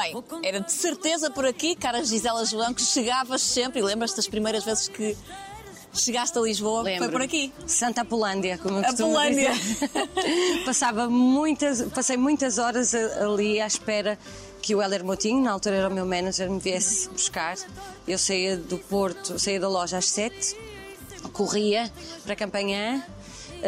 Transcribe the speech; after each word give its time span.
Bem, 0.00 0.14
era 0.42 0.60
de 0.60 0.72
certeza 0.72 1.30
por 1.30 1.44
aqui, 1.46 1.74
cara 1.76 2.02
Gisela 2.04 2.44
João, 2.44 2.72
que 2.72 2.82
chegavas 2.82 3.42
sempre, 3.42 3.80
e 3.80 3.82
lembras-te 3.82 4.16
das 4.16 4.26
primeiras 4.28 4.64
vezes 4.64 4.88
que 4.88 5.16
chegaste 5.92 6.38
a 6.38 6.40
Lisboa, 6.42 6.82
Lembro. 6.82 7.04
foi 7.04 7.12
por 7.12 7.22
aqui. 7.22 7.52
Santa 7.66 8.02
Apolândia, 8.02 8.56
como 8.58 8.78
Apolândia. 8.78 9.52
dizer. 9.52 9.90
Passava 10.64 11.08
muitas, 11.08 11.82
passei 11.92 12.16
muitas 12.16 12.58
horas 12.58 12.94
a- 12.94 13.24
ali 13.24 13.60
à 13.60 13.66
espera 13.66 14.18
que 14.62 14.74
o 14.74 14.80
Heller 14.82 15.04
Motinho, 15.04 15.42
na 15.42 15.50
altura 15.52 15.76
era 15.76 15.88
o 15.88 15.92
meu 15.92 16.06
manager, 16.06 16.48
me 16.50 16.60
viesse 16.60 17.08
buscar. 17.08 17.56
Eu 18.06 18.18
saía 18.18 18.56
do 18.56 18.78
Porto, 18.78 19.38
saía 19.38 19.58
da 19.58 19.68
loja 19.68 19.98
às 19.98 20.08
sete, 20.08 20.56
corria 21.32 21.90
para 22.24 22.36
Campanhã, 22.36 23.02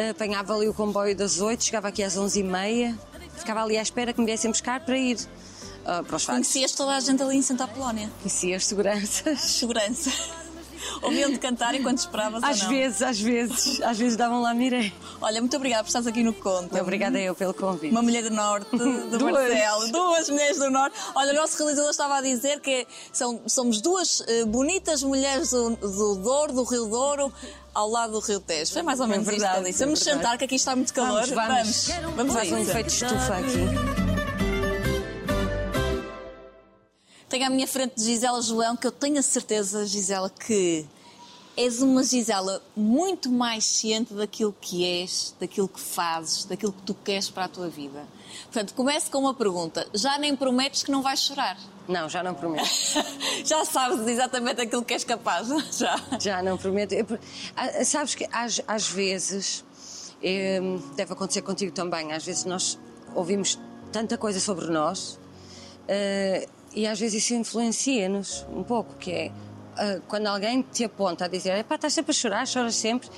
apanhava 0.09 0.55
ali 0.55 0.67
o 0.67 0.73
comboio 0.73 1.15
das 1.15 1.39
oito, 1.41 1.63
chegava 1.63 1.87
aqui 1.89 2.03
às 2.03 2.15
onze 2.17 2.39
e 2.39 2.43
meia, 2.43 2.97
ficava 3.37 3.63
ali 3.63 3.77
à 3.77 3.81
espera 3.81 4.13
que 4.13 4.19
me 4.19 4.25
viessem 4.25 4.49
buscar 4.51 4.79
para 4.85 4.97
ir 4.97 5.17
ah, 5.85 6.03
para 6.03 6.15
os 6.15 6.23
fatos. 6.23 6.47
Conhecias 6.47 6.71
toda 6.73 6.95
a 6.95 6.99
gente 6.99 7.21
ali 7.21 7.37
em 7.37 7.41
Santa 7.41 7.65
Apolónia. 7.65 8.09
Conhecia 8.19 8.55
as 8.57 8.65
seguranças. 8.65 9.39
Segurança. 9.41 10.11
Ouviam-te 11.01 11.39
cantar 11.39 11.73
enquanto 11.75 11.99
esperavas 11.99 12.43
Às 12.43 12.61
vezes, 12.63 13.01
às 13.01 13.19
vezes, 13.19 13.81
às 13.81 13.97
vezes 13.97 14.17
davam 14.17 14.41
lá 14.41 14.53
miré. 14.53 14.91
Olha, 15.21 15.39
muito 15.39 15.55
obrigada 15.55 15.83
por 15.83 15.87
estares 15.87 16.07
aqui 16.07 16.21
no 16.23 16.33
Conto. 16.33 16.77
Obrigada 16.77 17.17
eu 17.19 17.33
pelo 17.33 17.53
convite. 17.53 17.91
Uma 17.91 18.01
mulher 18.01 18.23
do 18.23 18.31
Norte, 18.31 18.69
do 18.75 19.07
Duas. 19.17 19.33
Marcelo, 19.33 19.91
duas 19.91 20.29
mulheres 20.29 20.57
do 20.57 20.69
Norte. 20.69 20.95
Olha, 21.15 21.31
o 21.31 21.35
nosso 21.35 21.57
realizador 21.57 21.89
estava 21.89 22.17
a 22.17 22.21
dizer 22.21 22.59
que 22.59 22.85
são, 23.13 23.41
somos 23.47 23.79
duas 23.81 24.23
eh, 24.27 24.43
bonitas 24.45 25.03
mulheres 25.03 25.51
do, 25.51 25.69
do 25.77 26.15
Douro, 26.15 26.53
do 26.53 26.63
Rio 26.63 26.85
Douro, 26.85 27.33
ao 27.73 27.89
lado 27.89 28.13
do 28.13 28.19
Rio 28.19 28.39
Tejo. 28.41 28.73
Foi 28.73 28.81
mais 28.83 28.99
ou 28.99 29.07
menos 29.07 29.27
É 29.27 29.31
isto 29.31 29.39
verdade, 29.39 29.53
que 29.53 29.59
ele 29.65 29.71
disse. 29.71 29.83
é 29.83 29.85
Vamos 29.85 29.99
sentar, 30.01 30.37
que 30.37 30.43
aqui 30.43 30.55
está 30.55 30.75
muito 30.75 30.93
calor. 30.93 31.25
Vamos, 31.27 31.35
vamos. 31.35 31.87
Vamos, 31.87 32.15
vamos 32.15 32.35
a 32.35 32.39
Faz 32.39 32.51
um 32.51 32.57
efeito 32.57 32.87
estufa 32.89 33.37
aqui. 33.37 34.02
Tenho 37.33 37.47
à 37.47 37.49
minha 37.49 37.65
frente 37.67 37.99
Gisela 37.99 38.39
João, 38.43 38.77
que 38.77 38.85
eu 38.85 38.91
tenho 38.91 39.17
a 39.17 39.21
certeza, 39.23 39.87
Gisela, 39.87 40.29
que 40.29 40.85
és 41.57 41.81
uma 41.81 42.03
Gisela 42.03 42.61
muito 42.77 43.27
mais 43.31 43.65
ciente 43.65 44.13
daquilo 44.13 44.55
que 44.61 44.85
és, 44.85 45.33
daquilo 45.39 45.67
que 45.67 45.79
fazes, 45.79 46.45
daquilo 46.45 46.71
que 46.71 46.83
tu 46.83 46.93
queres 46.93 47.31
para 47.31 47.45
a 47.45 47.47
tua 47.47 47.69
vida. 47.69 48.05
Portanto, 48.43 48.75
comece 48.75 49.09
com 49.09 49.17
uma 49.17 49.33
pergunta. 49.33 49.87
Já 49.95 50.19
nem 50.19 50.35
prometes 50.35 50.83
que 50.83 50.91
não 50.91 51.01
vais 51.01 51.21
chorar? 51.21 51.57
Não, 51.87 52.07
já 52.07 52.21
não 52.21 52.35
prometo. 52.35 52.69
Já 53.43 53.65
sabes 53.65 54.07
exatamente 54.07 54.61
aquilo 54.61 54.85
que 54.85 54.93
és 54.93 55.03
capaz? 55.03 55.47
Já. 55.75 55.99
Já 56.19 56.43
não 56.43 56.55
prometo. 56.55 56.91
Eu- 56.93 57.17
ah, 57.55 57.83
sabes 57.83 58.13
que 58.13 58.27
às, 58.31 58.61
às 58.67 58.87
vezes, 58.87 59.65
eh, 60.21 60.61
deve 60.95 61.13
acontecer 61.13 61.41
contigo 61.41 61.71
também, 61.71 62.13
às 62.13 62.23
vezes 62.23 62.45
nós 62.45 62.77
ouvimos 63.15 63.57
tanta 63.91 64.19
coisa 64.19 64.39
sobre 64.39 64.67
nós 64.67 65.17
eh, 65.87 66.47
e 66.75 66.87
às 66.87 66.99
vezes 66.99 67.23
isso 67.23 67.33
influencia-nos 67.33 68.45
um 68.49 68.63
pouco, 68.63 68.95
que 68.95 69.11
é 69.11 69.31
ah, 69.77 69.99
quando 70.07 70.27
alguém 70.27 70.61
te 70.61 70.83
aponta 70.83 71.25
a 71.25 71.27
dizer 71.27 71.57
"Epá, 71.57 71.75
estás 71.75 71.93
sempre 71.93 72.11
a 72.11 72.13
chorar, 72.13 72.47
choras 72.47 72.75
sempre, 72.75 73.09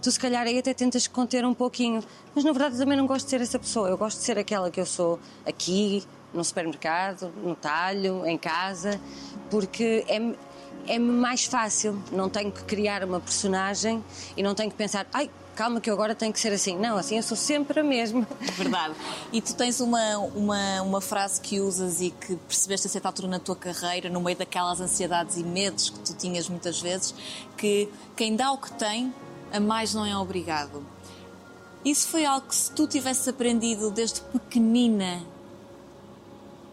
tu 0.00 0.10
se 0.10 0.18
calhar 0.18 0.46
aí 0.46 0.58
até 0.58 0.74
tentas 0.74 1.06
conter 1.06 1.44
um 1.44 1.54
pouquinho. 1.54 2.02
Mas 2.34 2.44
na 2.44 2.52
verdade 2.52 2.74
eu 2.74 2.80
também 2.80 2.96
não 2.96 3.06
gosto 3.06 3.24
de 3.24 3.30
ser 3.30 3.40
essa 3.40 3.58
pessoa, 3.58 3.88
eu 3.88 3.96
gosto 3.96 4.18
de 4.18 4.24
ser 4.24 4.38
aquela 4.38 4.70
que 4.70 4.80
eu 4.80 4.86
sou 4.86 5.18
aqui, 5.46 6.04
no 6.34 6.42
supermercado, 6.42 7.32
no 7.42 7.54
talho, 7.54 8.26
em 8.26 8.38
casa, 8.38 9.00
porque 9.50 10.04
é 10.08 10.20
é-me 10.86 11.12
mais 11.12 11.44
fácil. 11.44 12.02
Não 12.10 12.28
tenho 12.28 12.50
que 12.50 12.64
criar 12.64 13.04
uma 13.04 13.20
personagem 13.20 14.02
e 14.36 14.42
não 14.42 14.52
tenho 14.54 14.70
que 14.70 14.76
pensar, 14.76 15.06
ai, 15.12 15.30
calma 15.54 15.80
que 15.80 15.88
eu 15.88 15.94
agora 15.94 16.14
tenho 16.14 16.32
que 16.32 16.40
ser 16.40 16.52
assim. 16.52 16.76
Não, 16.76 16.96
assim 16.96 17.16
eu 17.16 17.22
sou 17.22 17.36
sempre 17.36 17.80
a 17.80 17.84
mesma. 17.84 18.26
Verdade. 18.56 18.94
E 19.32 19.40
tu 19.40 19.54
tens 19.54 19.80
uma, 19.80 20.18
uma, 20.18 20.82
uma 20.82 21.00
frase 21.00 21.40
que 21.40 21.60
usas 21.60 22.00
e 22.00 22.10
que 22.10 22.36
percebeste 22.36 22.86
a 22.86 22.90
certa 22.90 23.08
altura 23.08 23.28
na 23.28 23.38
tua 23.38 23.56
carreira, 23.56 24.08
no 24.08 24.20
meio 24.20 24.36
daquelas 24.36 24.80
ansiedades 24.80 25.36
e 25.36 25.42
medos 25.44 25.90
que 25.90 25.98
tu 26.00 26.14
tinhas 26.14 26.48
muitas 26.48 26.80
vezes, 26.80 27.14
que 27.56 27.88
quem 28.16 28.34
dá 28.36 28.52
o 28.52 28.58
que 28.58 28.72
tem, 28.72 29.12
a 29.52 29.60
mais 29.60 29.94
não 29.94 30.04
é 30.04 30.16
obrigado. 30.16 30.84
Isso 31.84 32.08
foi 32.08 32.24
algo 32.24 32.46
que 32.46 32.54
se 32.54 32.70
tu 32.70 32.86
tivesses 32.86 33.26
aprendido 33.26 33.90
desde 33.90 34.20
pequenina, 34.20 35.20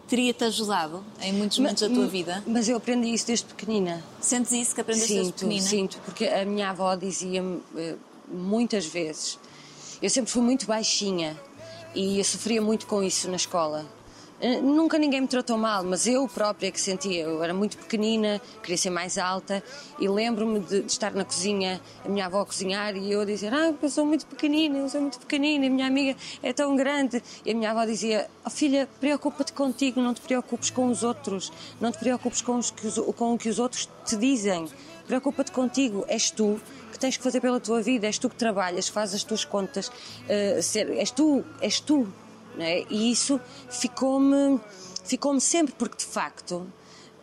teria-te 0.08 0.44
ajudado 0.44 1.04
em 1.22 1.34
muitos 1.34 1.58
momentos 1.60 1.82
da 1.82 1.90
tua 1.94 2.08
vida? 2.08 2.44
Mas 2.46 2.70
eu 2.70 2.78
aprendi 2.78 3.14
isso 3.14 3.28
desde 3.28 3.46
pequenina. 3.46 4.04
Sentes 4.20 4.52
isso 4.52 4.76
que 4.76 4.82
aprendeste 4.82 5.14
desde 5.14 5.28
Sinto, 5.28 5.40
pequenina? 5.40 5.68
sinto, 5.68 6.00
porque 6.06 6.26
a 6.26 6.46
minha 6.46 6.70
avó 6.70 6.96
dizia-me 6.96 7.62
eh, 7.76 7.96
muitas 8.32 8.86
vezes. 8.86 9.40
Eu 10.02 10.10
sempre 10.10 10.32
fui 10.32 10.42
muito 10.42 10.66
baixinha 10.66 11.38
e 11.94 12.18
eu 12.18 12.24
sofria 12.24 12.62
muito 12.62 12.86
com 12.88 13.04
isso 13.04 13.30
na 13.30 13.36
escola. 13.36 13.86
Eh, 14.42 14.62
Nunca 14.62 14.98
ninguém 14.98 15.20
me 15.20 15.28
tratou 15.28 15.58
mal, 15.58 15.84
mas 15.84 16.08
eu 16.08 16.26
própria 16.28 16.72
que 16.72 16.80
sentia. 16.80 17.24
Eu 17.24 17.44
era 17.44 17.54
muito 17.54 17.78
pequenina, 17.78 18.40
queria 18.62 18.78
ser 18.78 18.90
mais 18.90 19.18
alta 19.18 19.62
e 20.00 20.08
lembro-me 20.08 20.62
de, 20.62 20.82
de 20.82 20.92
estar 20.92 21.12
na 21.14 21.26
cozinha, 21.26 21.82
a 22.06 22.08
minha 22.08 22.26
avó 22.26 22.42
a 22.42 22.46
cozinhar 22.46 22.96
e 22.96 23.12
eu 23.12 23.22
a 23.22 23.26
dizer: 23.26 23.54
Ah, 23.54 23.74
eu 23.82 23.90
sou 23.90 24.06
muito 24.06 24.26
pequenina, 24.26 24.78
eu 24.78 24.90
sou 24.90 25.02
muito 25.02 25.20
pequenina, 25.20 25.68
a 25.68 25.70
minha 25.70 25.88
amiga 25.88 26.18
é 26.42 26.54
tão 26.54 26.74
grande. 26.76 27.22
E 27.46 27.52
a 27.52 27.54
minha 27.54 27.72
avó 27.72 27.84
dizia: 27.84 28.30
oh, 28.46 28.50
Filha, 28.50 28.88
preocupa-te 29.02 29.52
contigo, 29.52 30.00
não 30.00 30.14
te 30.14 30.22
preocupes 30.22 30.70
com 30.70 30.88
os 30.88 31.04
outros, 31.04 31.52
não 31.82 31.92
te 31.92 31.98
preocupes 31.98 32.42
com, 32.42 32.58
os 32.58 32.72
com 32.72 33.34
o 33.34 33.38
que 33.38 33.50
os 33.50 33.60
outros 33.60 33.90
te 34.06 34.16
dizem. 34.16 34.70
Preocupa-te 35.06 35.52
contigo, 35.52 36.06
és 36.08 36.32
tu 36.32 36.62
que 37.00 37.06
tens 37.06 37.16
que 37.18 37.24
fazer 37.24 37.40
pela 37.40 37.60
tua 37.60 37.82
vida, 37.82 38.06
és 38.08 38.18
tu 38.20 38.30
que 38.30 38.36
trabalhas, 38.36 38.90
fazes 38.90 39.16
as 39.16 39.24
tuas 39.24 39.46
contas, 39.46 39.90
eh, 40.28 40.62
ser- 40.62 40.90
és 40.98 41.10
tu, 41.12 41.44
és 41.62 41.80
tu. 41.80 42.08
é? 42.58 42.84
E 42.90 43.10
isso 43.12 43.40
ficou-me 43.70 44.60
ficou 45.06 45.40
sempre, 45.40 45.74
porque 45.78 45.98
de 45.98 46.06
facto. 46.06 46.68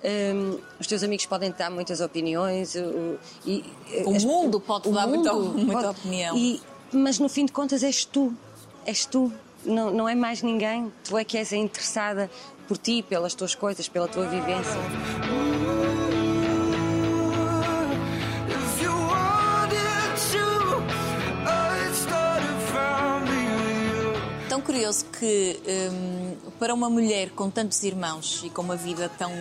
hum, 0.04 0.58
os 0.78 0.86
teus 0.86 1.02
amigos 1.02 1.26
podem 1.26 1.50
te 1.50 1.58
dar 1.58 1.70
muitas 1.70 2.00
opiniões 2.00 2.74
o- 2.76 3.18
e, 3.44 3.64
O 4.04 4.14
as- 4.14 4.24
mundo 4.24 4.60
pode-te 4.60 4.88
o 4.90 4.92
dar 4.92 5.06
muita- 5.06 5.32
muita 5.72 5.90
opinião. 5.90 6.36
e- 6.36 6.60
mas 6.92 7.18
no 7.18 7.28
fim 7.28 7.44
de 7.44 7.52
contas 7.52 7.82
és 7.82 8.04
tu, 8.04 8.32
és 8.86 9.04
tu, 9.04 9.32
não, 9.64 9.90
não 9.90 10.08
é 10.08 10.14
mais 10.14 10.42
ninguém. 10.42 10.92
Tu 11.04 11.18
é 11.18 11.24
que 11.24 11.36
és 11.36 11.52
a 11.52 11.56
interessada 11.56 12.30
por 12.68 12.78
ti, 12.78 13.02
pelas 13.02 13.34
tuas 13.34 13.54
coisas, 13.54 13.88
pela 13.88 14.06
tua 14.06 14.26
vivência. 14.28 14.80
Curioso 24.76 25.06
que 25.06 25.58
hum, 25.66 26.50
para 26.58 26.74
uma 26.74 26.90
mulher 26.90 27.30
com 27.30 27.50
tantos 27.50 27.82
irmãos 27.82 28.42
e 28.44 28.50
com 28.50 28.60
uma 28.60 28.76
vida 28.76 29.08
tão 29.08 29.32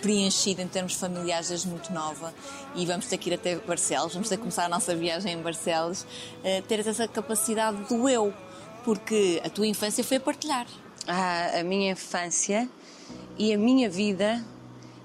preenchida 0.00 0.62
em 0.62 0.68
termos 0.68 0.94
familiares 0.94 1.48
desde 1.48 1.66
muito 1.66 1.92
nova, 1.92 2.32
e 2.76 2.86
vamos 2.86 3.06
ter 3.06 3.18
que 3.18 3.30
ir 3.30 3.34
até 3.34 3.56
Barcelos, 3.56 4.12
vamos 4.14 4.28
ter 4.28 4.36
que 4.36 4.42
começar 4.42 4.64
a 4.66 4.68
nossa 4.68 4.94
viagem 4.94 5.32
em 5.32 5.42
Barcelos, 5.42 6.06
teres 6.68 6.86
essa 6.86 7.08
capacidade 7.08 7.76
do 7.88 8.08
eu, 8.08 8.32
porque 8.84 9.42
a 9.44 9.50
tua 9.50 9.66
infância 9.66 10.04
foi 10.04 10.18
a 10.18 10.20
partilhar. 10.20 10.66
a, 11.06 11.60
a 11.60 11.64
minha 11.64 11.92
infância 11.92 12.68
e 13.36 13.52
a 13.52 13.58
minha 13.58 13.90
vida 13.90 14.44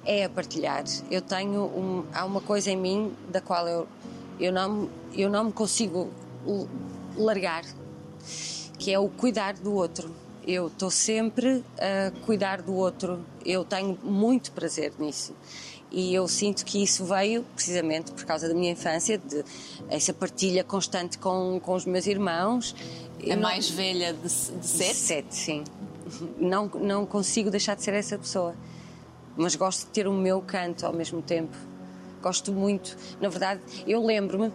é 0.05 0.25
a 0.25 0.29
partilhar. 0.29 0.83
Eu 1.09 1.21
tenho 1.21 1.63
um, 1.63 2.05
há 2.13 2.25
uma 2.25 2.41
coisa 2.41 2.69
em 2.71 2.77
mim 2.77 3.13
da 3.29 3.41
qual 3.41 3.67
eu 3.67 3.87
eu 4.39 4.53
não 4.53 4.89
eu 5.13 5.29
não 5.29 5.45
me 5.45 5.51
consigo 5.51 6.09
largar, 7.17 7.63
que 8.79 8.91
é 8.91 8.97
o 8.97 9.07
cuidar 9.09 9.53
do 9.53 9.73
outro. 9.75 10.11
Eu 10.47 10.67
estou 10.67 10.89
sempre 10.89 11.63
a 11.77 12.11
cuidar 12.25 12.61
do 12.63 12.73
outro. 12.73 13.19
Eu 13.45 13.63
tenho 13.63 13.99
muito 14.01 14.51
prazer 14.53 14.93
nisso. 14.97 15.33
E 15.91 16.13
eu 16.13 16.27
sinto 16.27 16.63
que 16.65 16.81
isso 16.81 17.03
veio 17.05 17.43
precisamente 17.55 18.11
por 18.11 18.23
causa 18.23 18.47
da 18.47 18.53
minha 18.53 18.71
infância, 18.71 19.17
de 19.17 19.43
essa 19.89 20.13
partilha 20.13 20.63
constante 20.63 21.17
com, 21.17 21.59
com 21.59 21.73
os 21.73 21.85
meus 21.85 22.07
irmãos. 22.07 22.75
A 23.23 23.35
não- 23.35 23.41
mais 23.43 23.69
velha 23.69 24.13
de, 24.13 24.21
de 24.21 24.65
sete. 24.67 24.95
Sete, 24.95 25.35
sim. 25.35 25.63
Não, 26.39 26.67
não 26.67 27.05
consigo 27.05 27.49
deixar 27.51 27.75
de 27.75 27.83
ser 27.83 27.93
essa 27.93 28.17
pessoa. 28.17 28.55
Mas 29.35 29.55
gosto 29.55 29.81
de 29.85 29.91
ter 29.91 30.07
o 30.07 30.13
meu 30.13 30.41
canto 30.41 30.85
ao 30.85 30.93
mesmo 30.93 31.21
tempo. 31.21 31.55
Gosto 32.21 32.51
muito. 32.51 32.97
Na 33.21 33.29
verdade, 33.29 33.61
eu 33.87 34.03
lembro-me 34.05 34.51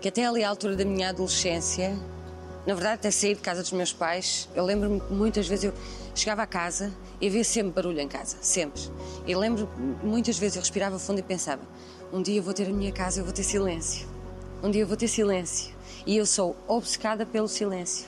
que 0.00 0.08
até 0.08 0.24
ali 0.26 0.42
à 0.44 0.48
altura 0.48 0.76
da 0.76 0.84
minha 0.84 1.10
adolescência, 1.10 1.96
na 2.66 2.74
verdade, 2.74 2.94
até 2.94 3.10
sair 3.10 3.34
de 3.34 3.40
casa 3.40 3.62
dos 3.62 3.72
meus 3.72 3.92
pais, 3.92 4.48
eu 4.54 4.64
lembro-me 4.64 5.00
que 5.00 5.12
muitas 5.12 5.48
vezes 5.48 5.64
eu 5.64 5.74
chegava 6.14 6.42
a 6.42 6.46
casa 6.46 6.92
e 7.20 7.26
havia 7.26 7.42
sempre 7.42 7.72
barulho 7.72 8.00
em 8.00 8.08
casa, 8.08 8.36
sempre. 8.40 8.82
E 9.26 9.34
lembro 9.34 9.68
muitas 10.02 10.38
vezes 10.38 10.56
eu 10.56 10.62
respirava 10.62 10.98
fundo 10.98 11.18
e 11.18 11.22
pensava: 11.22 11.62
um 12.12 12.20
dia 12.22 12.36
eu 12.36 12.42
vou 12.42 12.52
ter 12.52 12.68
a 12.68 12.72
minha 12.72 12.92
casa, 12.92 13.20
eu 13.20 13.24
vou 13.24 13.32
ter 13.32 13.44
silêncio. 13.44 14.08
Um 14.62 14.70
dia 14.70 14.82
eu 14.82 14.86
vou 14.86 14.96
ter 14.96 15.08
silêncio. 15.08 15.74
E 16.06 16.16
eu 16.16 16.26
sou 16.26 16.56
obcecada 16.68 17.24
pelo 17.24 17.48
silêncio. 17.48 18.06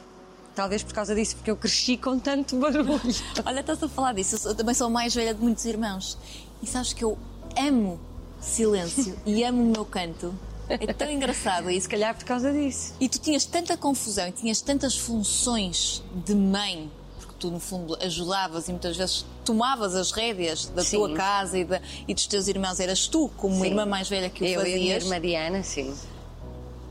Talvez 0.54 0.82
por 0.82 0.93
causa 0.93 1.14
disso, 1.14 1.37
porque 1.37 1.50
eu 1.50 1.56
cresci 1.56 1.96
com 1.96 2.19
tanto 2.19 2.56
barulho. 2.56 3.00
Olha, 3.44 3.60
estás 3.60 3.82
a 3.82 3.88
falar 3.88 4.12
disso. 4.12 4.37
Eu 4.46 4.54
também 4.54 4.75
sou 4.75 4.90
mais 4.90 5.14
velha 5.14 5.32
de 5.32 5.40
muitos 5.40 5.64
irmãos. 5.64 6.19
E 6.62 6.66
sabes 6.66 6.93
que 6.93 7.02
eu 7.02 7.16
amo 7.56 7.99
silêncio 8.40 9.16
e 9.25 9.43
amo 9.44 9.62
o 9.62 9.66
meu 9.66 9.84
canto. 9.84 10.34
É 10.81 10.93
tão 10.93 11.11
engraçado 11.11 11.71
isso. 11.71 11.83
Se 11.83 11.89
calhar 11.89 12.15
por 12.15 12.25
causa 12.25 12.53
disso. 12.53 12.95
E 13.01 13.09
tu 13.09 13.19
tinhas 13.19 13.45
tanta 13.45 13.77
confusão 13.77 14.29
e 14.29 14.33
tinhas 14.33 14.61
tantas 14.61 14.97
funções 14.97 16.03
de 16.25 16.35
mãe, 16.35 16.91
porque 17.19 17.35
tu 17.39 17.51
no 17.51 17.59
fundo 17.61 17.97
ajudavas 18.03 18.69
e 18.69 18.73
muitas 18.73 18.97
vezes 18.97 19.25
tomavas 19.45 19.95
as 19.95 20.13
rédeas 20.13 20.67
da 20.67 20.83
Sim. 20.85 20.97
tua 20.97 21.15
casa 21.15 21.59
e, 21.59 21.65
da- 21.65 21.81
e 22.07 22.15
dos 22.15 22.27
teus 22.27 22.47
irmãos, 22.49 22.79
eras 22.81 23.07
tu, 23.09 23.31
como 23.37 23.57
Sim. 23.57 23.67
irmã 23.67 23.85
mais 23.87 24.09
velha 24.09 24.31
que 24.31 24.43
o 24.43 24.47
Eu 24.47 24.51
e 24.51 24.55
a 24.75 24.77
minha 24.77 24.95
fazias. 24.95 25.05
irmã 25.05 25.21
Diana, 25.21 25.63
sim. 25.63 25.95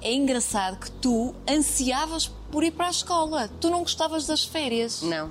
É 0.01 0.13
engraçado 0.13 0.77
que 0.79 0.89
tu 0.91 1.33
ansiavas 1.47 2.27
por 2.51 2.63
ir 2.63 2.71
para 2.71 2.87
a 2.87 2.89
escola. 2.89 3.49
Tu 3.59 3.69
não 3.69 3.79
gostavas 3.81 4.25
das 4.25 4.43
férias. 4.43 5.01
Não. 5.03 5.29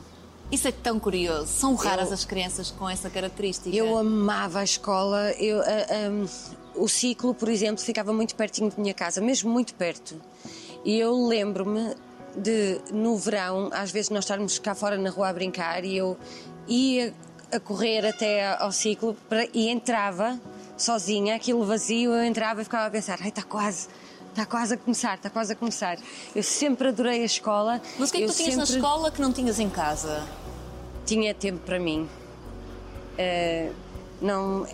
Isso 0.50 0.67
é 0.67 0.73
tão 0.73 0.99
curioso. 0.99 1.47
São 1.49 1.75
raras 1.75 2.08
Eu- 2.08 2.14
as 2.14 2.25
crianças 2.25 2.70
com 2.70 2.88
essa 2.88 3.11
característica. 3.11 3.69
Eu 3.75 3.99
amava 3.99 4.61
a 4.61 4.64
escola. 4.64 5.31
Eu, 5.32 5.61
ah, 5.61 6.06
ahm, 6.06 6.26
o 6.75 6.88
ciclo, 6.88 7.34
por 7.34 7.49
exemplo, 7.49 7.82
ficava 7.82 8.12
muito 8.12 8.34
pertinho 8.34 8.70
de 8.70 8.81
minha 8.81 8.94
casa, 8.94 9.20
mesmo 9.20 9.50
muito 9.50 9.75
perto. 9.75 10.14
E 10.84 10.99
eu 10.99 11.26
lembro-me 11.26 11.94
de, 12.37 12.81
no 12.93 13.17
verão, 13.17 13.69
às 13.72 13.90
vezes 13.90 14.11
nós 14.11 14.25
estarmos 14.25 14.58
cá 14.58 14.75
fora 14.75 14.96
na 14.96 15.11
rua 15.11 15.28
a 15.28 15.32
brincar 15.32 15.84
e 15.84 15.96
eu 15.96 16.17
ia 16.69 17.12
a 17.52 17.58
correr 17.58 18.06
até 18.06 18.55
ao 18.56 18.70
ciclo 18.72 19.17
para- 19.28 19.49
e 19.52 19.69
entrava 19.69 20.40
sozinha, 20.76 21.34
aquilo 21.37 21.64
vazio, 21.64 22.12
eu 22.12 22.25
entrava 22.25 22.61
e 22.62 22.64
ficava 22.64 22.87
a 22.87 22.90
pensar: 22.90 23.19
ai, 23.20 23.28
está 23.28 23.43
quase. 23.43 23.88
Está 24.31 24.46
quase 24.46 24.75
a 24.75 24.76
começar, 24.76 25.16
está 25.16 25.28
quase 25.28 25.52
a 25.52 25.56
começar. 25.56 25.99
Eu 26.37 26.43
sempre 26.44 26.87
adorei 26.88 27.23
a 27.23 27.25
escola. 27.25 27.82
Mas 27.99 28.11
o 28.11 28.12
que 28.12 28.19
é 28.23 28.26
que 28.26 28.32
tu 28.32 28.37
tinhas 28.37 28.56
na 28.56 28.64
sempre 28.64 28.81
escola 28.81 29.11
que 29.11 29.20
não 29.20 29.32
tinhas 29.32 29.58
em 29.58 29.69
casa? 29.69 30.25
Tinha 31.05 31.34
tempo 31.34 31.58
para 31.66 31.81
mim. 31.81 32.08
Eh, 33.19 33.70
não, 34.23 34.64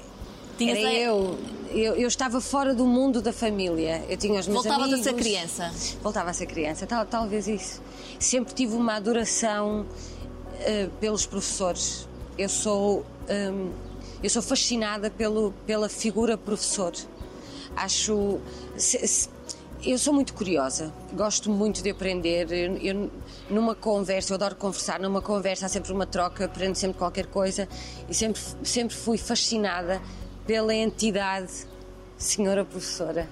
Tinhas 0.58 0.78
era 0.78 0.88
a- 0.88 0.92
eu. 0.94 1.38
eu. 1.70 1.94
Eu 1.96 2.08
estava 2.08 2.40
fora 2.40 2.74
do 2.74 2.86
mundo 2.86 3.20
da 3.20 3.32
família. 3.32 4.04
Eu 4.08 4.16
tinha 4.16 4.38
os 4.40 4.46
meus 4.46 4.62
Voltavas 4.64 4.82
a 4.84 4.94
amigos. 4.94 5.04
ser 5.04 5.14
criança. 5.14 5.72
Voltava 6.02 6.30
a 6.30 6.32
ser 6.32 6.46
criança, 6.46 6.86
tal, 6.86 7.04
talvez 7.06 7.46
isso. 7.46 7.82
Sempre 8.18 8.54
tive 8.54 8.74
uma 8.74 8.94
adoração 8.94 9.86
eh, 10.60 10.88
pelos 11.00 11.26
professores. 11.26 12.08
Eu 12.38 12.48
sou, 12.48 13.04
hum, 13.28 13.70
eu 14.22 14.30
sou 14.30 14.42
fascinada 14.42 15.10
pelo, 15.10 15.52
pela 15.66 15.88
figura 15.88 16.36
professor. 16.38 16.92
Acho. 17.74 18.38
se- 18.76 19.06
se- 19.06 19.28
eu 19.84 19.98
sou 19.98 20.12
muito 20.12 20.32
curiosa, 20.34 20.92
gosto 21.12 21.50
muito 21.50 21.82
de 21.82 21.90
aprender. 21.90 22.50
Eu, 22.50 22.76
eu- 22.78 23.10
numa 23.50 23.74
conversa, 23.74 24.32
eu 24.32 24.34
adoro 24.36 24.56
conversar, 24.56 24.98
numa 24.98 25.20
conversa 25.22 25.66
há 25.66 25.68
sempre 25.68 25.92
uma 25.92 26.06
troca, 26.06 26.46
aprendo 26.46 26.74
sempre 26.74 26.96
qualquer 26.98 27.26
coisa 27.26 27.68
e 28.08 28.14
sempre, 28.14 28.40
sempre 28.64 28.96
fui 28.96 29.16
fascinada 29.18 30.00
pela 30.46 30.74
entidade 30.74 31.66
senhora 32.16 32.64
professora 32.64 33.28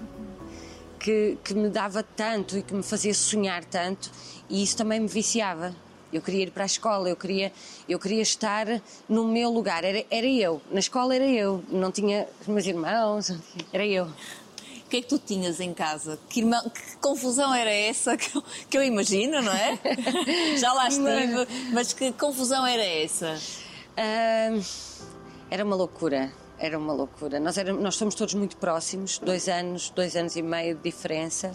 que, 0.99 1.38
que 1.44 1.55
me 1.55 1.69
dava 1.69 2.02
tanto 2.02 2.58
e 2.58 2.62
que 2.62 2.75
me 2.75 2.82
fazia 2.82 3.14
sonhar 3.14 3.64
tanto 3.64 4.11
e 4.49 4.62
isso 4.62 4.76
também 4.76 5.00
me 5.00 5.08
viciava. 5.08 5.75
Eu 6.12 6.22
queria 6.22 6.44
ir 6.44 6.50
para 6.52 6.62
a 6.62 6.66
escola, 6.66 7.08
eu 7.08 7.16
queria, 7.16 7.52
eu 7.88 7.99
queria 7.99 8.22
estar 8.22 8.66
no 9.08 9.26
meu 9.26 9.50
lugar, 9.50 9.82
era, 9.82 10.05
era 10.11 10.26
eu. 10.26 10.62
Na 10.70 10.78
escola 10.78 11.14
era 11.14 11.26
eu, 11.26 11.62
não 11.69 11.90
tinha 11.90 12.28
os 12.40 12.46
meus 12.46 12.64
irmãos, 12.66 13.32
era 13.72 13.84
eu. 13.84 14.05
O 14.06 14.88
que 14.88 14.99
é 14.99 15.02
que 15.02 15.08
tu 15.08 15.19
tinhas 15.19 15.58
em 15.58 15.75
casa? 15.75 16.19
Que, 16.28 16.40
irmão- 16.40 16.70
que 16.70 16.96
confusão 16.99 17.52
era 17.52 17.70
essa 17.72 18.14
que 18.19 18.37
eu, 18.37 18.44
que 18.70 18.78
eu 18.78 18.82
imagino, 18.84 19.43
não 19.43 19.52
é? 19.52 19.76
Já 20.56 20.72
lá 20.72 20.87
estive, 20.88 21.46
mas 21.72 21.93
que 21.93 22.12
confusão 22.12 22.64
era 22.64 22.84
essa? 22.84 23.37
Ahm, 23.96 24.60
era 25.50 25.64
uma 25.64 25.75
loucura, 25.75 26.32
era 26.58 26.78
uma 26.78 26.92
loucura. 26.92 27.40
Nós, 27.40 27.58
éramos, 27.58 27.82
nós 27.82 27.96
somos 27.96 28.14
todos 28.14 28.34
muito 28.34 28.56
próximos, 28.56 29.18
dois 29.18 29.48
anos, 29.48 29.90
dois 29.90 30.16
anos 30.16 30.36
e 30.36 30.42
meio 30.42 30.76
de 30.76 30.82
diferença. 30.82 31.52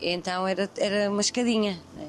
Então 0.00 0.46
era, 0.46 0.70
era 0.78 1.10
uma 1.10 1.20
escadinha. 1.20 1.78
né? 1.94 2.08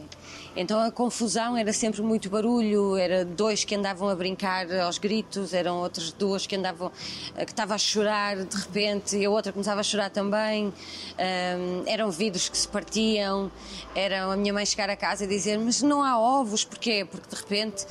Então 0.55 0.79
a 0.79 0.91
confusão 0.91 1.55
era 1.55 1.71
sempre 1.71 2.01
muito 2.01 2.29
barulho, 2.29 2.97
era 2.97 3.23
dois 3.23 3.63
que 3.63 3.75
andavam 3.75 4.09
a 4.09 4.15
brincar 4.15 4.69
aos 4.79 4.97
gritos, 4.97 5.53
eram 5.53 5.77
outras 5.77 6.11
duas 6.11 6.47
que 6.47 6.55
andavam, 6.55 6.91
eh, 7.35 7.45
que 7.45 7.51
estava 7.51 7.75
a 7.75 7.77
chorar 7.77 8.35
de 8.35 8.57
repente 8.57 9.15
e 9.15 9.25
a 9.25 9.29
outra 9.29 9.53
começava 9.53 9.79
a 9.79 9.83
chorar 9.83 10.09
também. 10.09 10.73
Ahm, 11.17 11.83
eram 11.85 12.09
vidros 12.09 12.49
que 12.49 12.57
se 12.57 12.67
partiam, 12.67 13.51
eram 13.95 14.31
a 14.31 14.35
minha 14.35 14.51
mãe 14.51 14.65
chegar 14.65 14.89
a 14.89 14.95
casa 14.95 15.23
e 15.23 15.27
dizer: 15.27 15.57
Mas 15.59 15.81
não 15.81 16.03
há 16.03 16.19
ovos, 16.19 16.65
porquê? 16.65 17.07
Porque 17.09 17.29
de 17.29 17.35
repente 17.35 17.85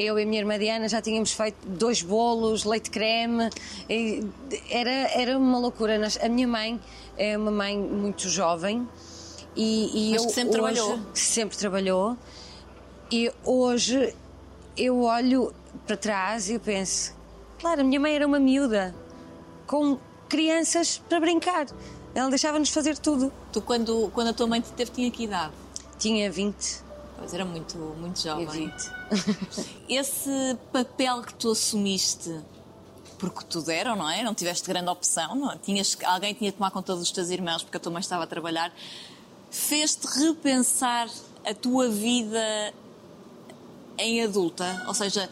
eu 0.00 0.18
e 0.18 0.22
a 0.22 0.26
minha 0.26 0.40
irmã 0.40 0.58
Diana 0.58 0.88
já 0.88 1.02
tínhamos 1.02 1.32
feito 1.32 1.56
dois 1.66 2.02
bolos, 2.02 2.64
leite 2.64 2.88
creme, 2.90 3.50
era, 4.70 4.90
era 4.90 5.36
uma 5.36 5.58
loucura. 5.58 5.98
A 6.22 6.28
minha 6.28 6.46
mãe 6.46 6.80
é 7.16 7.36
uma 7.36 7.50
mãe 7.50 7.76
muito 7.76 8.28
jovem 8.28 8.86
e, 9.56 10.10
e 10.12 10.14
eu 10.14 10.26
que 10.26 10.32
sempre 10.32 10.60
hoje- 10.60 10.74
trabalhou. 10.76 11.00
que 11.12 11.18
sempre 11.20 11.56
trabalhou 11.56 12.16
e 13.10 13.32
hoje 13.44 14.14
eu 14.76 15.02
olho 15.02 15.52
para 15.86 15.96
trás 15.96 16.48
e 16.48 16.54
eu 16.54 16.60
penso, 16.60 17.14
claro, 17.58 17.80
a 17.80 17.84
minha 17.84 17.98
mãe 17.98 18.14
era 18.14 18.26
uma 18.26 18.38
miúda 18.38 18.94
com 19.66 19.98
crianças 20.28 21.02
para 21.08 21.18
brincar. 21.18 21.66
Ela 22.14 22.28
deixava-nos 22.30 22.70
fazer 22.70 22.96
tudo. 22.98 23.32
Tu, 23.52 23.60
quando, 23.62 24.10
quando 24.14 24.28
a 24.28 24.32
tua 24.32 24.46
mãe 24.46 24.60
te 24.60 24.70
teve, 24.72 24.90
tinha 24.90 25.10
que 25.10 25.24
idade? 25.24 25.52
Tinha 25.98 26.30
20 26.30 26.82
Pois 27.18 27.34
era 27.34 27.44
muito, 27.44 27.76
muito 27.76 28.20
jovem. 28.22 28.46
20. 28.46 28.74
Esse 29.88 30.56
papel 30.72 31.22
que 31.22 31.34
tu 31.34 31.50
assumiste, 31.50 32.40
porque 33.18 33.44
te 33.44 33.60
deram, 33.62 33.96
não 33.96 34.08
é? 34.08 34.22
Não 34.22 34.34
tiveste 34.34 34.66
grande 34.68 34.88
opção, 34.88 35.34
não 35.34 35.52
é? 35.52 35.58
Tinhas, 35.58 35.96
alguém 36.04 36.32
tinha 36.32 36.52
que 36.52 36.58
tomar 36.58 36.70
conta 36.70 36.94
dos 36.94 37.10
teus 37.10 37.30
irmãos 37.30 37.62
porque 37.62 37.76
a 37.76 37.80
tua 37.80 37.92
mãe 37.92 38.00
estava 38.00 38.24
a 38.24 38.26
trabalhar, 38.26 38.72
fez-te 39.50 40.06
repensar 40.06 41.08
a 41.44 41.54
tua 41.54 41.88
vida 41.88 42.72
em 43.98 44.22
adulta? 44.22 44.84
Ou 44.86 44.94
seja, 44.94 45.28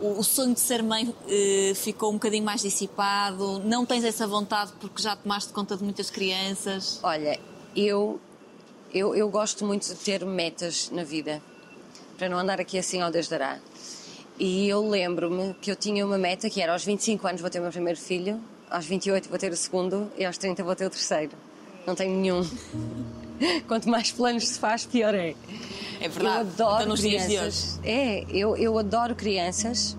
o, 0.00 0.18
o 0.18 0.24
sonho 0.24 0.54
de 0.54 0.60
ser 0.60 0.82
mãe 0.82 1.14
eh, 1.28 1.72
ficou 1.74 2.10
um 2.10 2.14
bocadinho 2.14 2.44
mais 2.44 2.62
dissipado? 2.62 3.60
Não 3.60 3.86
tens 3.86 4.04
essa 4.04 4.26
vontade 4.26 4.72
porque 4.80 5.02
já 5.02 5.16
tomaste 5.16 5.52
conta 5.52 5.76
de 5.76 5.84
muitas 5.84 6.10
crianças? 6.10 6.98
Olha, 7.02 7.38
eu, 7.76 8.20
eu, 8.92 9.14
eu 9.14 9.28
gosto 9.28 9.64
muito 9.64 9.86
de 9.86 9.94
ter 9.94 10.24
metas 10.24 10.90
na 10.90 11.04
vida, 11.04 11.42
para 12.16 12.28
não 12.28 12.38
andar 12.38 12.60
aqui 12.60 12.78
assim 12.78 13.00
ao 13.00 13.10
Deus 13.10 13.28
dará. 13.28 13.58
E 14.38 14.68
eu 14.68 14.88
lembro-me 14.88 15.54
que 15.60 15.70
eu 15.70 15.76
tinha 15.76 16.04
uma 16.06 16.16
meta 16.16 16.48
que 16.48 16.60
era 16.60 16.72
aos 16.72 16.84
25 16.84 17.26
anos 17.26 17.40
vou 17.40 17.50
ter 17.50 17.58
o 17.58 17.62
meu 17.62 17.72
primeiro 17.72 17.98
filho, 17.98 18.40
aos 18.70 18.86
28 18.86 19.28
vou 19.28 19.38
ter 19.38 19.50
o 19.52 19.56
segundo 19.56 20.10
e 20.16 20.24
aos 20.24 20.38
30 20.38 20.62
vou 20.62 20.76
ter 20.76 20.86
o 20.86 20.90
terceiro. 20.90 21.32
Não 21.86 21.94
tenho 21.94 22.14
nenhum. 22.16 22.48
Quanto 23.66 23.88
mais 23.88 24.10
planos 24.10 24.48
se 24.48 24.58
faz, 24.58 24.84
pior 24.84 25.14
é. 25.14 25.34
É 26.00 26.08
verdade. 26.08 26.22
Eu 26.22 26.40
adoro 26.40 26.74
Então, 26.76 26.88
nos 26.88 27.00
dias 27.00 27.22
de 27.22 27.28
crianças. 27.28 27.80
É, 27.84 28.24
eu, 28.30 28.56
eu 28.56 28.78
adoro 28.78 29.14
crianças. 29.14 29.96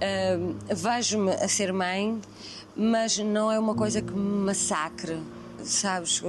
Ahm, 0.00 0.54
Vejo-me 0.74 1.32
a 1.32 1.48
ser 1.48 1.72
mãe, 1.72 2.20
mas 2.76 3.18
não 3.18 3.50
é 3.50 3.58
uma 3.58 3.74
coisa 3.74 4.00
que 4.00 4.12
me 4.12 4.44
massacre, 4.44 5.18
sabes? 5.64 6.22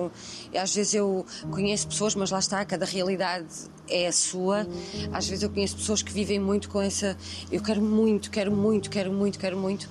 Às 0.60 0.76
vezes 0.76 0.94
eu 0.94 1.26
conheço 1.52 1.88
pessoas, 1.88 2.16
mas 2.16 2.32
lá 2.32 2.40
está, 2.40 2.64
cada 2.66 2.86
realidade 2.86 3.48
é 3.90 4.08
a 4.08 4.12
sua. 4.12 4.68
Às 5.12 5.28
vezes 5.28 5.44
eu 5.44 5.50
conheço 5.50 5.76
pessoas 5.76 6.02
que 6.02 6.12
vivem 6.12 6.40
muito 6.40 6.70
com 6.70 6.82
essa. 6.82 7.18
Eu 7.52 7.62
quero 7.62 7.82
muito, 7.82 8.32
quero 8.32 8.52
muito, 8.52 8.90
quero 8.90 9.12
muito, 9.12 9.40
quero 9.40 9.58
muito. 9.58 9.90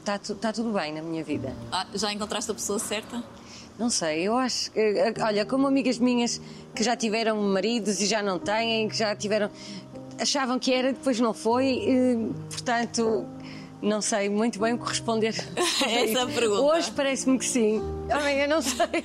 Está 0.00 0.18
tu, 0.18 0.34
tá 0.34 0.52
tudo 0.52 0.72
bem 0.72 0.92
na 0.92 1.00
minha 1.00 1.22
vida. 1.22 1.54
Ah, 1.70 1.86
já 1.94 2.12
encontraste 2.12 2.50
a 2.50 2.54
pessoa 2.54 2.78
certa? 2.78 3.22
Não 3.78 3.88
sei, 3.88 4.22
eu 4.22 4.36
acho 4.36 4.70
que, 4.70 4.80
eh, 4.80 5.14
olha, 5.20 5.46
como 5.46 5.66
amigas 5.66 5.98
minhas 5.98 6.40
que 6.74 6.82
já 6.82 6.94
tiveram 6.94 7.40
maridos 7.40 8.00
e 8.00 8.06
já 8.06 8.22
não 8.22 8.38
têm, 8.38 8.88
que 8.88 8.96
já 8.96 9.14
tiveram. 9.16 9.50
achavam 10.20 10.58
que 10.58 10.72
era, 10.72 10.92
depois 10.92 11.18
não 11.18 11.32
foi, 11.32 11.84
eh, 11.88 12.16
portanto, 12.50 13.24
não 13.82 14.00
sei 14.00 14.28
muito 14.28 14.58
bem 14.58 14.74
o 14.74 14.78
que 14.78 14.88
responder. 14.88 15.34
Essa 15.84 16.20
é 16.20 16.26
pergunta. 16.26 16.62
Hoje 16.62 16.90
parece-me 16.92 17.38
que 17.38 17.44
sim, 17.44 17.80
amanhã 18.10 18.46
não 18.46 18.62
sei. 18.62 19.04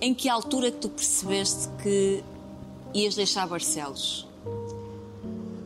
Em 0.00 0.14
que 0.14 0.28
altura 0.28 0.70
que 0.70 0.78
tu 0.78 0.88
percebeste 0.88 1.68
que 1.82 2.22
ias 2.94 3.14
deixar 3.14 3.46
Barcelos? 3.46 4.26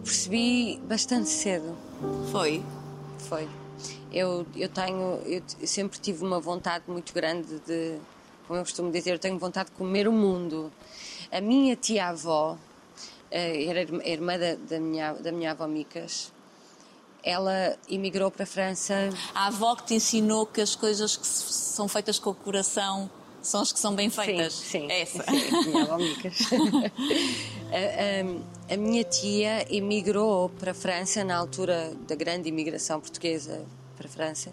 Percebi 0.02 0.80
bastante 0.88 1.28
cedo. 1.28 1.76
Foi? 2.30 2.62
Foi. 3.18 3.48
Eu, 4.12 4.44
eu 4.56 4.68
tenho, 4.68 5.20
eu 5.26 5.42
sempre 5.66 5.98
tive 6.00 6.24
uma 6.24 6.40
vontade 6.40 6.84
muito 6.88 7.12
grande 7.14 7.60
de, 7.66 7.96
como 8.48 8.58
eu 8.58 8.64
costumo 8.64 8.90
dizer, 8.90 9.12
eu 9.12 9.18
tenho 9.18 9.38
vontade 9.38 9.70
de 9.70 9.76
comer 9.76 10.08
o 10.08 10.12
mundo. 10.12 10.72
A 11.30 11.40
minha 11.40 11.76
tia-avó, 11.76 12.56
eh, 13.30 13.66
era 13.66 13.82
irmã- 13.82 14.02
irmã 14.04 14.38
da, 14.38 14.54
da, 14.56 14.80
minha, 14.80 15.12
da 15.12 15.30
minha 15.30 15.52
avó 15.52 15.66
Micas, 15.68 16.32
ela 17.22 17.76
emigrou 17.88 18.30
para 18.30 18.44
a 18.44 18.46
França. 18.46 19.10
A 19.34 19.46
avó 19.48 19.74
que 19.76 19.84
te 19.86 19.94
ensinou 19.94 20.46
que 20.46 20.60
as 20.60 20.74
coisas 20.74 21.16
que 21.16 21.26
são 21.26 21.86
feitas 21.88 22.18
com 22.18 22.30
o 22.30 22.34
coração 22.34 23.10
são 23.42 23.62
as 23.62 23.72
que 23.72 23.78
são 23.80 23.94
bem 23.94 24.10
feitas. 24.10 24.52
Sim, 24.54 24.80
sim. 24.80 24.90
É 24.90 25.00
essa. 25.02 25.22
Sim, 25.24 25.30
a 25.56 25.64
minha 25.64 25.82
avó 25.84 25.94
a, 27.72 28.72
a- 28.72 28.74
a 28.74 28.76
minha 28.76 29.02
tia 29.04 29.66
emigrou 29.74 30.48
para 30.50 30.70
a 30.72 30.74
França 30.74 31.24
na 31.24 31.36
altura 31.36 31.92
da 32.06 32.14
grande 32.14 32.48
imigração 32.48 33.00
portuguesa 33.00 33.64
para 33.96 34.06
a 34.06 34.10
França 34.10 34.52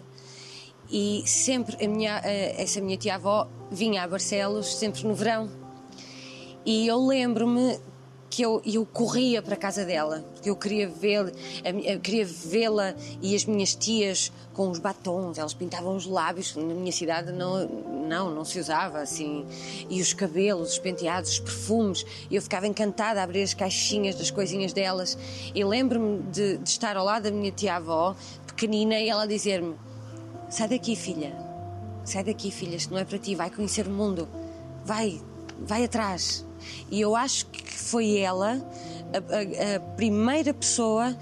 e 0.90 1.22
sempre 1.26 1.84
a 1.84 1.88
minha, 1.88 2.16
essa 2.24 2.80
minha 2.80 2.96
tia-avó 2.96 3.46
vinha 3.70 4.02
a 4.02 4.08
Barcelos 4.08 4.74
sempre 4.74 5.06
no 5.06 5.14
verão. 5.14 5.48
E 6.64 6.86
eu 6.86 6.98
lembro-me 7.06 7.78
que 8.30 8.42
eu, 8.42 8.60
eu 8.64 8.84
corria 8.86 9.40
para 9.42 9.54
a 9.54 9.56
casa 9.56 9.84
dela, 9.84 10.24
porque 10.48 10.50
eu 10.50 10.56
queria 10.56 10.92
eu 11.84 12.00
queria 12.00 12.24
vê-la 12.24 12.94
e 13.20 13.34
as 13.34 13.44
minhas 13.44 13.74
tias 13.74 14.32
com 14.54 14.70
os 14.70 14.78
batons, 14.78 15.38
elas 15.38 15.54
pintavam 15.54 15.94
os 15.94 16.06
lábios, 16.06 16.56
na 16.56 16.74
minha 16.74 16.90
cidade 16.90 17.30
não, 17.30 17.64
não, 17.68 18.34
não 18.34 18.44
se 18.44 18.58
usava 18.58 18.98
assim, 18.98 19.46
e 19.88 20.00
os 20.00 20.12
cabelos, 20.12 20.72
os 20.72 20.78
penteados, 20.78 21.32
os 21.32 21.38
perfumes, 21.38 22.04
e 22.28 22.34
eu 22.34 22.42
ficava 22.42 22.66
encantada 22.66 23.20
a 23.20 23.22
abrir 23.22 23.42
as 23.42 23.54
caixinhas 23.54 24.16
das 24.16 24.32
coisinhas 24.32 24.72
delas, 24.72 25.16
e 25.54 25.64
lembro-me 25.64 26.22
de, 26.32 26.56
de 26.56 26.68
estar 26.68 26.96
ao 26.96 27.04
lado 27.04 27.24
da 27.24 27.30
minha 27.30 27.52
tia-avó, 27.52 28.16
pequenina, 28.48 28.98
e 28.98 29.08
ela 29.08 29.28
dizer-me, 29.28 29.76
sai 30.50 30.66
daqui 30.66 30.96
filha, 30.96 31.32
sai 32.04 32.24
daqui 32.24 32.50
filha, 32.50 32.74
isto 32.74 32.92
não 32.92 32.98
é 32.98 33.04
para 33.04 33.18
ti, 33.18 33.36
vai 33.36 33.50
conhecer 33.50 33.86
o 33.86 33.90
mundo, 33.90 34.28
vai, 34.84 35.20
vai 35.58 35.84
atrás. 35.84 36.44
E 36.90 37.00
eu 37.00 37.14
acho 37.16 37.46
que 37.46 37.72
foi 37.72 38.18
ela 38.18 38.60
a, 39.12 39.16
a- 39.18 39.76
a 39.76 39.80
primeira 39.96 40.52
pessoa 40.54 41.16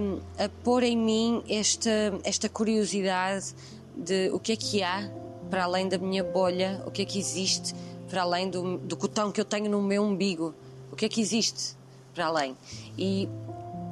hum, 0.00 0.20
a, 0.38 0.48
pôr 0.62 0.82
em 0.82 0.96
mim 0.96 1.42
esta, 1.48 1.90
esta 2.24 2.48
curiosidade 2.48 3.54
de 3.96 4.30
o 4.32 4.38
que 4.38 4.52
é 4.52 4.56
que 4.56 4.82
há 4.82 5.10
para 5.50 5.64
além 5.64 5.88
da 5.88 5.96
minha 5.98 6.22
bolha, 6.22 6.82
o 6.86 6.90
que 6.90 7.02
é 7.02 7.04
que 7.04 7.18
existe 7.18 7.74
para 8.08 8.22
além 8.22 8.48
do, 8.50 8.78
do 8.78 8.96
cotão 8.96 9.30
que 9.32 9.40
eu 9.40 9.44
tenho 9.44 9.70
no 9.70 9.82
meu 9.82 10.02
umbigo, 10.02 10.54
o 10.92 10.96
que 10.96 11.04
é 11.04 11.08
que 11.08 11.20
existe 11.20 11.76
para 12.14 12.26
além. 12.26 12.56
E 12.96 13.28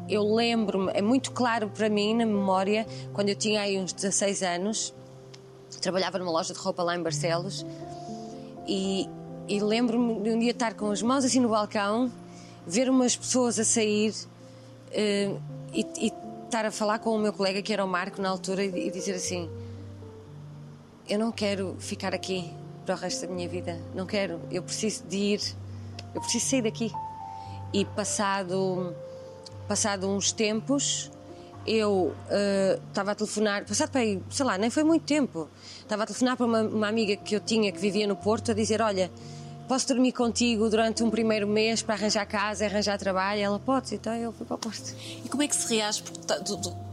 eu 0.09 0.23
lembro-me, 0.35 0.91
é 0.95 1.03
muito 1.03 1.33
claro 1.33 1.69
para 1.69 1.89
mim 1.89 2.15
na 2.15 2.25
memória, 2.27 2.87
quando 3.13 3.29
eu 3.31 3.35
tinha 3.35 3.61
aí 3.63 3.79
uns 3.79 3.93
16 3.93 4.43
anos, 4.43 4.95
trabalhava 5.81 6.19
numa 6.19 6.31
loja 6.31 6.53
de 6.55 6.61
roupa 6.61 6.83
lá 6.83 6.97
em 6.97 7.03
Barcelos 7.03 7.65
e, 8.67 9.09
e 9.49 9.61
lembro-me 9.61 10.21
de 10.21 10.31
um 10.31 10.39
dia 10.39 10.51
estar 10.51 10.75
com 10.75 10.91
as 10.91 11.03
mãos 11.03 11.25
assim 11.25 11.41
no 11.41 11.49
balcão, 11.49 12.11
ver 12.67 12.91
umas 12.91 13.17
pessoas 13.17 13.59
a 13.59 13.65
sair 13.65 14.15
eh, 14.91 15.35
e, 15.73 15.87
e 15.99 16.13
estar 16.45 16.65
a 16.65 16.71
falar 16.71 16.99
com 16.99 17.11
o 17.11 17.19
meu 17.19 17.33
colega, 17.33 17.63
que 17.63 17.73
era 17.73 17.85
o 17.85 17.89
Marco 17.89 18.21
na 18.21 18.29
altura, 18.29 18.65
e, 18.65 18.89
e 18.89 18.91
dizer 18.91 19.15
assim: 19.15 19.49
Eu 21.09 21.19
não 21.19 21.31
quero 21.31 21.77
ficar 21.79 22.15
aqui 22.15 22.53
para 22.85 22.95
o 22.95 22.99
resto 22.99 23.27
da 23.27 23.33
minha 23.33 23.49
vida, 23.49 23.81
não 23.95 24.07
quero, 24.07 24.41
eu 24.51 24.63
preciso 24.63 25.05
de 25.05 25.17
ir, 25.17 25.41
eu 26.15 26.21
preciso 26.21 26.47
sair 26.47 26.63
daqui. 26.63 26.91
E 27.73 27.85
passado, 27.85 28.95
passado 29.69 30.09
uns 30.09 30.33
tempos, 30.33 31.11
eu 31.67 32.15
eh, 32.31 32.79
estava 32.89 33.11
a 33.11 33.15
telefonar, 33.15 33.65
passado 33.65 33.91
para 33.91 34.01
aí, 34.01 34.23
sei 34.31 34.47
lá, 34.47 34.57
nem 34.57 34.71
foi 34.71 34.85
muito 34.85 35.05
tempo, 35.05 35.49
estava 35.81 36.05
a 36.05 36.07
telefonar 36.07 36.37
para 36.37 36.47
uma, 36.47 36.63
uma 36.63 36.89
amiga 36.89 37.17
que 37.17 37.35
eu 37.35 37.41
tinha 37.41 37.71
que 37.73 37.79
vivia 37.79 38.07
no 38.07 38.17
Porto 38.17 38.53
a 38.53 38.55
dizer: 38.55 38.81
Olha, 38.81 39.11
posso 39.67 39.87
dormir 39.89 40.13
contigo 40.13 40.69
durante 40.71 41.03
um 41.03 41.11
primeiro 41.11 41.47
mês 41.47 41.83
para 41.83 41.95
arranjar 41.95 42.27
casa, 42.27 42.65
arranjar 42.65 42.99
trabalho? 42.99 43.41
Ela 43.41 43.59
pode, 43.59 43.95
então 43.95 44.15
eu 44.15 44.33
fui 44.33 44.47
para 44.47 44.55
o 44.57 44.59
Porto. 44.59 44.95
E 45.25 45.29
como 45.29 45.43
é 45.43 45.49
que 45.49 45.57
se 45.57 45.67
reage? 45.75 46.03
Porque 46.03 46.21
tá- 46.21 46.41
tu- 46.41 46.57
tu- 46.59 46.87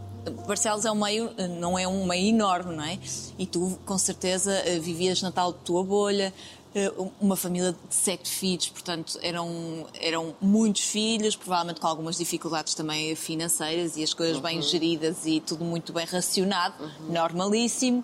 Barcelos 0.48 0.86
é 0.86 0.92
um 0.92 0.96
meio, 0.96 1.32
não 1.60 1.78
é 1.78 1.86
um 1.86 2.06
meio 2.06 2.30
enorme, 2.30 2.74
não 2.76 2.84
é? 2.86 2.98
E 3.38 3.46
tu, 3.46 3.78
com 3.86 3.98
certeza, 3.98 4.54
eh, 4.66 4.80
vivias 4.80 5.22
na 5.22 5.34
tal 5.34 5.52
tua 5.52 5.84
bolha, 5.84 6.34
eh, 6.74 6.90
uma 7.20 7.36
família 7.36 7.74
de 7.74 7.94
sete 7.94 8.30
filhos, 8.30 8.70
portanto, 8.70 9.20
eram, 9.22 9.86
eram 10.00 10.34
muitos 10.40 10.84
filhos, 10.84 11.36
provavelmente 11.36 11.82
com 11.82 11.88
algumas 11.88 12.16
dificuldades 12.18 12.74
também 12.74 13.14
financeiras 13.16 13.98
e 13.98 14.04
as 14.04 14.14
coisas 14.14 14.40
bem 14.40 14.62
geridas 14.62 15.26
e 15.26 15.42
tudo 15.42 15.66
muito 15.66 15.92
bem 15.92 16.06
racionado, 16.06 16.76
normalíssimo. 17.10 18.02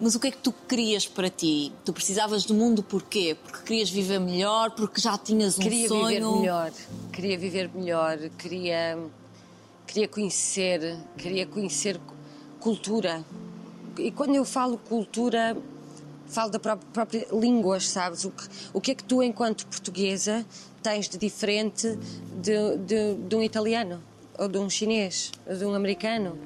Mas 0.00 0.14
o 0.14 0.20
que 0.20 0.28
é 0.28 0.30
que 0.30 0.38
tu 0.38 0.52
querias 0.52 1.06
para 1.08 1.28
ti? 1.28 1.72
Tu 1.84 1.92
precisavas 1.92 2.44
do 2.44 2.54
mundo 2.54 2.82
porquê? 2.82 3.36
Porque 3.42 3.64
querias 3.64 3.90
viver 3.90 4.20
melhor? 4.20 4.70
Porque 4.70 5.00
já 5.00 5.18
tinhas 5.18 5.58
um 5.58 5.62
queria 5.62 5.88
sonho? 5.88 6.06
viver 6.08 6.38
melhor, 6.40 6.72
queria 7.12 7.38
viver 7.38 7.70
melhor, 7.74 8.18
queria, 8.38 8.96
queria 9.86 10.06
conhecer, 10.06 10.96
queria 11.16 11.44
conhecer 11.46 11.98
cu- 11.98 12.14
cultura. 12.60 13.24
E 13.98 14.12
quando 14.12 14.36
eu 14.36 14.44
falo 14.44 14.78
cultura, 14.78 15.56
falo 16.28 16.52
da 16.52 16.60
pró- 16.60 16.78
própria 16.92 17.26
língua, 17.32 17.80
sabes? 17.80 18.24
O 18.24 18.30
que, 18.30 18.44
o 18.72 18.80
que 18.80 18.90
é 18.92 18.94
que 18.94 19.02
tu, 19.02 19.20
enquanto 19.20 19.66
portuguesa, 19.66 20.46
tens 20.80 21.08
de 21.08 21.18
diferente 21.18 21.98
de, 22.40 22.76
de, 22.86 23.14
de 23.28 23.34
um 23.34 23.42
italiano, 23.42 24.00
ou 24.38 24.46
de 24.46 24.58
um 24.58 24.70
chinês, 24.70 25.32
ou 25.44 25.56
de 25.56 25.64
um 25.64 25.74
americano? 25.74 26.38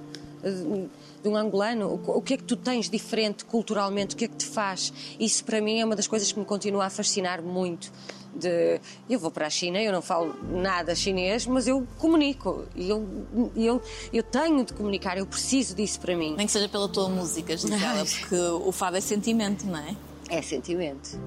de 0.43 0.89
de 1.23 1.29
um 1.29 1.37
angolano, 1.37 2.01
o 2.07 2.21
que 2.21 2.35
é 2.35 2.37
que 2.37 2.43
tu 2.43 2.57
tens 2.57 2.91
diferente 2.91 3.45
culturalmente, 3.45 4.15
o 4.15 4.19
que 4.19 4.25
é 4.25 4.29
que 4.29 4.37
te 4.37 4.47
faz? 4.47 4.93
Isso 5.21 5.45
para 5.45 5.61
mim 5.61 5.81
é 5.81 5.85
uma 5.85 5.95
das 5.95 6.07
coisas 6.07 6.33
que 6.33 6.39
me 6.39 6.45
continua 6.45 6.87
a 6.87 6.91
fascinar 6.91 7.41
muito. 7.41 7.93
De, 8.35 8.81
eu 9.11 9.21
vou 9.21 9.31
para 9.31 9.47
a 9.47 9.51
China, 9.51 9.81
eu 9.81 9.93
não 9.93 10.01
falo 10.01 10.35
nada 10.51 10.95
chinês, 10.95 11.47
mas 11.47 11.69
eu 11.69 11.87
comunico. 11.99 12.65
E 12.75 12.89
eu, 12.89 13.07
eu, 13.55 13.81
eu 14.13 14.23
tenho 14.23 14.65
de 14.65 14.73
comunicar, 14.73 15.19
eu 15.19 15.27
preciso 15.27 15.75
disso 15.75 16.01
para 16.01 16.17
mim. 16.17 16.35
Nem 16.35 16.47
que 16.47 16.53
seja 16.53 16.69
pela 16.69 16.89
tua 16.89 17.09
música, 17.09 17.57
Gisela, 17.57 18.05
porque 18.21 18.37
o 18.37 18.73
fado 18.73 18.97
é 18.97 19.01
sentimento, 19.01 19.67
não 19.67 19.79
é? 19.79 19.95
É 20.31 20.41
sentimento. 20.41 21.21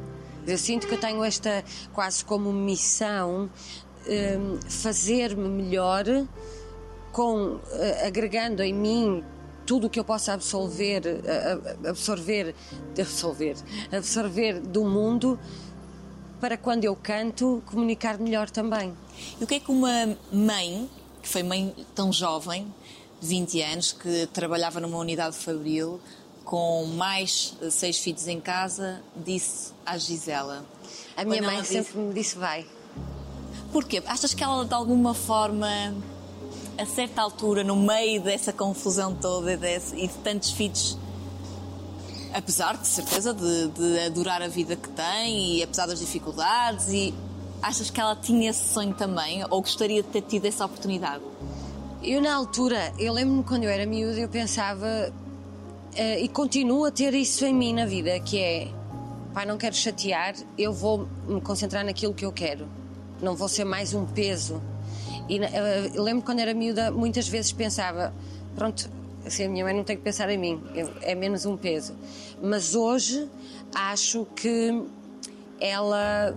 Eu 0.48 0.58
sinto 0.58 0.88
que 0.88 0.94
eu 0.96 1.00
tenho 1.00 1.24
esta 1.24 1.64
quase 1.94 2.26
como 2.26 2.52
missão 2.52 3.50
hum, 4.08 4.60
fazer-me 4.68 5.48
melhor 5.48 6.06
com 7.12 7.60
eh, 7.72 8.08
agregando 8.08 8.62
em 8.62 8.74
mim 8.74 9.24
tudo 9.66 9.88
o 9.88 9.90
que 9.90 10.00
eu 10.00 10.04
possa 10.04 10.34
absolver, 10.34 11.02
a- 11.28 11.88
a- 11.88 11.90
absorver, 11.90 12.54
absorver, 13.00 13.56
absorver 13.92 14.60
do 14.60 14.84
mundo 14.84 15.40
para 16.40 16.58
quando 16.58 16.84
eu 16.86 16.96
canto 16.96 17.64
comunicar 17.66 18.18
melhor 18.20 18.50
também. 18.50 18.94
E 19.40 19.44
o 19.44 19.48
que 19.48 19.56
é 19.56 19.60
que 19.60 19.72
uma 19.72 20.16
mãe, 20.32 20.90
que 21.22 21.28
foi 21.30 21.42
mãe 21.44 21.74
tão 21.96 22.12
jovem, 22.14 22.72
de 23.22 23.28
20 23.28 23.62
anos, 23.62 23.92
que 23.94 24.28
trabalhava 24.28 24.80
numa 24.80 24.98
unidade 24.98 25.36
fabril, 25.38 26.00
com 26.44 26.86
mais 26.86 27.56
eh, 27.62 27.70
seis 27.72 27.98
filhos 27.98 28.28
em 28.28 28.40
casa, 28.40 29.02
disse 29.16 29.72
à 29.86 29.98
Gisela? 29.98 30.64
A 31.18 31.24
minha 31.26 31.42
mãe 31.42 31.62
disse- 31.62 31.74
sempre 31.74 31.98
me 32.00 32.14
disse 32.14 32.38
vai. 32.38 32.68
Porquê? 33.72 34.04
Achas 34.06 34.34
que 34.34 34.44
ela, 34.44 34.64
de 34.66 34.74
alguma 34.74 35.14
forma, 35.14 35.68
a 36.78 36.86
certa 36.86 37.22
altura, 37.22 37.64
no 37.64 37.76
meio 37.76 38.22
dessa 38.22 38.52
confusão 38.52 39.16
toda 39.16 39.54
e, 39.54 40.08
de 40.08 40.14
tantos 40.24 40.52
filhos, 40.52 40.98
apesar 42.34 42.78
de 42.78 42.88
certeza 42.88 43.34
de, 43.34 43.68
de 43.70 44.00
adorar 44.00 44.42
a 44.42 44.48
vida 44.48 44.76
que 44.76 44.90
tem 44.90 45.58
e 45.58 45.64
apesar 45.64 45.86
das 45.86 46.00
dificuldades, 46.00 46.90
e 46.90 47.14
achas 47.62 47.90
que 47.90 48.00
ela 48.00 48.16
tinha 48.16 48.50
esse 48.50 48.74
sonho 48.74 48.94
também? 48.94 49.44
Ou 49.50 49.62
gostaria 49.62 50.04
de 50.04 50.10
ter 50.10 50.22
tido 50.22 50.46
essa 50.46 50.66
oportunidade? 50.66 51.24
Eu, 52.04 52.22
na 52.22 52.36
altura, 52.36 52.94
eu 53.00 53.14
lembro-me 53.14 53.44
quando 53.44 53.64
eu 53.64 53.70
era 53.70 53.86
miúda, 53.86 54.20
eu 54.20 54.30
pensava 54.30 55.12
eh, 55.96 56.22
e 56.22 56.28
continuo 56.28 56.86
a 56.86 56.92
ter 56.92 57.14
isso 57.14 57.46
em 57.46 57.54
mim 57.54 57.74
na 57.74 57.86
vida, 57.86 58.20
que 58.20 58.38
é 58.38 58.68
pai, 59.34 59.46
não 59.46 59.58
quero 59.58 59.76
chatear, 59.76 60.34
eu 60.58 60.72
vou 60.72 61.10
me 61.28 61.42
concentrar 61.42 61.84
naquilo 61.84 62.14
que 62.14 62.26
eu 62.26 62.32
quero. 62.32 62.68
Não 63.22 63.36
vou 63.36 63.50
ser 63.50 63.66
mais 63.66 63.94
um 63.94 64.06
peso. 64.06 64.62
E 65.30 65.40
eh, 65.40 65.92
eu 65.94 66.04
lembro 66.04 66.24
quando 66.24 66.40
era 66.40 66.54
miúda, 66.54 66.92
muitas 66.92 67.28
vezes 67.28 67.52
pensava, 67.52 68.14
pronto, 68.56 68.90
assim, 69.26 69.46
a 69.46 69.50
minha 69.50 69.64
mãe 69.66 69.74
não 69.74 69.84
tem 69.84 69.98
que 69.98 70.04
pensar 70.04 70.30
em 70.30 70.38
mim, 70.38 70.62
é 71.02 71.16
menos 71.16 71.46
um 71.46 71.58
peso. 71.58 71.94
Mas 72.42 72.76
hoje 72.76 73.28
acho 73.74 74.26
que 74.36 74.84
ela 75.60 76.36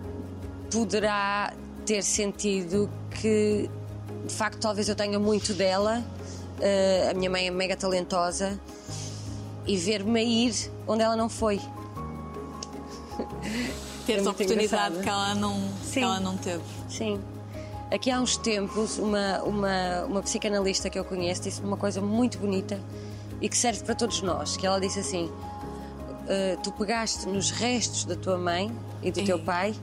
poderá 0.70 1.52
ter 1.84 2.02
sentido 2.02 2.88
que 3.20 3.68
de 4.26 4.34
facto 4.34 4.58
talvez 4.60 4.88
eu 4.88 4.94
tenha 4.94 5.18
muito 5.18 5.54
dela 5.54 6.04
eh, 6.60 7.08
a 7.10 7.14
minha 7.14 7.30
mãe 7.30 7.46
é 7.46 7.50
mega 7.50 7.76
talentosa 7.76 8.60
e 9.66 9.76
ver-me 9.76 10.20
a 10.20 10.22
ir 10.22 10.54
onde 10.86 11.02
ela 11.02 11.16
não 11.16 11.28
foi 11.28 11.58
Ter 14.06 14.12
É 14.12 14.16
muito 14.16 14.30
oportunidade 14.30 14.96
engraçado. 14.98 15.02
que 15.02 15.08
ela, 15.08 15.34
não, 15.34 15.68
que 15.92 16.00
ela 16.00 16.20
não 16.20 16.36
teve. 16.36 16.62
sim 16.88 17.18
aqui 17.90 18.10
há 18.10 18.20
uns 18.20 18.36
tempos 18.36 18.98
uma, 18.98 19.42
uma, 19.42 20.04
uma 20.06 20.22
psicanalista 20.22 20.90
que 20.90 20.98
eu 20.98 21.04
conheço 21.04 21.42
disse 21.42 21.60
uma 21.62 21.76
coisa 21.76 22.00
muito 22.00 22.38
bonita 22.38 22.80
e 23.40 23.48
que 23.48 23.56
serve 23.56 23.82
para 23.84 23.94
todos 23.94 24.22
nós 24.22 24.56
que 24.56 24.66
ela 24.66 24.80
disse 24.80 25.00
assim 25.00 25.30
"Eh, 26.28 26.56
tu 26.62 26.72
pegaste 26.72 27.26
nos 27.28 27.50
restos 27.50 28.04
da 28.04 28.16
tua 28.16 28.36
mãe 28.36 28.70
e 29.02 29.10
do 29.10 29.24
teu 29.24 29.38
pai 29.38 29.74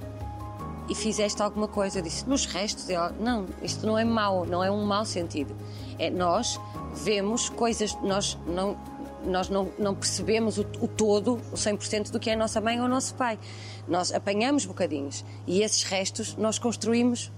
e 0.89 0.95
fizeste 0.95 1.41
alguma 1.41 1.67
coisa. 1.67 1.99
Eu 1.99 2.03
disse, 2.03 2.27
nos 2.27 2.45
restos? 2.45 2.89
Ela, 2.89 3.13
não, 3.19 3.45
isto 3.61 3.85
não 3.85 3.97
é 3.97 4.03
mau, 4.03 4.45
não 4.45 4.63
é 4.63 4.69
um 4.69 4.85
mau 4.85 5.05
sentido. 5.05 5.55
É 5.97 6.09
nós 6.09 6.59
vemos 6.93 7.49
coisas, 7.49 7.95
nós 8.01 8.37
não, 8.45 8.77
nós 9.25 9.49
não, 9.49 9.71
não 9.79 9.95
percebemos 9.95 10.57
o, 10.57 10.61
o 10.79 10.87
todo, 10.87 11.39
o 11.51 11.55
100% 11.55 12.11
do 12.11 12.19
que 12.19 12.29
é 12.29 12.33
a 12.33 12.37
nossa 12.37 12.61
mãe 12.61 12.79
ou 12.79 12.85
o 12.85 12.89
nosso 12.89 13.15
pai. 13.15 13.39
Nós 13.87 14.13
apanhamos 14.13 14.65
bocadinhos 14.65 15.25
e 15.47 15.61
esses 15.61 15.83
restos 15.83 16.35
nós 16.35 16.59
construímos, 16.59 17.31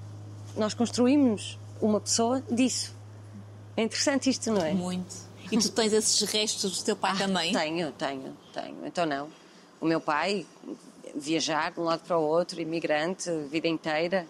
nós 0.57 0.73
construímos 0.73 1.57
uma 1.81 1.99
pessoa 1.99 2.43
disso. 2.49 2.95
É 3.75 3.83
interessante 3.83 4.29
isto, 4.29 4.51
não 4.51 4.61
é? 4.61 4.73
Muito. 4.73 5.15
E 5.51 5.57
tu 5.57 5.69
tens 5.69 5.93
esses 5.93 6.21
restos 6.29 6.79
do 6.79 6.83
teu 6.83 6.95
pai 6.95 7.17
também? 7.17 7.53
Tenho, 7.53 7.91
tenho, 7.91 8.37
tenho. 8.53 8.85
Então 8.85 9.05
não. 9.05 9.29
O 9.79 9.85
meu 9.85 10.01
pai, 10.01 10.45
viajar 11.15 11.71
de 11.71 11.79
um 11.79 11.83
lado 11.83 12.01
para 12.01 12.17
o 12.17 12.21
outro, 12.21 12.59
imigrante, 12.59 13.29
vida 13.49 13.67
inteira. 13.67 14.27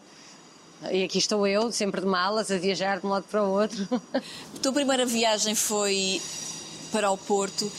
E 0.91 1.03
aqui 1.03 1.17
estou 1.17 1.47
eu, 1.47 1.71
sempre 1.71 2.01
de 2.01 2.07
malas, 2.07 2.51
a 2.51 2.57
viajar 2.57 2.99
de 2.99 3.07
um 3.07 3.09
lado 3.09 3.23
para 3.23 3.43
o 3.43 3.49
outro. 3.49 3.87
A 4.13 4.59
tua 4.61 4.73
primeira 4.73 5.05
viagem 5.05 5.55
foi 5.55 6.21
para 6.91 7.09
o 7.09 7.17
Porto 7.17 7.71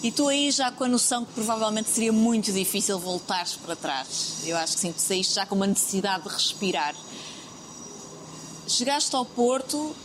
e 0.00 0.12
tu 0.12 0.28
aí 0.28 0.50
já 0.52 0.70
com 0.70 0.84
a 0.84 0.88
noção 0.88 1.24
que 1.24 1.32
provavelmente 1.32 1.90
seria 1.90 2.12
muito 2.12 2.52
difícil 2.52 2.98
voltares 3.00 3.56
para 3.56 3.74
trás. 3.74 4.42
Eu 4.46 4.56
acho 4.56 4.74
que 4.74 4.80
sim, 4.80 4.92
tu 4.92 5.00
saíste 5.00 5.34
já 5.34 5.44
com 5.44 5.56
uma 5.56 5.66
necessidade 5.66 6.22
de 6.22 6.28
respirar. 6.28 6.94
Chegaste 8.68 9.16
ao 9.16 9.24
Porto 9.24 9.96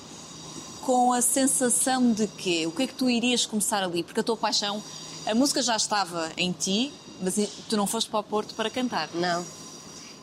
com 0.84 1.12
a 1.12 1.22
sensação 1.22 2.14
de 2.14 2.28
quê? 2.28 2.66
O 2.66 2.72
que 2.72 2.84
é 2.84 2.88
que 2.88 2.94
tu 2.94 3.10
irias 3.10 3.46
começar 3.46 3.84
ali? 3.84 4.04
Porque 4.04 4.22
a 4.22 4.24
tua 4.24 4.38
paixão, 4.38 4.82
a 5.26 5.36
música 5.36 5.62
já 5.62 5.76
estava 5.76 6.32
em 6.38 6.54
ti, 6.54 6.94
mas 7.22 7.36
tu 7.68 7.76
não 7.76 7.86
foste 7.86 8.10
para 8.10 8.22
o 8.22 8.24
Porto 8.24 8.56
para 8.56 8.70
cantar. 8.70 9.10
Não. 9.16 9.46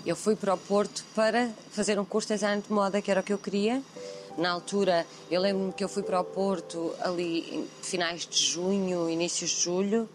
Eu 0.07 0.17
fui 0.17 0.35
para 0.35 0.55
o 0.55 0.57
Porto 0.57 1.05
para 1.15 1.51
fazer 1.71 2.01
um 2.01 2.05
curso 2.05 2.29
de 2.29 2.35
design 2.35 2.63
de 2.63 2.73
moda, 2.73 3.03
que 3.03 3.11
era 3.11 3.21
o 3.21 3.23
que 3.23 3.33
eu 3.33 3.39
queria. 3.39 3.83
Na 4.39 4.53
altura, 4.53 5.07
eu 5.31 5.39
lembro-me 5.39 5.75
que 5.75 5.85
eu 5.85 5.89
fui 5.89 6.03
para 6.03 6.19
o 6.19 6.25
Porto 6.25 6.95
ali 7.01 7.69
finais 7.83 8.27
de 8.27 8.43
junho, 8.43 9.11
inícios 9.11 9.51
de 9.51 9.61
julho, 9.61 10.09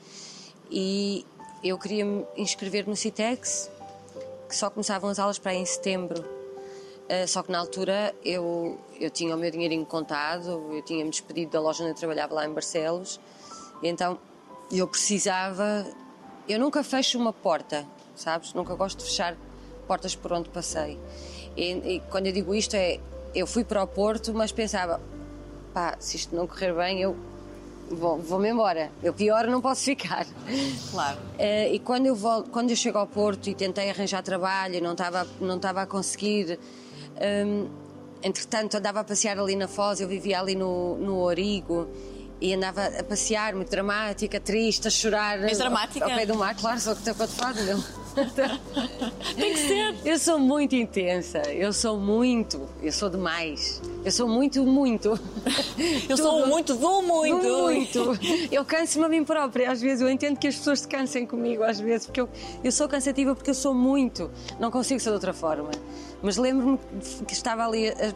e 0.72 1.24
eu 1.64 1.78
queria 1.78 2.04
me 2.04 2.26
inscrever 2.36 2.88
no 2.88 2.96
Citex, 2.96 3.70
que 4.50 4.56
só 4.56 4.72
começavam 4.72 5.12
as 5.12 5.20
aulas 5.20 5.38
para 5.38 5.52
aí 5.52 5.60
em 5.60 5.66
setembro. 5.66 6.35
Uh, 7.06 7.28
só 7.28 7.44
que 7.44 7.52
na 7.52 7.60
altura 7.60 8.16
eu, 8.24 8.80
eu 9.00 9.10
tinha 9.12 9.36
o 9.36 9.38
meu 9.38 9.52
dinheirinho 9.52 9.86
contado, 9.86 10.74
eu 10.74 10.82
tinha-me 10.82 11.12
despedido 11.12 11.52
da 11.52 11.62
loja 11.62 11.84
onde 11.84 11.92
eu 11.92 11.96
trabalhava 11.96 12.34
lá 12.34 12.48
em 12.48 12.52
Barcelos, 12.52 13.20
então 13.84 14.18
eu 14.72 14.88
precisava. 14.88 15.86
Eu 16.50 16.60
nunca 16.60 16.84
fecho 16.84 17.20
uma 17.20 17.32
porta, 17.32 17.86
sabes? 18.16 18.54
Nunca 18.54 18.74
gosto 18.76 18.98
de 19.00 19.06
fechar 19.06 19.36
portas 19.88 20.16
por 20.16 20.34
onde 20.34 20.50
passei. 20.50 21.00
E, 21.56 21.72
e 21.96 22.00
quando 22.10 22.26
eu 22.28 22.34
digo 22.34 22.54
isto 22.56 22.76
é, 22.76 23.00
eu 23.36 23.46
fui 23.46 23.64
para 23.64 23.84
o 23.84 23.88
Porto, 23.88 24.34
mas 24.34 24.52
pensava, 24.52 25.00
pá, 25.74 25.96
se 26.00 26.18
isto 26.18 26.36
não 26.36 26.48
correr 26.48 26.74
bem, 26.74 27.02
eu 27.02 27.16
vou- 27.90 28.18
vou-me 28.18 28.50
embora. 28.50 28.92
Eu 29.04 29.14
pior 29.14 29.46
não 29.48 29.62
posso 29.62 29.84
ficar. 29.84 30.26
Claro. 30.92 31.20
Eh, 31.38 31.74
e 31.76 31.80
quando 31.80 32.08
eu, 32.08 32.16
volto, 32.16 32.50
quando 32.50 32.72
eu 32.72 32.76
chego 32.76 32.98
ao 32.98 33.06
Porto 33.08 33.48
e 33.50 33.54
tentei 33.56 33.90
arranjar 33.92 34.24
trabalho 34.24 34.82
não 34.82 34.94
estava 34.94 35.28
não 35.40 35.58
estava 35.58 35.82
a 35.84 35.86
conseguir, 35.86 36.60
hum, 37.46 37.68
entretanto 38.24 38.78
andava 38.78 39.02
a 39.02 39.04
passear 39.04 39.38
ali 39.40 39.56
na 39.56 39.68
Foz, 39.68 40.00
eu 40.00 40.08
vivia 40.08 40.40
ali 40.40 40.56
no, 40.56 40.98
no 40.98 41.20
Origo 41.20 41.88
e 42.42 42.54
andava 42.54 42.86
a 42.86 43.04
passear, 43.04 43.56
muito 43.56 43.70
dramática, 43.70 44.40
triste, 44.40 44.88
a 44.88 44.92
chorar. 44.92 45.42
És 45.44 45.58
dramática? 45.58 46.06
Ao, 46.06 46.12
ao 46.12 46.18
pé 46.18 46.26
do 46.26 46.36
mar, 46.36 46.56
claro, 46.56 46.80
sou 46.80 46.96
que 46.96 47.10
estou 47.10 47.28
quatro 47.28 47.64
meu. 47.64 47.84
Tem 49.36 49.54
que 49.54 49.60
ser. 49.60 49.96
Eu 50.06 50.20
sou 50.20 50.40
muito 50.40 50.76
intensa, 50.76 51.40
eu 51.52 51.74
sou 51.74 52.00
muito, 52.00 52.68
eu 52.82 52.92
sou 52.92 53.10
demais. 53.10 53.82
Eu 54.04 54.12
sou 54.12 54.28
muito, 54.28 54.64
muito. 54.64 55.20
Eu 56.08 56.16
sou 56.16 56.46
muito 56.46 56.76
do 56.76 57.02
muito. 57.02 57.42
Do 57.42 57.64
muito. 57.64 58.20
Eu 58.52 58.64
canso-me 58.64 59.04
a 59.06 59.10
mim 59.10 59.24
própria, 59.24 59.72
às 59.72 59.82
vezes. 59.82 60.00
Eu 60.00 60.10
entendo 60.10 60.38
que 60.38 60.48
as 60.48 60.56
pessoas 60.56 60.82
se 60.82 60.88
cansem 60.88 61.26
comigo, 61.26 61.64
às 61.64 61.80
vezes, 61.80 62.06
porque 62.06 62.22
eu, 62.22 62.30
eu 62.64 62.72
sou 62.72 62.88
cansativa 62.88 63.34
porque 63.34 63.50
eu 63.50 63.56
sou 63.56 63.74
muito. 63.74 64.30
Não 64.60 64.70
consigo 64.70 65.00
ser 65.00 65.10
de 65.10 65.16
outra 65.16 65.34
forma. 65.34 65.72
Mas 66.26 66.38
lembro-me 66.38 66.80
que 67.28 67.34
estava 67.34 67.64
ali 67.66 67.90
a- 67.90 68.14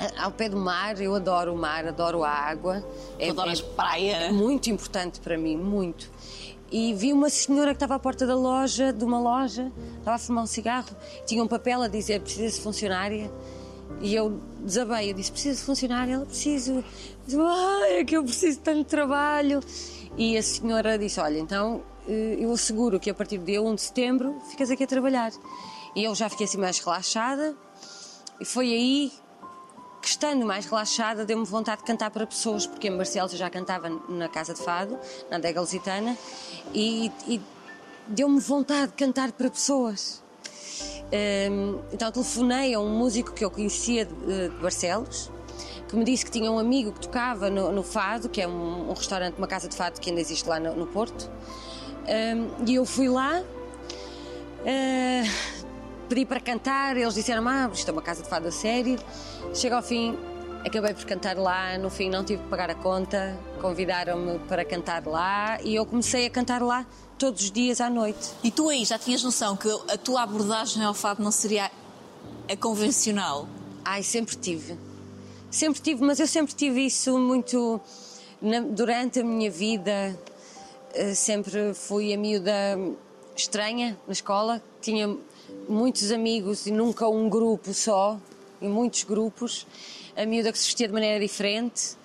a- 0.00 0.24
ao 0.24 0.32
pé 0.32 0.48
do 0.48 0.56
mar. 0.56 1.00
Eu 1.00 1.14
adoro 1.14 1.54
o 1.54 1.56
mar, 1.56 1.86
adoro 1.86 2.24
a 2.24 2.30
água. 2.30 2.84
Tu 3.18 3.30
adoras 3.30 3.60
praia. 3.60 4.16
é 4.16 4.32
muito 4.32 4.68
importante 4.70 5.20
para 5.20 5.38
mim, 5.38 5.56
muito. 5.56 6.10
E 6.70 6.92
vi 6.94 7.12
uma 7.12 7.30
senhora 7.30 7.70
que 7.70 7.76
estava 7.76 7.94
à 7.94 7.98
porta 7.98 8.26
da 8.26 8.34
loja, 8.36 8.92
de 8.92 9.02
uma 9.04 9.18
loja, 9.20 9.70
estava 9.98 10.16
a 10.16 10.18
fumar 10.18 10.44
um 10.44 10.46
cigarro, 10.46 10.88
tinha 11.24 11.42
um 11.42 11.46
papel 11.48 11.80
a 11.80 11.88
dizer 11.88 12.20
precisa 12.20 12.54
de 12.56 12.60
funcionária. 12.60 13.30
E 14.02 14.14
eu 14.14 14.38
desabei, 14.60 15.10
eu 15.10 15.14
disse 15.14 15.32
preciso 15.32 15.60
de 15.60 15.64
funcionária, 15.64 16.14
ela 16.14 16.26
preciso. 16.26 16.84
Ai, 17.38 18.00
é 18.00 18.04
que 18.04 18.16
eu 18.16 18.22
preciso 18.24 18.58
de 18.58 18.64
tanto 18.64 18.84
trabalho. 18.84 19.60
E 20.16 20.36
a 20.36 20.42
senhora 20.42 20.98
disse: 20.98 21.18
Olha, 21.20 21.38
então 21.38 21.80
eh, 22.06 22.36
eu 22.40 22.52
asseguro 22.52 22.98
que 23.00 23.08
a 23.08 23.14
partir 23.14 23.38
do 23.38 23.44
dia 23.46 23.62
1 23.62 23.74
de 23.76 23.80
setembro 23.82 24.34
ficas 24.50 24.70
aqui 24.70 24.84
a 24.84 24.86
trabalhar. 24.86 25.32
E 25.98 26.04
eu 26.04 26.14
já 26.14 26.28
fiquei 26.28 26.46
assim 26.46 26.58
mais 26.58 26.78
relaxada, 26.78 27.56
e 28.38 28.44
foi 28.44 28.72
aí 28.72 29.12
que 30.00 30.06
estando 30.06 30.46
mais 30.46 30.64
relaxada 30.64 31.24
deu-me 31.24 31.44
vontade 31.44 31.80
de 31.80 31.88
cantar 31.88 32.08
para 32.12 32.24
pessoas, 32.24 32.68
porque 32.68 32.86
em 32.86 32.96
Barcelos 32.96 33.32
já 33.32 33.50
cantava 33.50 33.88
na 34.08 34.28
Casa 34.28 34.54
de 34.54 34.62
Fado, 34.62 34.96
na 35.28 35.38
Adega 35.38 35.60
Lusitana, 35.60 36.16
e, 36.72 37.10
e 37.26 37.40
deu-me 38.06 38.38
vontade 38.38 38.92
de 38.92 38.92
cantar 38.92 39.32
para 39.32 39.50
pessoas. 39.50 40.22
Hum, 41.50 41.80
então 41.92 42.12
telefonei 42.12 42.74
a 42.74 42.78
um 42.78 42.96
músico 42.96 43.32
que 43.32 43.44
eu 43.44 43.50
conhecia 43.50 44.04
de, 44.04 44.50
de 44.50 44.56
Barcelos, 44.62 45.32
que 45.88 45.96
me 45.96 46.04
disse 46.04 46.24
que 46.24 46.30
tinha 46.30 46.48
um 46.48 46.60
amigo 46.60 46.92
que 46.92 47.00
tocava 47.00 47.50
no, 47.50 47.72
no 47.72 47.82
Fado, 47.82 48.28
que 48.28 48.40
é 48.40 48.46
um, 48.46 48.88
um 48.88 48.92
restaurante, 48.92 49.36
uma 49.36 49.48
casa 49.48 49.68
de 49.68 49.74
fado 49.74 50.00
que 50.00 50.10
ainda 50.10 50.20
existe 50.20 50.48
lá 50.48 50.60
no, 50.60 50.76
no 50.76 50.86
Porto, 50.86 51.28
Hum, 52.08 52.64
e 52.66 52.76
eu 52.76 52.86
fui 52.86 53.06
lá, 53.06 53.42
eh, 54.64 55.22
pedi 56.08 56.24
para 56.26 56.40
cantar, 56.40 56.96
eles 56.96 57.14
disseram: 57.14 57.46
Ah, 57.48 57.70
isto 57.72 57.88
é 57.88 57.92
uma 57.92 58.02
casa 58.02 58.22
de 58.22 58.28
fado 58.28 58.48
a 58.48 58.52
sério. 58.52 58.98
Chega 59.54 59.76
ao 59.76 59.82
fim, 59.82 60.16
acabei 60.64 60.94
por 60.94 61.04
cantar 61.04 61.36
lá. 61.36 61.76
No 61.78 61.90
fim, 61.90 62.08
não 62.10 62.24
tive 62.24 62.42
que 62.42 62.48
pagar 62.48 62.70
a 62.70 62.74
conta, 62.74 63.38
convidaram-me 63.60 64.38
para 64.40 64.64
cantar 64.64 65.06
lá 65.06 65.60
e 65.62 65.74
eu 65.74 65.84
comecei 65.86 66.26
a 66.26 66.30
cantar 66.30 66.62
lá 66.62 66.86
todos 67.18 67.42
os 67.42 67.50
dias 67.50 67.80
à 67.80 67.90
noite. 67.90 68.30
E 68.42 68.50
tu 68.50 68.68
aí 68.68 68.84
já 68.84 68.98
tinhas 68.98 69.22
noção 69.22 69.56
que 69.56 69.68
a 69.92 69.96
tua 69.98 70.22
abordagem 70.22 70.82
ao 70.84 70.94
fado 70.94 71.22
não 71.22 71.30
seria 71.30 71.70
a 72.50 72.56
convencional? 72.56 73.48
Ai, 73.84 74.02
sempre 74.02 74.36
tive. 74.36 74.76
Sempre 75.50 75.80
tive, 75.80 76.04
mas 76.04 76.20
eu 76.20 76.26
sempre 76.26 76.54
tive 76.54 76.84
isso 76.84 77.18
muito. 77.18 77.80
na- 78.40 78.60
durante 78.60 79.18
a 79.18 79.24
minha 79.24 79.50
vida, 79.50 80.16
eh, 80.94 81.12
sempre 81.12 81.74
fui 81.74 82.14
a 82.14 82.16
miúda 82.16 82.52
estranha 83.34 83.98
na 84.06 84.12
escola. 84.12 84.62
Tinha 84.80 85.16
muitos 85.68 86.10
amigos 86.10 86.66
e 86.66 86.70
nunca 86.70 87.08
um 87.08 87.28
grupo 87.28 87.72
só, 87.74 88.18
e 88.60 88.66
muitos 88.68 89.04
grupos. 89.04 89.66
A 90.16 90.24
miúda 90.26 90.50
que 90.52 90.58
se 90.58 90.64
vestia 90.66 90.88
de 90.88 90.92
maneira 90.94 91.20
diferente. 91.20 91.96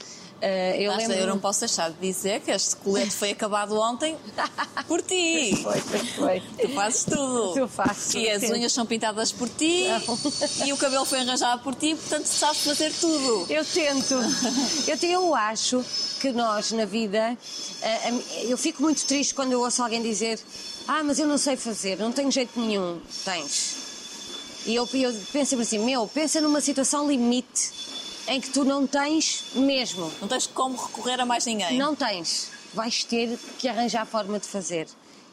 Eh, 0.45 0.81
eu 0.83 0.91
Basta, 0.91 1.07
lembro. 1.07 1.23
eu 1.23 1.27
não 1.27 1.39
posso 1.39 1.61
deixar 1.61 1.89
de 1.89 1.97
dizer 2.01 2.41
que 2.41 2.51
este 2.51 2.75
colete 2.75 3.11
foi 3.11 3.31
acabado 3.31 3.79
ontem 3.79 4.17
por 4.89 5.01
ti. 5.01 5.55
Foi, 5.63 5.79
foi, 5.79 5.99
foi. 5.99 6.43
Tu 6.59 6.73
fazes 6.73 7.05
tudo. 7.05 7.57
Eu 7.57 7.67
faço, 7.69 8.17
E 8.17 8.29
as 8.29 8.41
sim. 8.41 8.51
unhas 8.51 8.73
são 8.73 8.85
pintadas 8.85 9.31
por 9.31 9.47
ti 9.47 9.85
e 10.65 10.73
o 10.73 10.77
cabelo 10.77 11.05
foi 11.05 11.19
arranjado 11.21 11.63
por 11.63 11.73
ti, 11.75 11.95
portanto 11.95 12.25
sabes 12.25 12.61
fazer 12.61 12.91
tudo. 12.99 13.45
Eu 13.49 13.63
tento. 13.63 14.15
Eu, 14.85 14.97
te- 14.97 15.07
eu 15.07 15.33
acho 15.33 15.81
que 16.19 16.33
nós, 16.33 16.73
na 16.73 16.83
vida, 16.83 17.37
a 18.05 18.11
mi- 18.11 18.25
eu 18.49 18.57
fico 18.57 18.81
muito 18.81 19.05
triste 19.05 19.33
quando 19.33 19.53
eu 19.53 19.61
ouço 19.61 19.81
alguém 19.81 20.01
dizer: 20.03 20.39
Ah, 20.87 21.03
mas 21.03 21.19
eu 21.19 21.27
não 21.27 21.37
sei 21.37 21.55
fazer, 21.55 21.97
não 21.97 22.11
tenho 22.11 22.31
jeito 22.31 22.59
nenhum. 22.59 22.99
Tens. 23.23 23.77
E 24.65 24.75
eu, 24.75 24.87
eu 24.93 25.13
penso 25.31 25.59
assim: 25.59 25.79
Meu, 25.79 26.07
pensa 26.07 26.39
numa 26.41 26.61
situação 26.61 27.07
limite 27.07 27.71
em 28.27 28.39
que 28.39 28.49
tu 28.49 28.63
não 28.63 28.85
tens 28.87 29.45
mesmo. 29.55 30.11
Não 30.21 30.27
tens 30.27 30.47
como 30.47 30.75
recorrer 30.75 31.19
a 31.19 31.25
mais 31.25 31.45
ninguém. 31.45 31.77
Não 31.77 31.95
tens. 31.95 32.49
Vais 32.73 33.03
ter 33.03 33.37
que 33.59 33.67
arranjar 33.67 34.01
a 34.01 34.05
forma 34.05 34.39
de 34.39 34.47
fazer. 34.47 34.87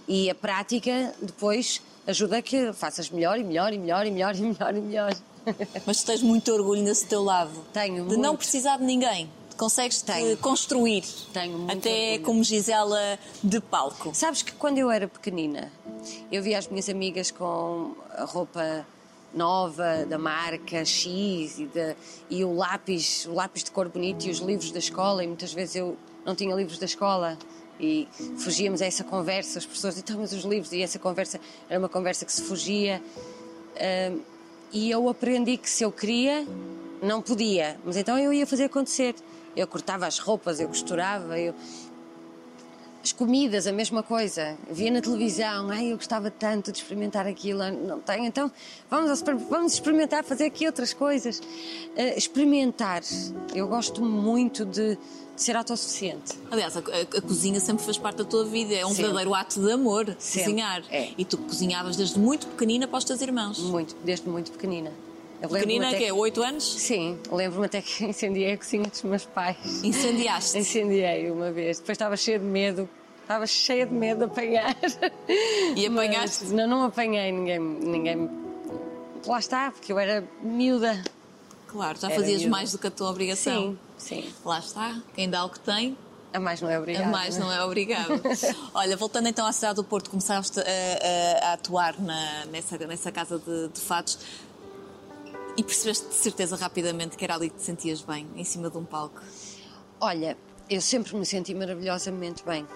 E 0.09 0.29
a 0.29 0.35
prática 0.35 1.15
depois 1.23 1.81
ajuda 2.07 2.39
a 2.39 2.43
que 2.43 2.73
faças 2.73 3.09
melhor 3.11 3.39
e 3.39 3.45
melhor 3.45 3.73
e 3.73 3.79
melhor 3.79 4.07
e 4.07 4.11
melhor 4.11 4.35
e 4.35 4.41
melhor 4.41 4.75
e 4.77 4.81
melhor. 4.81 5.15
Mas 5.87 5.99
tu 6.03 6.07
tens 6.07 6.23
muito 6.23 6.53
orgulho 6.53 6.83
nesse 6.83 7.07
teu 7.07 7.23
lado. 7.23 7.53
Tenho 7.73 8.07
De 8.09 8.17
não 8.17 8.31
muito. 8.31 8.39
precisar 8.39 8.77
de 8.79 8.85
ninguém. 8.85 9.31
Consegues 9.61 10.01
te 10.01 10.07
Tenho. 10.07 10.37
construir. 10.39 11.05
Tenho 11.35 11.59
muito 11.59 11.79
Até 11.79 12.13
orgulho. 12.13 12.23
como 12.25 12.43
Gisela 12.43 13.19
de 13.45 13.61
palco. 13.61 14.15
Sabes 14.15 14.41
que 14.41 14.53
quando 14.53 14.79
eu 14.79 14.91
era 14.91 15.07
pequenina, 15.07 15.71
eu 16.33 16.43
via 16.43 16.57
as 16.59 16.67
minhas 16.67 16.89
amigas 16.89 17.31
com 17.31 17.95
a 18.17 18.25
roupa 18.25 18.87
nova 19.35 20.07
da 20.09 20.17
marca 20.19 20.83
X 20.83 21.59
e, 21.59 21.67
da- 21.67 21.95
e 22.31 22.43
o 22.43 22.55
lápis, 22.57 23.27
o 23.27 23.35
lápis 23.35 23.63
de 23.63 23.71
cor 23.71 23.87
bonito 23.91 24.25
e 24.27 24.31
os 24.31 24.39
livros 24.39 24.71
da 24.73 24.79
escola 24.79 25.23
e 25.23 25.27
muitas 25.27 25.53
vezes 25.53 25.77
eu 25.77 25.95
não 26.25 26.35
tinha 26.35 26.55
livros 26.57 26.79
da 26.79 26.87
escola 26.87 27.37
e 27.79 28.09
fugíamos 28.39 28.81
a 28.81 28.87
essa 28.87 29.05
conversa, 29.05 29.59
as 29.59 29.67
pessoas 29.67 29.95
diziam, 29.95 30.05
então, 30.09 30.21
mas 30.23 30.33
os 30.33 30.45
livros, 30.51 30.73
e 30.73 30.81
essa 30.83 30.99
conversa 30.99 31.39
era 31.69 31.79
uma 31.79 31.89
conversa 31.89 32.25
que 32.25 32.33
se 32.33 32.41
fugia. 32.43 33.03
Ahm, 33.79 34.21
e 34.73 34.91
eu 34.91 35.07
aprendi 35.07 35.59
que 35.59 35.69
se 35.69 35.85
eu 35.85 35.93
queria, 35.93 36.47
não 37.03 37.21
podia, 37.21 37.79
mas 37.85 37.99
então 37.99 38.19
eu 38.19 38.33
ia 38.33 38.47
fazer 38.47 38.65
acontecer. 38.65 39.15
Eu 39.57 39.67
cortava 39.67 40.07
as 40.07 40.19
roupas, 40.19 40.61
eu 40.61 40.69
costurava, 40.69 41.39
eu, 41.39 41.55
as 43.03 43.13
comidas, 43.13 43.67
a 43.67 43.73
mesma 43.73 44.03
coisa. 44.03 44.57
Via 44.71 44.91
na 44.91 45.01
televisão, 45.01 45.71
ai, 45.71 45.91
eu 45.93 45.97
gostava 45.97 46.31
tanto 46.31 46.71
de 46.71 46.79
experimentar 46.79 47.27
aquilo, 47.27 47.59
não 47.73 47.99
tenho, 48.01 48.27
então 48.27 48.51
vamos, 48.91 49.23
ao 49.27 49.39
vamos 49.39 49.73
experimentar 49.73 50.23
fazer 50.23 50.45
aqui 50.45 50.67
outras 50.67 50.93
coisas. 50.93 51.41
Eh, 51.97 52.17
experimentar. 52.17 53.03
Eu 53.55 53.67
gosto 53.69 54.03
muito 54.05 54.65
de, 54.67 54.97
de 54.97 54.99
ser 55.43 55.57
autossuficiente. 55.57 56.39
Aliás, 56.51 56.77
a, 56.77 56.81
a- 56.81 57.19
a 57.19 57.23
cozinha 57.23 57.59
sempre 57.59 57.83
fez 57.85 57.97
parte 57.97 58.19
da 58.19 58.25
tua 58.25 58.45
vida. 58.45 58.75
É 58.75 58.85
um 58.85 58.91
Sempre. 58.91 59.05
verdadeiro 59.05 59.35
ato 59.35 59.61
de 59.61 59.73
amor 59.73 60.15
Sempre. 60.19 60.45
cozinhar. 60.51 60.83
É. 60.91 61.09
E 61.17 61.25
tu 61.25 61.39
cozinhavas 61.39 61.97
desde 61.97 62.19
muito 62.19 62.47
pequenina 62.49 62.87
para 62.87 62.99
os 62.99 63.05
teus 63.05 63.23
irmãos. 63.23 63.59
Muito, 63.59 63.97
desde 64.05 64.29
muito 64.29 64.53
pequenina. 64.53 64.93
Pequenina, 65.49 65.89
até 65.89 65.99
que 65.99 66.05
é 66.05 66.13
8 66.13 66.43
anos? 66.43 66.65
Sim, 66.65 67.19
lembro-me 67.33 67.67
até 67.67 67.81
que 67.83 68.05
incendiei 68.07 68.53
a 68.53 68.57
cozinha 68.59 68.85
dos 68.85 69.03
meus 69.03 69.25
pais. 69.25 69.83
Incendiaste. 69.83 70.59
Incendiei 70.59 71.31
uma 71.31 71.51
vez. 71.51 71.79
Depois 71.79 71.97
estava 71.97 72.17
cheia 72.17 72.39
de 72.39 72.45
medo. 72.45 72.89
Estava 73.23 73.47
cheia 73.47 73.87
de 73.87 73.95
medo 73.95 74.19
de 74.19 74.25
apanhar. 74.25 74.77
E 75.77 75.87
apanhaste? 75.89 76.45
Mas, 76.45 76.53
não, 76.53 76.67
não 76.67 76.83
apanhei 76.85 77.31
ninguém. 77.33 77.59
ninguém... 77.61 78.31
Lá 79.27 79.39
está, 79.39 79.71
porque 79.71 79.93
eu 79.93 79.99
era 79.99 80.25
miúda. 80.43 81.03
Claro, 81.69 81.99
já 82.01 82.09
Era 82.09 82.17
fazias 82.17 82.41
miúda. 82.41 82.51
mais 82.57 82.73
do 82.73 82.79
que 82.79 82.87
a 82.89 82.91
tua 82.91 83.09
obrigação. 83.11 83.79
Sim, 83.97 84.23
sim. 84.23 84.33
Lá 84.45 84.59
está, 84.59 85.01
quem 85.15 85.31
dá 85.31 85.45
o 85.45 85.51
que 85.51 85.61
tem, 85.61 85.97
A 86.33 86.41
mais 86.41 86.61
não 86.61 86.69
é 86.69 86.75
a 86.75 86.79
obrigada. 86.81 87.07
mais 87.07 87.39
não 87.39 87.53
é 87.53 87.63
obrigado. 87.65 88.21
Olha, 88.75 88.97
voltando 88.97 89.29
então 89.29 89.47
à 89.47 89.53
cidade 89.53 89.77
do 89.77 89.85
Porto, 89.85 90.11
começaste 90.11 90.59
a, 90.59 90.63
a- 90.65 91.51
a 91.51 91.53
atuar 91.53 92.01
na- 92.01 92.47
nessa, 92.47 92.77
nessa 92.79 93.13
casa 93.13 93.39
de, 93.39 93.69
de 93.69 93.81
fatos 93.81 94.19
e 95.61 95.63
percebeste 95.63 96.09
de 96.09 96.15
certeza 96.15 96.57
rapidamente 96.57 97.19
que 97.19 97.25
era 97.25 97.35
ali 97.35 97.51
que 97.51 97.57
te 97.57 97.63
sentias 97.63 98.01
bem, 98.01 98.27
em 98.35 98.45
cima 98.45 98.71
de 98.71 98.79
um 98.79 98.85
palco. 98.85 99.21
Olha, 100.01 100.35
eu 100.71 100.81
sempre 100.81 101.15
me 101.15 101.27
senti 101.27 101.55
maravilhosamente 101.55 102.43
bem. 102.43 102.67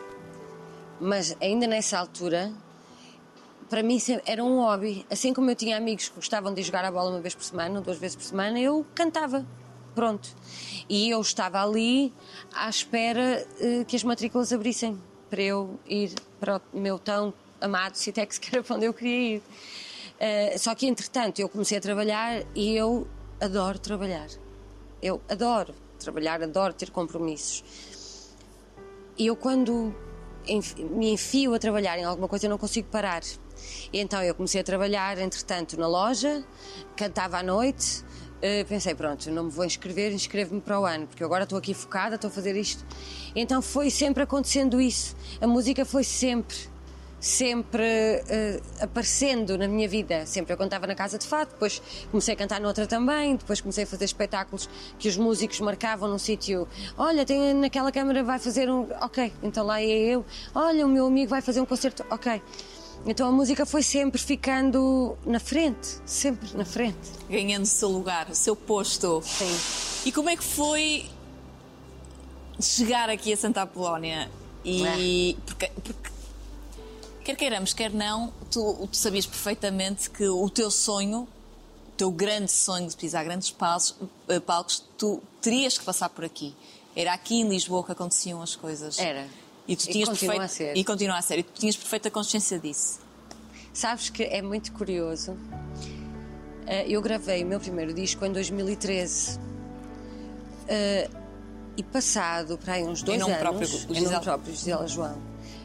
Mas 1.00 1.34
ainda 1.40 1.66
nessa 1.66 1.98
altura, 1.98 2.52
para 3.70 3.82
mim 3.82 3.98
era 4.26 4.44
um 4.44 4.58
hobby. 4.58 5.06
Assim 5.10 5.32
como 5.32 5.50
eu 5.50 5.56
tinha 5.56 5.78
amigos 5.78 6.10
que 6.10 6.16
gostavam 6.16 6.52
de 6.52 6.62
jogar 6.62 6.84
a 6.84 6.90
bola 6.90 7.08
uma 7.08 7.22
vez 7.22 7.34
por 7.34 7.42
semana, 7.42 7.80
duas 7.80 7.96
vezes 7.96 8.16
por 8.16 8.24
semana, 8.24 8.60
eu 8.60 8.84
cantava. 8.94 9.46
Pronto. 9.94 10.28
E 10.86 11.08
eu 11.08 11.22
estava 11.22 11.64
ali 11.64 12.12
à 12.52 12.68
espera 12.68 13.48
eh, 13.60 13.84
que 13.88 13.96
as 13.96 14.04
matrículas 14.04 14.52
abrissem 14.52 15.00
para 15.30 15.40
eu 15.40 15.80
ir 15.86 16.12
para 16.38 16.60
o 16.70 16.78
meu 16.78 16.98
tão 16.98 17.32
amado 17.62 17.94
Citex, 17.94 18.36
que 18.36 18.54
era 18.54 18.62
para 18.62 18.76
onde 18.76 18.84
eu 18.84 18.92
queria 18.92 19.36
ir. 19.36 19.42
Eh, 20.18 20.56
só 20.58 20.74
que, 20.74 20.86
entretanto, 20.86 21.40
eu 21.40 21.48
comecei 21.48 21.78
a 21.78 21.80
trabalhar 21.80 22.42
e 22.54 22.74
eu 22.74 23.06
adoro 23.40 23.78
trabalhar. 23.78 24.28
Eu 25.02 25.20
adoro 25.28 25.74
trabalhar, 25.98 26.42
adoro 26.42 26.72
ter 26.72 26.90
compromissos. 26.90 27.64
E 29.18 29.26
eu, 29.26 29.36
quando 29.36 29.94
me 30.90 31.12
enfio 31.12 31.54
a 31.54 31.58
trabalhar 31.58 31.98
em 31.98 32.04
alguma 32.04 32.28
coisa, 32.28 32.46
eu 32.46 32.50
não 32.50 32.58
consigo 32.58 32.88
parar. 32.88 33.22
E 33.92 33.98
então 34.00 34.22
eu 34.22 34.34
comecei 34.34 34.60
a 34.60 34.64
trabalhar, 34.64 35.18
entretanto, 35.18 35.78
na 35.78 35.86
loja, 35.86 36.44
cantava 36.96 37.38
à 37.38 37.42
noite. 37.42 38.04
eh, 38.42 38.64
pensei, 38.64 38.94
pronto, 38.94 39.30
não 39.30 39.44
me 39.44 39.50
vou 39.50 39.64
inscrever, 39.64 40.12
inscrevo-me 40.12 40.60
para 40.60 40.78
o 40.78 40.84
ano, 40.84 41.06
porque 41.06 41.24
agora 41.24 41.44
estou 41.44 41.56
aqui 41.56 41.72
focada, 41.72 42.16
estou 42.16 42.28
a 42.28 42.30
fazer 42.30 42.54
isto. 42.56 42.84
Então 43.34 43.62
foi 43.62 43.88
sempre 43.90 44.22
acontecendo 44.22 44.80
isso. 44.80 45.16
A 45.40 45.46
música 45.46 45.84
foi 45.84 46.04
sempre 46.04 46.56
sempre 47.24 47.82
eh, 48.28 48.60
aparecendo 48.80 49.56
na 49.56 49.66
minha 49.66 49.88
vida. 49.88 50.26
Sempre 50.26 50.52
eu 50.52 50.58
cantava 50.58 50.86
na 50.86 50.94
Casa 50.94 51.18
de 51.18 51.26
Fato, 51.26 51.52
depois 51.52 51.80
comecei 52.10 52.34
a 52.34 52.36
cantar 52.36 52.60
noutra 52.60 52.86
também, 52.86 53.36
depois 53.36 53.62
comecei 53.62 53.84
a 53.84 53.86
fazer 53.86 54.04
espetáculos 54.04 54.68
que 54.98 55.08
os 55.08 55.16
músicos 55.16 55.58
marcavam 55.60 56.06
num 56.06 56.18
sítio. 56.18 56.68
Olha, 56.98 57.24
tem 57.24 57.54
naquela 57.54 57.90
câmara 57.90 58.22
vai 58.22 58.38
fazer 58.38 58.70
um. 58.70 58.86
Ok, 59.00 59.32
então 59.42 59.64
lá 59.64 59.82
ia 59.82 60.12
eu. 60.12 60.24
Olha, 60.54 60.84
o 60.84 60.88
meu 60.88 61.06
amigo 61.06 61.30
vai 61.30 61.40
fazer 61.40 61.62
um 61.62 61.64
concerto. 61.64 62.04
Ok. 62.10 62.42
Então 63.06 63.26
a 63.26 63.32
música 63.32 63.64
foi 63.64 63.82
sempre 63.82 64.20
ficando 64.20 65.16
na 65.24 65.40
frente, 65.40 65.96
sempre 66.04 66.54
na 66.54 66.64
frente. 66.66 67.10
Ganhando 67.28 67.62
o 67.62 67.66
seu 67.66 67.88
lugar, 67.88 68.28
o 68.28 68.34
seu 68.34 68.54
posto. 68.54 69.22
Sim. 69.24 70.08
E 70.08 70.12
como 70.12 70.28
é 70.28 70.36
que 70.36 70.44
foi 70.44 71.06
chegar 72.60 73.08
aqui 73.08 73.32
a 73.32 73.36
Santa 73.36 73.62
Apolónia? 73.62 74.30
E 74.62 75.36
porque, 75.46 75.70
porque 75.82 76.13
quer 77.24 77.36
queiramos, 77.36 77.72
quer 77.72 77.90
não, 77.92 78.32
tu, 78.50 78.86
tu 78.90 78.96
sabias 78.96 79.26
perfeitamente 79.26 80.10
que 80.10 80.28
o 80.28 80.48
teu 80.50 80.70
sonho, 80.70 81.20
o 81.88 81.90
teu 81.96 82.10
grande 82.10 82.50
sonho 82.50 82.88
de 82.88 82.96
pisar 82.96 83.24
grandes 83.24 83.50
palcos, 83.50 83.94
eh, 84.28 84.40
palcos, 84.40 84.84
tu 84.98 85.22
terias 85.40 85.78
que 85.78 85.84
passar 85.84 86.08
por 86.10 86.24
aqui. 86.24 86.54
Era 86.94 87.12
aqui 87.12 87.40
em 87.40 87.48
Lisboa 87.48 87.82
que 87.84 87.92
aconteciam 87.92 88.40
as 88.42 88.54
coisas. 88.54 88.98
Era. 88.98 89.26
E 89.66 89.74
tu 89.74 89.88
E 89.88 89.92
tinhas 89.92 90.08
continua 90.10 90.34
perfeita- 90.34 90.44
a 90.44 90.48
ser. 90.48 90.76
E 90.76 90.84
continua 90.84 91.16
a 91.18 91.22
ser. 91.22 91.38
E 91.38 91.42
tu 91.42 91.52
tinhas 91.60 91.76
perfeita 91.76 92.10
consciência 92.10 92.58
disso. 92.58 93.00
Sabes 93.72 94.08
que 94.10 94.22
é 94.22 94.40
muito 94.42 94.70
curioso. 94.72 95.36
Eh, 96.66 96.84
Eu 96.88 97.00
gravei 97.02 97.42
o 97.42 97.46
meu 97.46 97.58
primeiro 97.58 97.92
disco 97.94 98.24
em 98.24 98.32
2013. 98.32 99.38
Eh, 100.68 101.08
E 101.76 101.82
passado 101.82 102.56
para 102.56 102.74
aí 102.74 102.84
uns 102.84 103.02
dois 103.02 103.18
nome 103.18 103.32
anos. 103.32 103.42
próprio, 103.42 103.68
o 103.68 103.72
em 103.72 103.86
nome 103.88 103.94
Gisela. 104.00 104.20
próprio, 104.20 104.54
Gisela 104.54 104.86
João. 104.86 105.18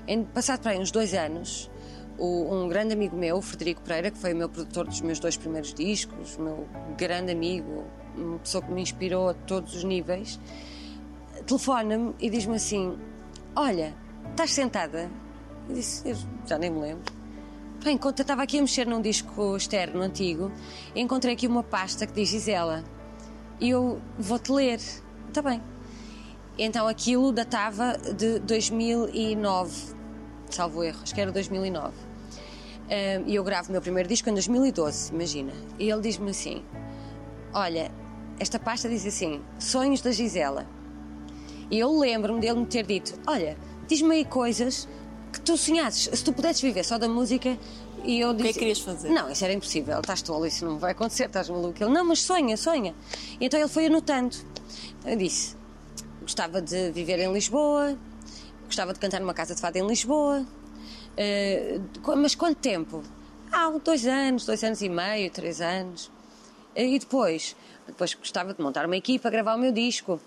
Em, 0.10 0.24
passado 0.24 0.62
para 0.62 0.72
aí 0.72 0.80
uns 0.80 0.90
dois 0.90 1.14
anos, 1.14 1.70
o- 2.18 2.52
um 2.52 2.68
grande 2.68 2.94
amigo 2.94 3.16
meu, 3.16 3.38
o 3.38 3.42
Frederico 3.44 3.82
Pereira, 3.82 4.10
que 4.10 4.18
foi 4.18 4.34
o 4.34 4.36
meu 4.36 4.50
produtor 4.50 4.88
dos 4.88 5.02
meus 5.02 5.20
dois 5.20 5.38
primeiros 5.38 5.72
discos, 5.74 6.36
meu 6.38 6.68
grande 6.98 7.32
amigo, 7.32 7.86
uma 8.18 8.40
pessoa 8.40 8.64
que 8.64 8.72
me 8.72 8.82
inspirou 8.82 9.30
a 9.30 9.34
todos 9.36 9.76
os 9.76 9.84
níveis, 9.84 10.40
telefona-me 11.46 12.16
e 12.20 12.28
diz-me 12.30 12.56
assim: 12.56 12.98
Olha, 13.56 13.94
estás 14.32 14.52
sentada? 14.52 15.12
Eu 15.70 15.76
disse: 15.76 16.10
"Eu 16.10 16.16
Já 16.48 16.58
nem 16.58 16.72
me 16.72 16.80
lembro. 16.80 17.04
Bem, 17.84 17.94
enquanto 17.96 18.20
eu 18.20 18.24
estava 18.24 18.42
aqui 18.44 18.58
a 18.58 18.62
mexer 18.62 18.86
num 18.88 19.00
disco 19.02 19.56
externo 19.56 20.02
antigo, 20.02 20.52
encontrei 20.96 21.34
aqui 21.36 21.48
uma 21.48 21.64
pasta 21.64 22.06
que 22.08 22.14
diz 22.14 22.30
Gisela. 22.30 22.84
E 23.60 23.70
eu 23.70 24.02
vou-te 24.18 24.52
ler. 24.52 24.80
Está 25.30 25.42
bem. 25.42 25.62
Então 26.58 26.88
aquilo 26.90 27.32
datava 27.32 27.98
de 27.98 28.40
2009, 28.40 29.96
salvo 30.56 30.84
erro, 30.84 31.00
acho 31.04 31.14
que 31.14 31.22
era 31.22 31.32
2009. 31.32 31.94
Ahm, 32.90 33.24
E 33.28 33.36
eu 33.36 33.44
gravo 33.44 33.70
o 33.70 33.72
meu 33.72 33.82
primeiro 33.82 34.10
disco 34.10 34.30
em 34.30 34.34
2012, 34.34 35.14
imagina. 35.14 35.54
E 35.78 35.90
ele 35.90 36.02
diz-me 36.02 36.32
assim: 36.32 36.64
Olha, 37.54 37.92
esta 38.40 38.58
pasta 38.60 38.90
diz 38.90 39.06
assim: 39.06 39.42
Sonhos 39.60 40.02
da 40.02 40.12
Gisela. 40.12 40.66
E 41.70 41.78
eu 41.78 41.92
lembro-me 42.00 42.40
dele 42.40 42.60
me 42.60 42.66
ter 42.66 42.86
dito: 42.86 43.14
Olha, 43.28 43.56
diz-me 43.88 44.16
aí 44.16 44.26
coisas 44.26 44.88
que 45.32 45.40
tu 45.42 45.56
sonhasses. 45.58 46.10
Se 46.18 46.24
tu 46.24 46.34
pudesses 46.34 46.62
viver 46.62 46.84
só 46.84 46.98
da 46.98 47.08
música. 47.08 47.58
E 48.04 48.22
eu 48.22 48.34
que 48.34 48.36
é 48.36 48.38
que 48.38 48.48
disse: 48.48 48.60
querias 48.60 48.80
fazer? 48.80 49.10
Não, 49.10 49.30
isso 49.30 49.44
era 49.44 49.54
impossível. 49.54 50.00
Estás 50.00 50.22
tolo, 50.22 50.46
isso 50.48 50.66
não 50.66 50.80
vai 50.80 50.94
acontecer, 50.94 51.26
estás 51.26 51.50
maluco. 51.50 51.84
Ele: 51.84 51.92
Não, 51.92 52.06
mas 52.06 52.22
sonha, 52.22 52.56
sonha. 52.58 52.96
E 53.40 53.46
então 53.46 53.60
ele 53.60 53.70
foi 53.70 53.86
anotando. 53.86 54.36
Eu 55.06 55.16
disse: 55.16 55.56
Gostava 56.22 56.62
de 56.62 56.92
viver 56.92 57.20
em 57.20 57.32
Lisboa, 57.32 57.98
gostava 58.70 58.94
de 58.94 59.00
cantar 59.00 59.20
numa 59.20 59.34
casa 59.34 59.54
de 59.56 59.62
fado 59.62 59.78
em 59.78 59.86
Lisboa. 59.86 60.46
Qu- 62.04 62.16
mas 62.16 62.36
quanto 62.36 62.58
tempo? 62.58 63.04
Ah, 63.52 63.70
dois 63.84 64.06
anos, 64.06 64.46
dois 64.46 64.64
anos 64.64 64.82
e 64.82 64.88
meio, 64.90 65.30
três 65.32 65.60
anos. 65.60 66.10
E 66.76 66.98
depois? 67.00 67.56
Depois 67.88 68.14
gostava 68.14 68.54
de 68.54 68.62
montar 68.62 68.86
uma 68.86 68.96
equipa, 68.96 69.30
gravar 69.30 69.56
o 69.56 69.58
meu 69.58 69.72
disco. 69.72 70.20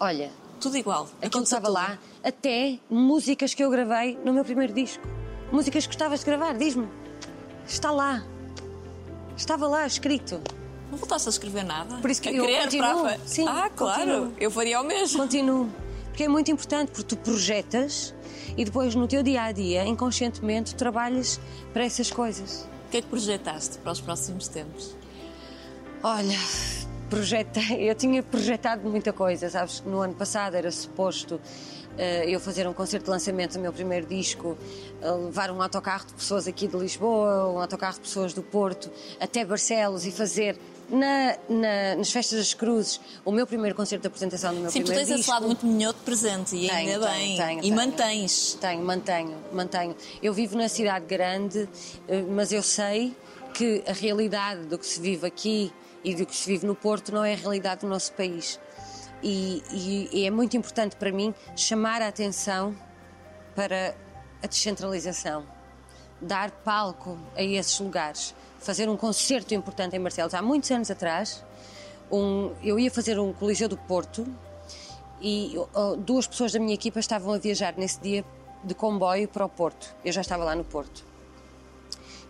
Olha, 0.00 0.30
Tudo 0.60 0.76
igual. 0.76 1.08
aquilo 1.22 1.44
estava 1.44 1.66
tudo. 1.66 1.74
lá, 1.74 1.98
até 2.22 2.78
músicas 2.90 3.54
que 3.54 3.62
eu 3.62 3.70
gravei 3.70 4.18
no 4.24 4.32
meu 4.32 4.44
primeiro 4.44 4.72
disco. 4.72 5.06
Músicas 5.52 5.84
que 5.86 5.92
gostavas 5.92 6.20
de 6.20 6.26
gravar, 6.26 6.54
diz-me. 6.54 6.88
Está 7.66 7.90
lá. 7.90 8.24
Estava 9.36 9.66
lá 9.68 9.86
escrito. 9.86 10.40
Não 10.90 10.98
voltaste 10.98 11.28
a 11.28 11.30
escrever 11.30 11.64
nada? 11.64 11.96
Por 11.96 12.10
isso 12.10 12.20
que 12.22 12.28
a 12.28 12.32
eu 12.32 12.44
querer 12.44 12.62
continuo. 12.62 13.08
Sim, 13.26 13.46
Ah, 13.48 13.70
claro. 13.74 14.00
continuo. 14.00 14.32
Eu 14.38 14.50
faria 14.50 14.80
o 14.80 14.84
mesmo. 14.84 15.18
Continuo. 15.20 15.70
Porque 16.14 16.22
é 16.22 16.28
muito 16.28 16.48
importante, 16.48 16.92
porque 16.92 17.02
tu 17.02 17.16
projetas 17.16 18.14
e 18.56 18.64
depois 18.64 18.94
no 18.94 19.08
teu 19.08 19.20
dia 19.20 19.42
a 19.42 19.50
dia, 19.50 19.84
inconscientemente, 19.84 20.76
trabalhas 20.76 21.40
para 21.72 21.84
essas 21.84 22.08
coisas. 22.08 22.68
O 22.86 22.90
que 22.92 22.98
é 22.98 23.02
que 23.02 23.08
projetaste 23.08 23.78
para 23.78 23.90
os 23.90 24.00
próximos 24.00 24.46
tempos? 24.46 24.94
Olha, 26.04 26.38
projetei, 27.10 27.82
eu 27.90 27.96
tinha 27.96 28.22
projetado 28.22 28.88
muita 28.88 29.12
coisa, 29.12 29.50
sabes 29.50 29.80
que 29.80 29.88
no 29.88 30.00
ano 30.02 30.14
passado 30.14 30.54
era 30.54 30.70
suposto 30.70 31.40
eh, 31.98 32.30
eu 32.30 32.38
fazer 32.38 32.68
um 32.68 32.72
concerto 32.72 33.06
de 33.06 33.10
lançamento 33.10 33.54
do 33.54 33.58
meu 33.58 33.72
primeiro 33.72 34.06
disco, 34.06 34.56
eh, 35.02 35.10
levar 35.10 35.50
um 35.50 35.60
autocarro 35.60 36.06
de 36.06 36.14
pessoas 36.14 36.46
aqui 36.46 36.68
de 36.68 36.76
Lisboa, 36.76 37.50
um 37.50 37.58
autocarro 37.58 37.94
de 37.94 38.02
pessoas 38.02 38.32
do 38.32 38.40
Porto, 38.40 38.88
até 39.18 39.44
Barcelos 39.44 40.06
e 40.06 40.12
fazer 40.12 40.56
na- 40.88 41.36
na- 41.48 41.96
nas 41.96 42.10
festas 42.10 42.38
das 42.38 42.54
cruzes 42.54 43.00
o 43.24 43.32
meu 43.32 43.46
primeiro 43.46 43.74
concerto 43.76 44.02
de 44.02 44.08
apresentação 44.08 44.54
do 44.54 44.60
meu 44.60 44.70
Sim, 44.70 44.80
tu 44.82 44.86
primeiro 44.86 45.06
tens 45.08 45.16
disco. 45.16 45.20
esse 45.20 45.30
lado 45.30 45.46
muito 45.46 45.66
minhoto 45.66 46.00
presente 46.04 46.54
e 46.56 46.68
Tenho, 46.68 46.72
ainda 46.72 47.06
tenho, 47.06 47.18
bem. 47.18 47.36
tenho, 47.36 47.58
e 47.58 47.62
tenho. 47.62 47.74
mantens. 47.74 48.54
Tenho, 48.60 48.84
mantenho, 48.84 49.36
mantenho. 49.52 49.96
Eu 50.22 50.32
vivo 50.34 50.56
na 50.56 50.68
cidade 50.68 51.06
grande, 51.06 51.68
eh, 52.08 52.22
mas 52.22 52.52
eu 52.52 52.62
sei 52.62 53.16
que 53.54 53.82
a 53.86 53.92
realidade 53.92 54.62
do 54.66 54.78
que 54.78 54.86
se 54.86 55.00
vive 55.00 55.26
aqui 55.26 55.72
e 56.02 56.14
do 56.14 56.26
que 56.26 56.34
se 56.36 56.46
vive 56.46 56.66
no 56.66 56.74
Porto 56.74 57.12
não 57.12 57.24
é 57.24 57.32
a 57.34 57.36
realidade 57.36 57.80
do 57.82 57.86
nosso 57.86 58.12
país. 58.12 58.58
E, 59.22 59.62
e- 59.70 60.08
e 60.12 60.26
é 60.26 60.30
muito 60.30 60.56
importante 60.56 60.96
para 60.96 61.10
mim 61.10 61.34
chamar 61.56 62.02
a 62.02 62.08
atenção 62.08 62.76
para 63.54 63.94
a 64.42 64.46
descentralização, 64.46 65.46
dar 66.20 66.50
palco 66.50 67.16
a 67.34 67.42
esses 67.42 67.78
lugares, 67.80 68.34
fazer 68.64 68.88
um 68.88 68.96
concerto 68.96 69.54
importante 69.54 69.94
em 69.96 70.00
Barcelos. 70.00 70.34
Há 70.34 70.42
muitos 70.42 70.70
anos 70.70 70.90
atrás, 70.90 71.44
um- 72.10 72.52
eu 72.62 72.78
ia 72.78 72.90
fazer 72.90 73.18
um 73.18 73.32
Coliseu 73.32 73.68
do 73.68 73.76
Porto 73.76 74.26
e 75.20 75.54
duas 75.98 76.26
pessoas 76.26 76.52
da 76.52 76.58
minha 76.58 76.74
equipa 76.74 76.98
estavam 76.98 77.32
a 77.34 77.38
viajar 77.38 77.74
nesse 77.76 78.00
dia 78.00 78.24
de 78.62 78.74
comboio 78.74 79.28
para 79.28 79.44
o 79.44 79.48
Porto. 79.48 79.94
Eu 80.04 80.12
já 80.12 80.20
estava 80.22 80.42
lá 80.44 80.54
no 80.54 80.64
Porto. 80.64 81.04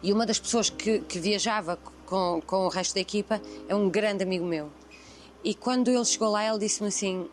E 0.02 0.12
uma 0.12 0.26
das 0.26 0.38
pessoas 0.38 0.68
que, 0.68 0.98
que 1.00 1.18
viajava 1.18 1.76
co- 1.76 1.92
com, 2.06 2.42
com 2.46 2.56
o 2.66 2.68
resto 2.68 2.94
da 2.94 3.00
equipa, 3.00 3.40
é 3.68 3.74
um 3.74 3.88
grande 3.88 4.22
amigo 4.22 4.44
meu. 4.44 4.70
E 5.42 5.54
quando 5.54 5.88
ele 5.88 6.04
chegou 6.04 6.28
lá, 6.30 6.46
ele 6.46 6.58
disse-me 6.58 6.88
assim: 6.88 7.28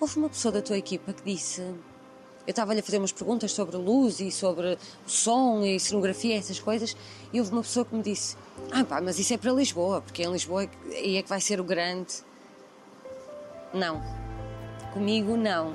Houve 0.00 0.16
uma 0.18 0.28
pessoa 0.30 0.52
da 0.52 0.62
tua 0.62 0.78
equipa 0.78 1.12
que 1.12 1.22
disse. 1.22 1.62
Eu 2.46 2.50
estava-lhe 2.50 2.80
a 2.80 2.82
fazer 2.82 2.98
umas 2.98 3.12
perguntas 3.12 3.52
sobre 3.52 3.76
luz 3.76 4.20
e 4.20 4.30
sobre 4.30 4.76
som 5.06 5.62
e 5.62 5.80
cenografia, 5.80 6.36
essas 6.36 6.60
coisas, 6.60 6.94
e 7.32 7.40
houve 7.40 7.52
uma 7.52 7.62
pessoa 7.62 7.86
que 7.86 7.94
me 7.94 8.02
disse: 8.02 8.36
Ah, 8.70 8.84
pá, 8.84 9.00
mas 9.00 9.18
isso 9.18 9.32
é 9.32 9.38
para 9.38 9.50
Lisboa, 9.52 10.02
porque 10.02 10.22
em 10.22 10.30
Lisboa 10.30 10.64
é 10.64 10.68
que 11.22 11.28
vai 11.28 11.40
ser 11.40 11.58
o 11.58 11.64
grande. 11.64 12.14
Não. 13.72 14.02
Comigo, 14.92 15.36
não. 15.36 15.74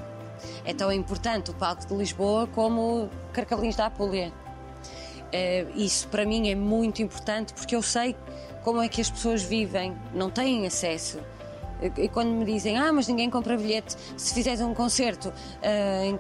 É 0.64 0.74
tão 0.74 0.92
importante 0.92 1.50
o 1.50 1.54
palco 1.54 1.86
de 1.86 1.94
Lisboa 1.96 2.48
como 2.48 3.10
Carcavelinhos 3.34 3.76
da 3.76 3.88
Apulia. 3.88 4.32
Eh, 5.32 5.66
isso 5.76 6.08
para 6.08 6.26
mim 6.26 6.50
é 6.50 6.56
muito 6.56 7.02
importante 7.02 7.54
porque 7.54 7.76
eu 7.76 7.82
sei 7.82 8.16
como 8.64 8.82
é 8.82 8.88
que 8.88 9.02
as 9.02 9.10
pessoas 9.10 9.44
vivem, 9.44 9.96
não 10.14 10.30
têm 10.30 10.66
acesso. 10.66 11.20
E 11.98 12.10
quando 12.10 12.30
me 12.30 12.46
dizem, 12.46 12.78
ah, 12.78 12.92
mas 12.92 13.08
ninguém 13.08 13.30
compra 13.30 13.56
bilhete, 13.58 13.96
se 14.18 14.34
fizeres 14.34 14.60
um 14.62 14.74
concerto, 14.74 15.32
eh, 15.62 16.08
em, 16.08 16.20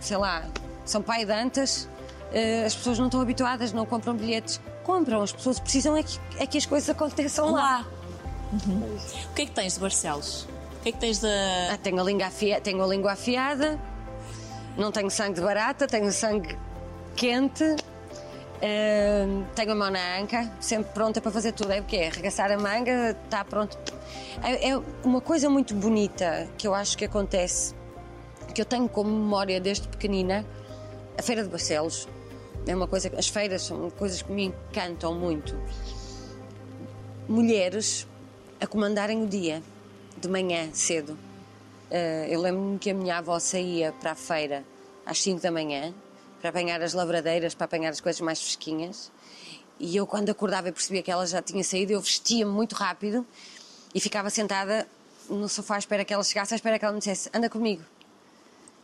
sei 0.00 0.16
lá, 0.16 0.44
São 0.84 1.00
Pai 1.00 1.24
de 1.24 1.32
Antas, 1.32 1.88
eh, 2.32 2.64
as 2.66 2.74
pessoas 2.74 2.98
não 2.98 3.06
estão 3.06 3.20
habituadas, 3.20 3.72
não 3.72 3.86
compram 3.86 4.14
bilhetes. 4.14 4.60
Compram, 4.84 5.22
as 5.22 5.32
pessoas 5.32 5.60
precisam 5.60 5.96
é 5.96 6.02
que, 6.02 6.18
é 6.38 6.46
que 6.46 6.58
as 6.58 6.66
coisas 6.66 6.88
aconteçam 6.88 7.50
lá. 7.52 7.60
Lá. 7.80 7.86
O 9.30 9.34
que 9.34 9.42
é 9.42 9.46
que 9.46 9.52
tens 9.52 9.74
de 9.74 9.80
Barcelos? 9.80 10.48
O 10.78 10.82
que 10.82 10.88
é 10.88 10.92
que 10.92 10.98
tens 10.98 11.18
de. 11.20 11.26
Ah, 11.70 11.78
tenho, 11.82 12.00
a 12.00 12.04
língua 12.04 12.26
afia- 12.26 12.60
tenho 12.60 12.82
a 12.82 12.86
língua 12.86 13.12
afiada, 13.12 13.78
não 14.76 14.90
tenho 14.90 15.10
sangue 15.10 15.34
de 15.34 15.40
barata, 15.42 15.86
tenho 15.86 16.10
sangue 16.10 16.56
quente, 17.14 17.76
tenho 19.54 19.72
a 19.72 19.74
mão 19.74 19.90
na 19.90 20.18
anca, 20.18 20.50
sempre 20.60 20.92
pronta 20.92 21.20
para 21.20 21.30
fazer 21.30 21.52
tudo. 21.52 21.72
É 21.72 21.80
o 21.80 21.84
quê? 21.84 22.08
Arregaçar 22.12 22.50
a 22.50 22.58
manga, 22.58 23.16
está 23.24 23.44
pronto. 23.44 23.78
É, 24.42 24.70
é 24.70 24.82
uma 25.04 25.20
coisa 25.20 25.48
muito 25.48 25.74
bonita 25.74 26.48
que 26.56 26.66
eu 26.66 26.74
acho 26.74 26.96
que 26.96 27.04
acontece, 27.04 27.74
que 28.54 28.60
eu 28.60 28.64
tenho 28.64 28.88
como 28.88 29.10
memória 29.10 29.60
desde 29.60 29.86
pequenina, 29.88 30.44
a 31.16 31.22
Feira 31.22 31.42
de 31.42 31.48
Barcelos. 31.48 32.08
É 32.66 32.74
uma 32.74 32.86
coisa, 32.86 33.10
as 33.16 33.28
feiras 33.28 33.62
são 33.62 33.90
coisas 33.90 34.22
que 34.22 34.32
me 34.32 34.44
encantam 34.44 35.14
muito. 35.14 35.56
Mulheres 37.28 38.06
a 38.60 38.66
comandarem 38.66 39.22
o 39.22 39.26
dia, 39.26 39.62
de 40.16 40.28
manhã, 40.28 40.68
cedo. 40.72 41.16
Eh, 41.90 42.26
eu 42.30 42.40
lembro-me 42.40 42.78
que 42.78 42.90
a 42.90 42.94
minha 42.94 43.18
avó 43.18 43.38
saía 43.38 43.92
para 43.92 44.12
a 44.12 44.14
feira 44.14 44.64
às 45.06 45.22
5 45.22 45.40
da 45.40 45.50
manhã 45.50 45.94
para 46.40 46.50
apanhar 46.50 46.80
as 46.82 46.94
lavradeiras, 46.94 47.54
para 47.54 47.64
apanhar 47.64 47.90
as 47.90 48.00
coisas 48.00 48.20
mais 48.20 48.40
fresquinhas. 48.40 49.10
E 49.80 49.96
eu, 49.96 50.06
quando 50.06 50.30
acordava 50.30 50.68
e 50.68 50.72
percebia 50.72 51.02
que 51.02 51.10
ela 51.10 51.26
já 51.26 51.40
tinha 51.40 51.62
saído, 51.62 51.92
eu 51.92 52.00
vestia-me 52.00 52.50
muito 52.50 52.74
rápido 52.74 53.26
e 53.94 54.00
ficava 54.00 54.30
sentada 54.30 54.86
no 55.28 55.48
sofá 55.48 55.76
à 55.76 55.78
espera 55.78 56.04
que 56.04 56.12
ela 56.12 56.24
chegasse, 56.24 56.54
à 56.54 56.56
espera 56.56 56.78
que 56.78 56.84
ela 56.84 56.92
me 56.92 56.98
dissesse: 56.98 57.30
anda 57.32 57.48
comigo. 57.48 57.82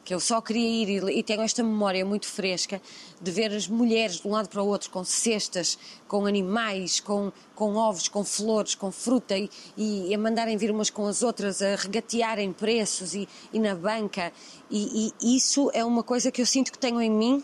Que 0.04 0.14
eu 0.14 0.20
só 0.20 0.40
queria 0.40 0.68
ir 0.68 1.02
e, 1.02 1.18
e 1.18 1.22
tenho 1.22 1.40
esta 1.40 1.62
memória 1.62 2.04
muito 2.04 2.26
fresca 2.26 2.80
de 3.20 3.30
ver 3.30 3.52
as 3.52 3.66
mulheres 3.66 4.20
de 4.20 4.28
um 4.28 4.32
lado 4.32 4.48
para 4.48 4.62
o 4.62 4.66
outro 4.66 4.90
com 4.90 5.02
cestas, 5.02 5.78
com 6.06 6.26
animais, 6.26 7.00
com, 7.00 7.32
com 7.54 7.74
ovos, 7.76 8.06
com 8.08 8.22
flores, 8.22 8.74
com 8.74 8.92
fruta 8.92 9.36
e, 9.36 9.48
e 9.76 10.14
a 10.14 10.18
mandarem 10.18 10.56
vir 10.56 10.70
umas 10.70 10.90
com 10.90 11.06
as 11.06 11.22
outras, 11.22 11.62
a 11.62 11.76
regatearem 11.76 12.52
preços 12.52 13.14
e, 13.14 13.28
e 13.52 13.58
na 13.58 13.74
banca. 13.74 14.32
E, 14.70 15.12
e 15.22 15.36
isso 15.36 15.70
é 15.72 15.84
uma 15.84 16.02
coisa 16.02 16.30
que 16.30 16.42
eu 16.42 16.46
sinto 16.46 16.70
que 16.70 16.78
tenho 16.78 17.00
em 17.00 17.10
mim, 17.10 17.42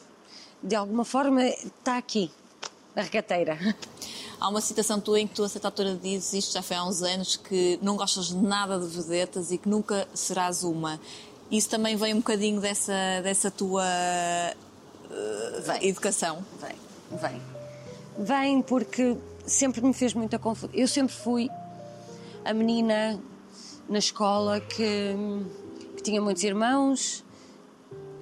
de 0.63 0.77
alguma 0.77 1.05
forma 1.05 1.43
está 1.45 1.97
aqui, 1.97 2.31
na 2.95 3.03
regateira. 3.03 3.59
Há 4.41 4.49
uma 4.49 4.63
citação 4.63 4.99
tua 4.99 5.21
em 5.21 5.27
que 5.27 5.35
tu, 5.35 5.45
a 5.45 5.49
certa 5.51 5.69
altura, 5.69 5.95
dizes, 5.95 6.33
isto 6.33 6.55
já 6.55 6.63
foi 6.63 6.75
há 6.75 6.85
uns 6.85 7.03
anos, 7.03 7.37
que 7.37 7.79
não 7.83 7.95
gostas 7.95 8.31
nada 8.31 8.79
de 8.79 8.87
vedetas 8.87 9.51
e 9.51 9.59
que 9.59 9.69
nunca 9.69 10.09
serás 10.15 10.65
uma. 10.65 10.99
Isso 11.51 11.69
também 11.69 11.97
vem 11.97 12.15
um 12.15 12.19
bocadinho 12.19 12.61
dessa, 12.61 13.21
dessa 13.23 13.51
tua 13.51 13.85
eh, 13.85 14.55
Vem. 15.65 15.89
educação. 15.89 16.45
Vem, 16.61 16.77
vem. 17.19 17.43
Vem 18.19 18.63
porque 18.63 19.17
sempre 19.45 19.81
me 19.81 19.93
fez 19.93 20.15
muita 20.15 20.39
confusão. 20.39 20.71
Eu 20.73 20.87
sempre 20.87 21.15
fui 21.15 21.51
a 22.45 22.53
menina 22.55 23.21
na 23.89 23.99
escola 23.99 24.61
que, 24.61 25.17
que 25.97 26.03
tinha 26.03 26.23
muitos 26.23 26.45
irmãos, 26.45 27.25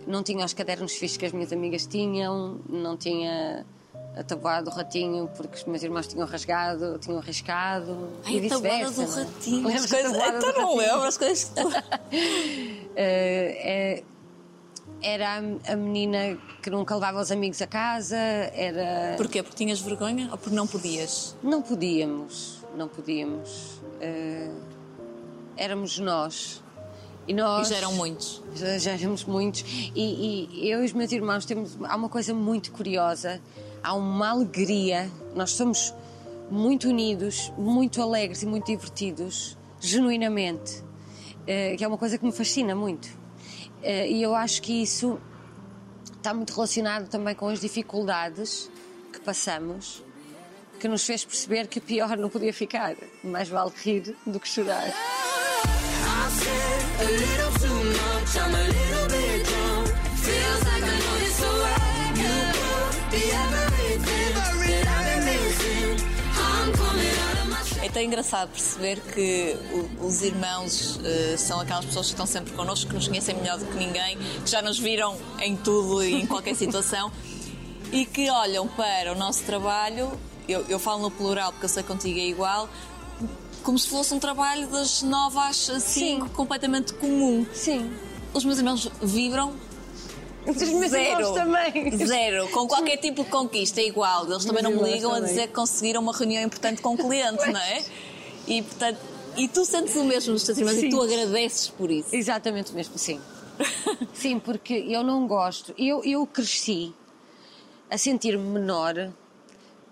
não 0.07 0.23
tinha 0.23 0.45
os 0.45 0.55
cadernos 0.55 0.93
fixos 0.93 1.19
que 1.19 1.27
as 1.27 1.33
minhas 1.33 1.53
amigas 1.53 1.87
tinham, 1.87 2.59
não 2.69 2.97
tinha 2.97 3.67
a 4.17 4.23
tabuada 4.25 4.69
do 4.69 4.71
ratinho 4.77 5.31
porque 5.37 5.57
os 5.57 5.65
meus 5.65 5.83
irmãos 5.83 6.07
tinham 6.09 6.27
rasgado, 6.27 6.99
tinham 6.99 7.21
riscado 7.21 8.09
Ai, 8.25 8.35
e 8.39 8.47
a 8.47 8.49
tabuada 8.49 8.87
vice-versa. 8.89 9.03
do 9.05 9.21
é? 9.21 9.25
ratinho. 9.35 9.67
Lembras 9.69 9.85
as 9.85 9.91
coisas- 9.91 10.17
Então 10.17 10.53
não 10.63 10.77
lembro 10.77 11.03
as 11.03 11.19
coisas 11.19 11.45
que 11.45 11.55
tu. 11.55 11.69
Eh, 13.01 14.03
era 15.01 15.37
a, 15.69 15.77
menina 15.77 16.37
que 16.61 16.69
nunca 16.71 16.95
levava 16.95 17.21
os 17.21 17.31
amigos 17.31 17.63
a 17.63 17.67
casa, 17.69 18.17
era. 18.17 19.15
Porquê? 19.17 19.43
Porque 19.43 19.57
tinhas 19.57 19.81
vergonha 19.81 20.29
ou 20.33 20.37
porque 20.39 20.57
não 20.57 20.67
podias? 20.67 21.37
Não 21.43 21.63
podíamos, 21.63 22.65
não 22.77 22.89
podíamos. 22.89 23.81
Eh, 24.01 24.51
éramos 25.57 25.99
nós. 26.01 26.61
E 27.29 27.33
E 27.33 27.35
nós. 27.35 27.69
já 27.69 27.77
eram 27.77 27.93
muitos. 27.95 28.43
Já, 28.57 28.77
já 28.79 28.93
éramos 28.93 29.25
muitos. 29.25 29.61
E, 29.95 30.49
e 30.65 30.69
eu 30.71 30.83
e 30.83 30.87
os 30.87 30.93
meus 30.93 31.13
irmãos 31.13 31.45
temos. 31.45 31.77
Há 31.85 31.95
uma 31.95 32.09
coisa 32.09 32.35
muito 32.35 32.73
curiosa, 32.73 33.41
há 33.83 33.95
uma 33.95 34.31
alegria. 34.31 35.11
Nós 35.35 35.51
somos 35.53 35.95
muito 36.51 36.89
unidos, 36.89 37.53
muito 37.57 38.01
alegres 38.01 38.43
e 38.43 38.47
muito 38.47 38.67
divertidos, 38.67 39.57
genuinamente. 39.81 40.83
Eh, 41.47 41.77
que 41.77 41.85
é 41.85 41.89
uma 41.89 41.97
coisa 41.97 42.19
que 42.19 42.25
me 42.27 42.33
fascina 42.33 42.75
muito. 42.75 43.09
Eh, 43.83 44.11
e 44.11 44.23
eu 44.23 44.35
acho 44.35 44.61
que 44.61 44.83
isso 44.83 45.19
está 46.15 46.35
muito 46.35 46.53
relacionado 46.53 47.09
também 47.09 47.35
com 47.35 47.49
as 47.49 47.59
dificuldades 47.59 48.71
que 49.11 49.19
passamos, 49.21 50.05
que 50.79 50.87
nos 50.87 51.05
fez 51.05 51.25
perceber 51.25 51.67
que 51.69 51.81
pior 51.81 52.19
não 52.19 52.29
podia 52.29 52.53
ficar. 52.53 52.95
Mais 53.25 53.49
vale 53.49 53.73
rir 53.83 54.15
do 54.27 54.39
que 54.39 54.47
chorar. 54.47 54.93
É 67.99 68.05
engraçado 68.05 68.51
perceber 68.51 69.01
que 69.13 69.57
os 70.01 70.23
irmãos 70.23 71.01
eh, 71.03 71.37
são 71.37 71.59
aquelas 71.59 71.85
pessoas 71.85 72.07
que 72.07 72.13
estão 72.13 72.27
sempre 72.27 72.53
connosco, 72.53 72.89
que 72.89 72.95
nos 72.95 73.09
conhecem 73.09 73.35
melhor 73.35 73.59
do 73.59 73.67
que 73.67 73.77
ninguém, 73.77 74.17
que 74.17 74.49
já 74.49 74.63
nos 74.63 74.79
viram 74.79 75.17
em 75.41 75.57
tudo 75.57 76.05
e 76.05 76.23
em 76.23 76.25
qualquer 76.25 76.55
situação 76.57 77.11
e 77.91 78.07
que 78.07 78.31
olham 78.31 78.69
para 78.69 79.13
o 79.13 79.17
nosso 79.17 79.43
trabalho. 79.43 80.13
Eu, 80.49 80.65
eu 80.69 80.79
falo 80.79 81.03
no 81.03 81.11
plural 81.11 81.51
porque 81.51 81.65
eu 81.65 81.69
sei 81.69 81.83
que 81.83 81.89
contigo 81.89 82.21
é 82.21 82.27
igual. 82.27 82.69
Como 83.65 83.77
se 83.77 83.89
fosse 83.89 84.15
um 84.15 84.21
trabalho 84.21 84.69
das 84.69 85.03
nove 85.03 85.37
às 85.41 85.57
cinco, 85.57 86.29
Sim. 86.29 86.35
completamente 86.37 86.95
comum. 86.95 87.45
Sim. 87.53 87.93
Os 88.33 88.45
meus 88.45 88.59
irmãos 88.59 88.89
vibram 89.03 89.55
Os 90.47 90.57
meus 90.57 90.93
irmãos 90.93 91.31
também. 91.33 91.97
Zero. 92.07 92.49
Com 92.49 92.67
qualquer 92.67 92.97
tipo 92.97 93.25
de 93.25 93.31
conquista 93.31 93.81
é 93.81 93.87
igual. 93.87 94.27
Eles 94.31 94.45
também 94.45 94.63
não 94.63 94.71
me 94.73 94.83
ligam 94.91 95.13
a 95.13 95.21
dizer 95.21 95.49
que 95.49 95.55
conseguiram 95.55 96.01
uma 96.01 96.13
reunião 96.13 96.43
importante 96.43 96.81
com 96.81 96.95
o 96.95 96.97
cliente, 96.97 97.51
não 97.51 97.61
é? 97.61 97.85
E, 98.47 98.63
portanto, 98.63 98.99
e 99.37 99.47
tu 99.47 99.65
sentes 99.65 99.95
o 99.95 100.05
mesmo 100.05 100.33
nos 100.33 100.43
teus 100.43 100.59
irmãos 100.59 100.83
e 100.83 100.89
tu 100.89 101.01
agradeces 101.01 101.69
por 101.69 101.91
isso. 101.91 102.15
Exatamente 102.15 102.73
o 102.73 102.75
mesmo, 102.75 102.97
sim. 102.99 103.21
sim, 104.15 104.39
porque 104.39 104.75
eu 104.89 105.03
não 105.03 105.27
gosto. 105.27 105.75
Eu, 105.79 106.03
eu 106.05 106.27
cresci 106.27 106.95
a 107.91 107.99
sentir-me 107.99 108.45
menor 108.45 109.13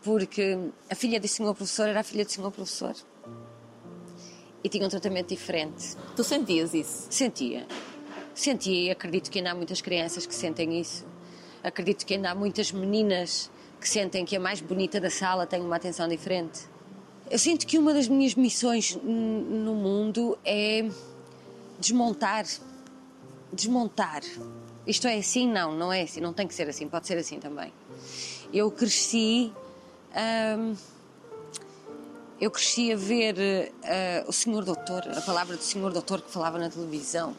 porque 0.03 0.59
a 0.91 0.95
filha 0.95 1.19
do 1.19 1.27
senhor 1.29 1.55
professor 1.55 1.89
era 1.89 2.01
a 2.01 2.03
filha 2.03 2.25
do 2.25 2.31
senhor 2.31 2.51
professor. 2.51 2.95
E 4.63 4.69
tinha 4.69 4.87
um 4.87 4.91
tratamento 4.91 5.29
diferente. 5.29 5.97
Tu 6.15 6.25
sentias 6.25 6.75
isso? 6.75 7.07
Sentia. 7.11 7.67
Sentia 8.37 8.89
e 8.89 8.91
acredito 8.91 9.31
que 9.31 9.39
ainda 9.39 9.53
há 9.53 9.55
muitas 9.55 9.81
crianças 9.81 10.27
que 10.27 10.35
sentem 10.35 10.79
isso. 10.79 11.07
Acredito 11.65 12.05
que 12.05 12.13
ainda 12.13 12.31
há 12.31 12.35
muitas 12.35 12.71
meninas 12.71 13.51
que 13.81 13.89
sentem 13.89 14.27
que 14.27 14.37
a 14.37 14.41
mais 14.41 14.61
bonita 14.61 15.01
da 15.01 15.09
sala 15.09 15.47
tem 15.47 15.63
uma 15.63 15.77
atenção 15.77 16.07
diferente. 16.07 16.61
Eu 17.31 17.39
sinto 17.39 17.67
que 17.67 17.79
uma 17.79 17.95
das 17.95 18.07
minhas 18.07 18.35
missões 18.35 18.95
no 19.03 19.75
mundo 19.75 20.39
é 20.45 20.87
desmontar. 21.79 22.45
Desmontar. 23.51 24.21
Isto 24.87 25.09
é 25.09 25.17
assim? 25.17 25.51
Não, 25.51 25.75
não 25.75 25.91
é 25.91 26.03
assim. 26.03 26.21
Não 26.21 26.35
tem 26.35 26.47
que 26.47 26.55
ser 26.55 26.69
assim. 26.69 26.87
Pode 26.89 27.07
ser 27.07 27.17
assim 27.17 27.41
também. 27.41 27.73
Eu 28.53 28.71
cresci. 28.71 29.51
hum, 30.59 30.77
eu 32.39 32.51
cresci 32.51 32.93
a 32.93 32.97
ver 32.97 33.73
eh, 33.83 34.25
o 34.29 34.33
senhor 34.33 34.63
doutor, 34.63 35.09
a 35.09 35.23
palavra 35.23 35.57
do 35.57 35.63
senhor 35.63 35.91
doutor 35.91 36.21
que 36.21 36.31
falava 36.31 36.59
na 36.59 36.69
televisão. 36.69 37.35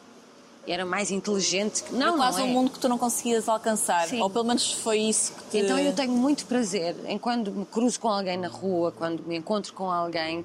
Era 0.70 0.84
mais 0.84 1.10
inteligente. 1.10 1.82
que- 1.82 1.92
Não, 1.94 2.08
Era 2.08 2.16
quase 2.16 2.38
não 2.38 2.46
é. 2.46 2.50
um 2.50 2.52
mundo 2.52 2.70
que 2.70 2.78
tu 2.78 2.88
não 2.88 2.98
conseguias 2.98 3.48
alcançar. 3.48 4.06
Sim. 4.06 4.20
Ou 4.20 4.28
pelo 4.30 4.44
menos 4.44 4.72
foi 4.72 4.98
isso 4.98 5.32
que 5.32 5.42
te... 5.50 5.58
Então 5.58 5.78
eu 5.78 5.92
tenho 5.94 6.12
muito 6.12 6.44
prazer 6.46 6.94
em 7.06 7.18
quando 7.18 7.50
me 7.52 7.64
cruzo 7.64 7.98
com 8.00 8.08
alguém 8.08 8.36
na 8.36 8.48
rua, 8.48 8.92
quando 8.92 9.22
me 9.26 9.36
encontro 9.36 9.72
com 9.72 9.90
alguém 9.90 10.44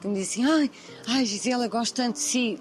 que 0.00 0.06
me 0.08 0.14
diz 0.14 0.30
assim: 0.30 0.44
ai, 0.44 0.70
ai 1.08 1.24
Gisela, 1.24 1.66
gosto 1.68 1.94
tanto 1.94 2.14
de 2.14 2.20
si. 2.20 2.58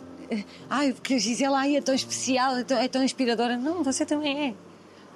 Ai, 0.69 0.91
porque 0.93 1.13
a 1.13 1.17
Gisela 1.19 1.59
ai, 1.59 1.75
é 1.75 1.81
tão 1.81 1.93
especial, 1.93 2.57
é 2.57 2.63
tão, 2.63 2.77
é 2.77 2.87
tão 2.87 3.03
inspiradora. 3.03 3.55
Não, 3.57 3.83
você 3.83 4.05
também 4.05 4.49
é. 4.49 4.53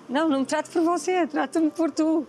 Não, 0.07 0.27
não 0.29 0.39
me 0.41 0.45
trato 0.45 0.69
por 0.69 0.81
você, 0.83 1.25
trata-me 1.27 1.69
por 1.71 1.89
tu. 1.91 2.27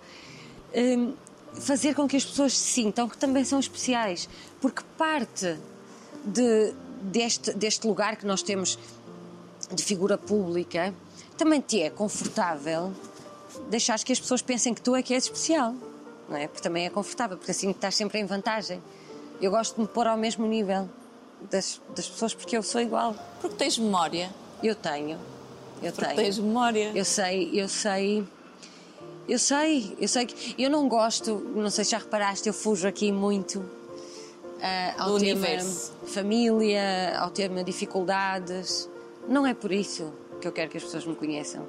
Hum, 0.75 1.13
fazer 1.53 1.95
com 1.95 2.07
que 2.07 2.17
as 2.17 2.25
pessoas 2.25 2.57
se 2.57 2.73
sintam 2.75 3.09
que 3.09 3.19
também 3.19 3.45
são 3.45 3.59
especiais, 3.59 4.29
porque 4.61 4.83
parte 4.97 5.59
de- 6.25 6.73
deste, 7.03 7.53
deste 7.55 7.87
lugar 7.87 8.17
que 8.17 8.25
nós 8.25 8.41
temos 8.43 8.79
de 9.73 9.83
figura 9.83 10.19
pública 10.19 10.95
também 11.37 11.61
te 11.61 11.81
é 11.81 11.89
confortável 11.91 12.93
deixares 13.69 14.05
que 14.05 14.13
as 14.13 14.21
pessoas 14.21 14.43
pensem 14.43 14.75
que 14.75 14.81
tu 14.83 14.95
é 14.95 15.03
que 15.03 15.15
és 15.15 15.25
especial, 15.25 15.75
não 16.29 16.37
é? 16.37 16.47
Porque 16.47 16.63
também 16.63 16.87
é 16.87 16.91
confortável, 16.91 17.37
porque 17.37 17.51
assim 17.51 17.71
estás 17.71 17.95
sempre 17.95 18.19
em 18.19 18.25
vantagem. 18.25 18.83
Eu 19.41 19.51
gosto 19.51 19.75
de 19.77 19.81
me 19.81 19.89
pôr 19.89 20.07
ao 20.07 20.17
mesmo 20.19 20.47
nível 20.47 20.89
das, 21.51 21.81
das 21.97 22.09
pessoas 22.09 22.35
porque 22.35 22.57
eu 22.57 22.63
sou 22.63 22.81
igual. 22.81 23.15
Porque 23.41 23.57
tens 23.57 23.79
memória. 23.79 24.31
Eu 24.63 24.75
tenho. 24.75 25.19
Eu 25.83 25.93
Porque 25.93 26.05
tenho. 26.05 26.17
tens 26.17 26.39
memória. 26.39 26.93
Eu 26.95 27.05
sei, 27.05 27.51
eu 27.55 27.69
sei. 27.69 28.27
Eu 29.27 29.39
sei, 29.39 29.97
eu 29.99 30.09
sei 30.09 30.27
que. 30.27 30.63
Eu 30.63 30.69
não 30.69 30.89
gosto, 30.89 31.35
não 31.55 31.71
sei 31.71 31.85
se 31.85 31.93
já 31.93 31.99
reparaste, 31.99 32.49
eu 32.49 32.53
fujo 32.53 32.87
aqui 32.87 33.11
muito 33.11 33.65
ah, 34.61 34.95
ao 34.99 35.13
Do 35.13 35.21
tema 35.21 35.41
universo. 35.41 35.93
família, 36.07 37.17
ao 37.19 37.31
tema 37.31 37.65
dificuldades. 37.65 38.90
Não 39.29 39.47
é 39.47 39.55
por 39.55 39.73
isso 39.73 40.13
que 40.41 40.49
eu 40.49 40.53
quero 40.53 40.71
que 40.71 40.77
as 40.77 40.85
pessoas 40.85 41.07
me 41.07 41.15
conheçam. 41.15 41.67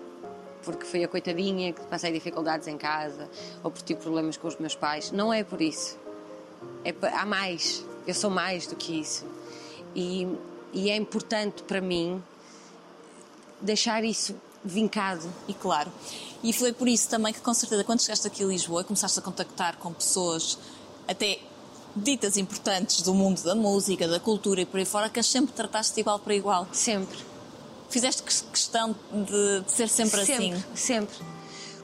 Porque 0.63 0.85
fui 0.85 1.03
a 1.03 1.07
coitadinha 1.07 1.73
que 1.73 1.81
passei 1.81 2.11
dificuldades 2.11 2.67
em 2.67 2.77
casa 2.77 3.29
ou 3.63 3.71
porque 3.71 3.93
tive 3.93 4.01
problemas 4.01 4.37
com 4.37 4.47
os 4.47 4.57
meus 4.57 4.75
pais. 4.75 5.11
Não 5.11 5.33
é 5.33 5.43
por 5.43 5.61
isso. 5.61 5.97
É, 6.83 6.93
há 7.13 7.25
mais. 7.25 7.83
Eu 8.05 8.13
sou 8.13 8.29
mais 8.29 8.67
do 8.67 8.75
que 8.75 8.99
isso. 8.99 9.25
E, 9.95 10.27
e 10.71 10.89
é 10.89 10.95
importante 10.95 11.63
para 11.63 11.81
mim 11.81 12.21
deixar 13.59 14.03
isso 14.03 14.35
vincado. 14.63 15.27
E 15.47 15.53
claro. 15.53 15.91
E 16.43 16.53
foi 16.53 16.73
por 16.73 16.87
isso 16.87 17.09
também 17.09 17.33
que, 17.33 17.41
com 17.41 17.53
certeza, 17.53 17.83
quando 17.83 18.01
chegaste 18.01 18.25
aqui 18.25 18.43
a 18.43 18.47
Lisboa 18.47 18.81
e 18.81 18.83
começaste 18.83 19.19
a 19.19 19.21
contactar 19.21 19.77
com 19.77 19.93
pessoas 19.93 20.57
até 21.07 21.39
ditas 21.95 22.37
importantes 22.37 23.01
do 23.01 23.13
mundo 23.13 23.41
da 23.43 23.53
música, 23.53 24.07
da 24.07 24.19
cultura 24.19 24.61
e 24.61 24.65
por 24.65 24.79
aí 24.79 24.85
fora, 24.85 25.09
que 25.09 25.19
as 25.19 25.27
sempre 25.27 25.53
trataste 25.53 25.95
de 25.95 26.01
igual 26.01 26.19
para 26.19 26.33
igual. 26.33 26.67
Sempre. 26.71 27.30
Fizeste 27.91 28.23
que- 28.23 28.43
questão 28.51 28.95
de, 29.11 29.61
de 29.61 29.71
ser 29.71 29.87
sempre, 29.89 30.25
sempre, 30.25 30.51
assim. 30.53 30.63
sempre. 30.73 31.15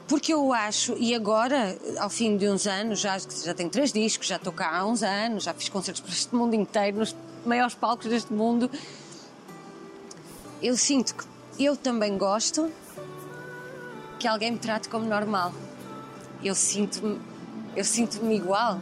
Porque 0.08 0.32
eu 0.32 0.52
acho, 0.54 0.94
e 0.98 1.14
agora, 1.14 1.78
ao 1.98 2.08
fim 2.08 2.36
de 2.38 2.48
uns 2.48 2.66
anos, 2.66 2.98
já, 2.98 3.18
já 3.18 3.52
tenho 3.52 3.68
três 3.68 3.92
discos, 3.92 4.26
já 4.26 4.36
estou 4.36 4.52
cá 4.52 4.78
há 4.78 4.86
uns 4.86 5.02
anos, 5.02 5.44
já 5.44 5.52
fiz 5.52 5.68
concertos 5.68 6.00
para 6.00 6.10
este 6.12 6.34
mundo 6.34 6.54
inteiro, 6.54 6.96
nos 6.98 7.14
maiores 7.44 7.74
palcos 7.74 8.06
deste 8.06 8.32
mundo. 8.32 8.70
Eu 10.62 10.76
sinto 10.76 11.14
que 11.14 11.62
eu 11.62 11.76
também 11.76 12.16
gosto 12.16 12.72
que 14.18 14.26
alguém 14.26 14.52
me 14.52 14.58
trate 14.58 14.88
como 14.88 15.04
normal. 15.06 15.52
Eu 16.42 16.54
sinto-me 16.54 17.20
eu 17.76 17.84
sinto-me 17.84 18.34
igual. 18.34 18.80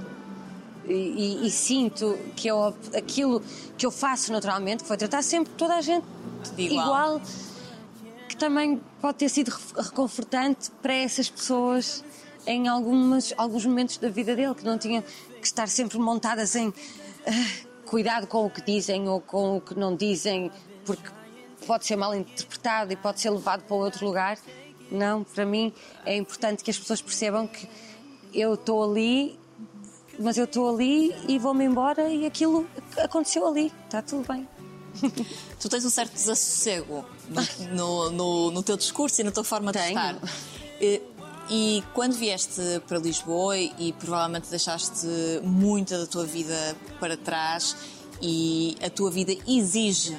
E, 0.86 0.92
e- 0.92 1.46
e 1.48 1.50
sinto 1.50 2.16
que 2.36 2.46
eu, 2.48 2.72
aquilo 2.96 3.42
que 3.76 3.84
eu 3.84 3.90
faço 3.90 4.32
naturalmente, 4.32 4.82
que 4.84 4.88
foi 4.88 4.96
tratar 4.96 5.20
sempre 5.22 5.52
toda 5.54 5.74
a 5.74 5.80
gente 5.80 6.06
Igual. 6.56 6.86
igual 6.86 7.20
que 8.28 8.36
também 8.36 8.80
pode 9.00 9.18
ter 9.18 9.28
sido 9.28 9.48
re- 9.50 9.82
reconfortante 9.82 10.70
para 10.82 10.94
essas 10.94 11.28
pessoas 11.30 12.04
em 12.46 12.68
algumas, 12.68 13.32
alguns 13.36 13.64
momentos 13.66 13.96
da 13.98 14.08
vida 14.08 14.36
dele, 14.36 14.54
que 14.54 14.64
não 14.64 14.78
tinham 14.78 15.02
que 15.02 15.46
estar 15.46 15.68
sempre 15.68 15.98
montadas 15.98 16.54
em 16.54 16.72
ah, 17.26 17.30
cuidado 17.84 18.26
com 18.26 18.46
o 18.46 18.50
que 18.50 18.60
dizem 18.60 19.08
ou 19.08 19.20
com 19.20 19.56
o 19.56 19.60
que 19.60 19.74
não 19.78 19.96
dizem, 19.96 20.50
porque 20.84 21.08
pode 21.66 21.86
ser 21.86 21.96
mal 21.96 22.14
interpretado 22.14 22.92
e 22.92 22.96
pode 22.96 23.20
ser 23.20 23.30
levado 23.30 23.62
para 23.62 23.74
outro 23.76 24.06
lugar. 24.06 24.38
Não, 24.90 25.24
para 25.24 25.44
mim 25.44 25.72
é 26.04 26.16
importante 26.16 26.62
que 26.62 26.70
as 26.70 26.78
pessoas 26.78 27.02
percebam 27.02 27.46
que 27.48 27.68
eu 28.32 28.54
estou 28.54 28.84
ali, 28.88 29.36
mas 30.18 30.38
eu 30.38 30.44
estou 30.44 30.72
ali 30.72 31.12
e 31.26 31.38
vou-me 31.38 31.64
embora 31.64 32.08
e 32.08 32.24
aquilo 32.26 32.66
aconteceu 32.96 33.46
ali, 33.46 33.72
está 33.86 34.00
tudo 34.00 34.24
bem. 34.32 34.46
Tu 35.60 35.68
tens 35.68 35.84
um 35.84 35.90
certo 35.90 36.12
desassossego 36.12 37.04
no, 37.72 38.10
no, 38.10 38.50
no- 38.50 38.62
teu 38.62 38.76
discurso 38.76 39.20
e 39.20 39.24
na 39.24 39.30
tua 39.30 39.44
forma 39.44 39.72
de 39.72 39.78
Tenho. 39.78 39.88
estar. 39.98 40.18
E, 40.80 41.02
e 41.50 41.84
quando 41.94 42.14
vieste 42.14 42.60
para 42.86 42.98
Lisboa 42.98 43.56
e 43.56 43.92
provavelmente 43.98 44.48
deixaste 44.50 45.06
muita 45.42 45.98
da 45.98 46.06
tua 46.06 46.24
vida 46.24 46.76
para 47.00 47.16
trás 47.16 47.76
e 48.20 48.76
a 48.82 48.90
tua 48.90 49.10
vida 49.10 49.32
exige 49.46 50.16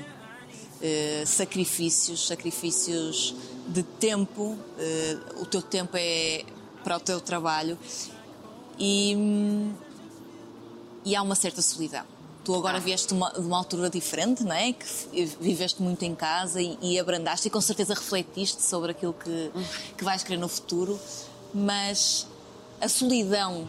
eh, 0.82 1.24
sacrifícios, 1.26 2.28
sacrifícios 2.28 3.36
de 3.68 3.84
tempo, 3.84 4.58
eh, 4.80 5.18
o 5.42 5.46
teu 5.46 5.62
tempo 5.62 5.92
é 5.96 6.44
para 6.84 6.98
o 6.98 7.00
teu 7.00 7.20
trabalho 7.20 7.78
e, 8.80 9.14
hum, 9.16 9.74
e 11.04 11.16
há 11.16 11.22
uma 11.22 11.36
certa 11.36 11.62
solidão. 11.62 12.06
Tu 12.48 12.56
agora 12.56 12.80
vieste 12.80 13.10
de 13.10 13.14
uma, 13.14 13.30
de 13.30 13.40
uma 13.42 13.58
altura 13.58 13.90
diferente, 13.90 14.42
não 14.42 14.54
é? 14.56 14.72
Que 14.72 14.86
viveste 15.42 15.82
muito 15.82 16.04
em 16.06 16.16
casa 16.16 16.62
e, 16.62 16.78
e 16.82 16.98
abrandaste 16.98 17.50
e 17.50 17.52
com 17.52 17.60
certeza 17.60 17.94
refletiste 17.94 18.64
sobre 18.64 18.92
aquilo 18.92 19.12
que, 19.14 19.52
que 19.98 20.04
vais 20.06 20.24
querer 20.24 20.38
no 20.40 20.48
futuro, 20.48 20.98
mas 21.54 22.26
a 22.80 22.88
solidão 22.88 23.68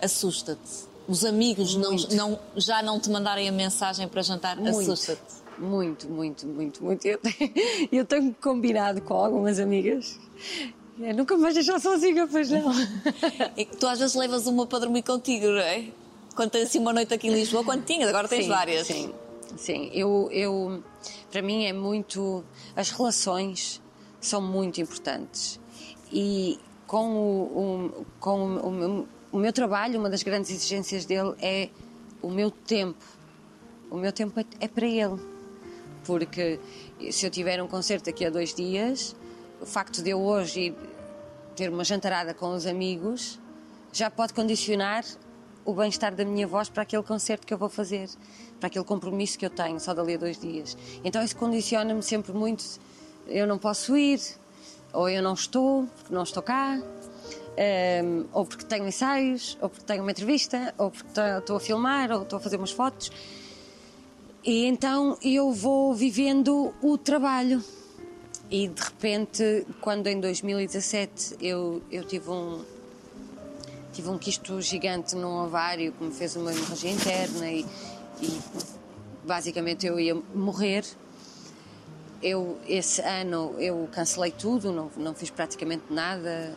assusta-te. 0.00 0.88
Os 1.06 1.22
amigos 1.22 1.74
não, 1.74 1.92
não- 2.12 2.38
já 2.56 2.82
não 2.82 2.98
te 2.98 3.10
mandarem 3.10 3.46
a 3.46 3.52
mensagem 3.52 4.08
para 4.08 4.22
jantar 4.22 4.58
assusta-te. 4.66 5.20
muito, 5.58 6.08
muito, 6.08 6.46
muito, 6.46 6.82
muito. 6.82 7.06
Eu 7.06 7.18
tenho, 7.18 7.52
eu 7.92 8.04
tenho 8.06 8.34
combinado 8.40 9.02
com 9.02 9.12
algumas 9.12 9.58
amigas. 9.58 10.18
Eu 10.98 11.14
nunca 11.14 11.36
me 11.36 11.42
vais 11.42 11.54
deixar 11.54 11.78
sozinha, 11.78 12.26
pois 12.26 12.48
não. 12.48 12.72
E 13.54 13.66
que 13.66 13.76
tu 13.76 13.86
às 13.86 13.98
vezes 13.98 14.16
levas 14.16 14.46
uma 14.46 14.66
para 14.66 14.78
dormir 14.78 15.02
contigo, 15.02 15.46
não 15.48 15.58
é? 15.58 15.88
Quando 16.38 16.52
tens 16.52 16.68
assim 16.68 16.78
uma 16.78 16.92
noite 16.92 17.12
aqui 17.12 17.26
em 17.26 17.32
Lisboa, 17.34 17.64
quando 17.64 17.84
tinhas, 17.84 18.08
agora 18.08 18.28
tens 18.28 18.44
sim, 18.44 18.48
várias. 18.48 18.86
Sim, 18.86 19.12
sim. 19.56 19.90
Eu, 19.92 20.28
eu, 20.30 20.80
para 21.32 21.42
mim 21.42 21.64
é 21.64 21.72
muito. 21.72 22.44
As 22.76 22.90
relações 22.92 23.82
são 24.20 24.40
muito 24.40 24.80
importantes. 24.80 25.58
E 26.12 26.56
com 26.86 27.10
o, 27.16 27.90
o- 27.98 28.06
com 28.20 28.54
o, 28.56 28.70
meu, 28.70 29.08
o 29.32 29.36
meu 29.36 29.52
trabalho, 29.52 29.98
uma 29.98 30.08
das 30.08 30.22
grandes 30.22 30.48
exigências 30.52 31.04
dele 31.04 31.34
é 31.42 31.70
o 32.22 32.30
meu 32.30 32.52
tempo. 32.52 33.04
O 33.90 33.96
meu 33.96 34.12
tempo 34.12 34.38
é, 34.38 34.44
é 34.60 34.68
para 34.68 34.86
ele. 34.86 35.20
Porque 36.04 36.60
se 37.10 37.26
eu 37.26 37.30
tiver 37.32 37.60
um 37.60 37.66
concerto 37.66 38.04
daqui 38.04 38.24
a 38.24 38.30
dois 38.30 38.54
dias, 38.54 39.16
o 39.60 39.66
facto 39.66 40.00
de 40.04 40.10
eu 40.10 40.20
hoje 40.20 40.60
ir 40.66 40.74
ter 41.56 41.68
uma 41.68 41.82
jantarada 41.82 42.32
com 42.32 42.54
os 42.54 42.64
amigos 42.64 43.40
já 43.92 44.08
pode 44.08 44.32
condicionar 44.32 45.04
o 45.68 45.74
bem-estar 45.74 46.14
da 46.14 46.24
minha 46.24 46.46
voz 46.46 46.70
para 46.70 46.82
aquele 46.82 47.02
concerto 47.02 47.46
que 47.46 47.52
eu 47.52 47.58
vou 47.58 47.68
fazer, 47.68 48.08
para 48.58 48.68
aquele 48.68 48.86
compromisso 48.86 49.38
que 49.38 49.44
eu 49.44 49.50
tenho 49.50 49.78
só 49.78 49.92
dali 49.92 50.14
a 50.14 50.16
dois 50.16 50.40
dias. 50.40 50.74
Então 51.04 51.22
isso 51.22 51.36
condiciona-me 51.36 52.02
sempre 52.02 52.32
muito. 52.32 52.64
Eu 53.26 53.46
não 53.46 53.58
posso 53.58 53.94
ir, 53.94 54.18
ou 54.94 55.10
eu 55.10 55.22
não 55.22 55.34
estou, 55.34 55.86
porque 55.94 56.14
não 56.14 56.22
estou 56.22 56.42
cá, 56.42 56.80
ehm, 57.54 58.24
ou 58.32 58.46
porque 58.46 58.64
tenho 58.64 58.88
ensaios, 58.88 59.58
ou 59.60 59.68
porque 59.68 59.84
tenho 59.84 60.00
uma 60.00 60.10
entrevista, 60.10 60.74
ou 60.78 60.90
porque 60.90 61.20
estou 61.20 61.58
a 61.58 61.60
filmar, 61.60 62.10
ou 62.12 62.22
estou 62.22 62.38
a 62.38 62.40
fazer 62.40 62.56
umas 62.56 62.72
fotos. 62.72 63.12
E 64.42 64.64
então 64.64 65.18
eu 65.22 65.52
vou 65.52 65.94
vivendo 65.94 66.72
o 66.80 66.96
trabalho. 66.96 67.62
E 68.50 68.68
de 68.68 68.80
repente, 68.80 69.66
quando 69.82 70.06
em 70.06 70.18
2017 70.18 71.36
eu, 71.42 71.82
eu 71.90 72.04
tive 72.04 72.30
um 72.30 72.64
tive 73.92 74.08
um 74.08 74.18
quisto 74.18 74.60
gigante 74.60 75.14
num 75.16 75.44
ovário 75.44 75.92
que 75.92 76.04
me 76.04 76.12
fez 76.12 76.36
uma 76.36 76.52
hemorragia 76.52 76.90
interna 76.90 77.50
e, 77.50 77.64
e 78.22 78.40
basicamente 79.24 79.86
eu 79.86 79.98
ia 79.98 80.14
morrer. 80.34 80.84
Eu 82.22 82.58
esse 82.66 83.00
ano 83.02 83.54
eu 83.58 83.88
cancelei 83.92 84.32
tudo, 84.32 84.72
não, 84.72 84.90
não 84.96 85.14
fiz 85.14 85.30
praticamente 85.30 85.84
nada 85.90 86.56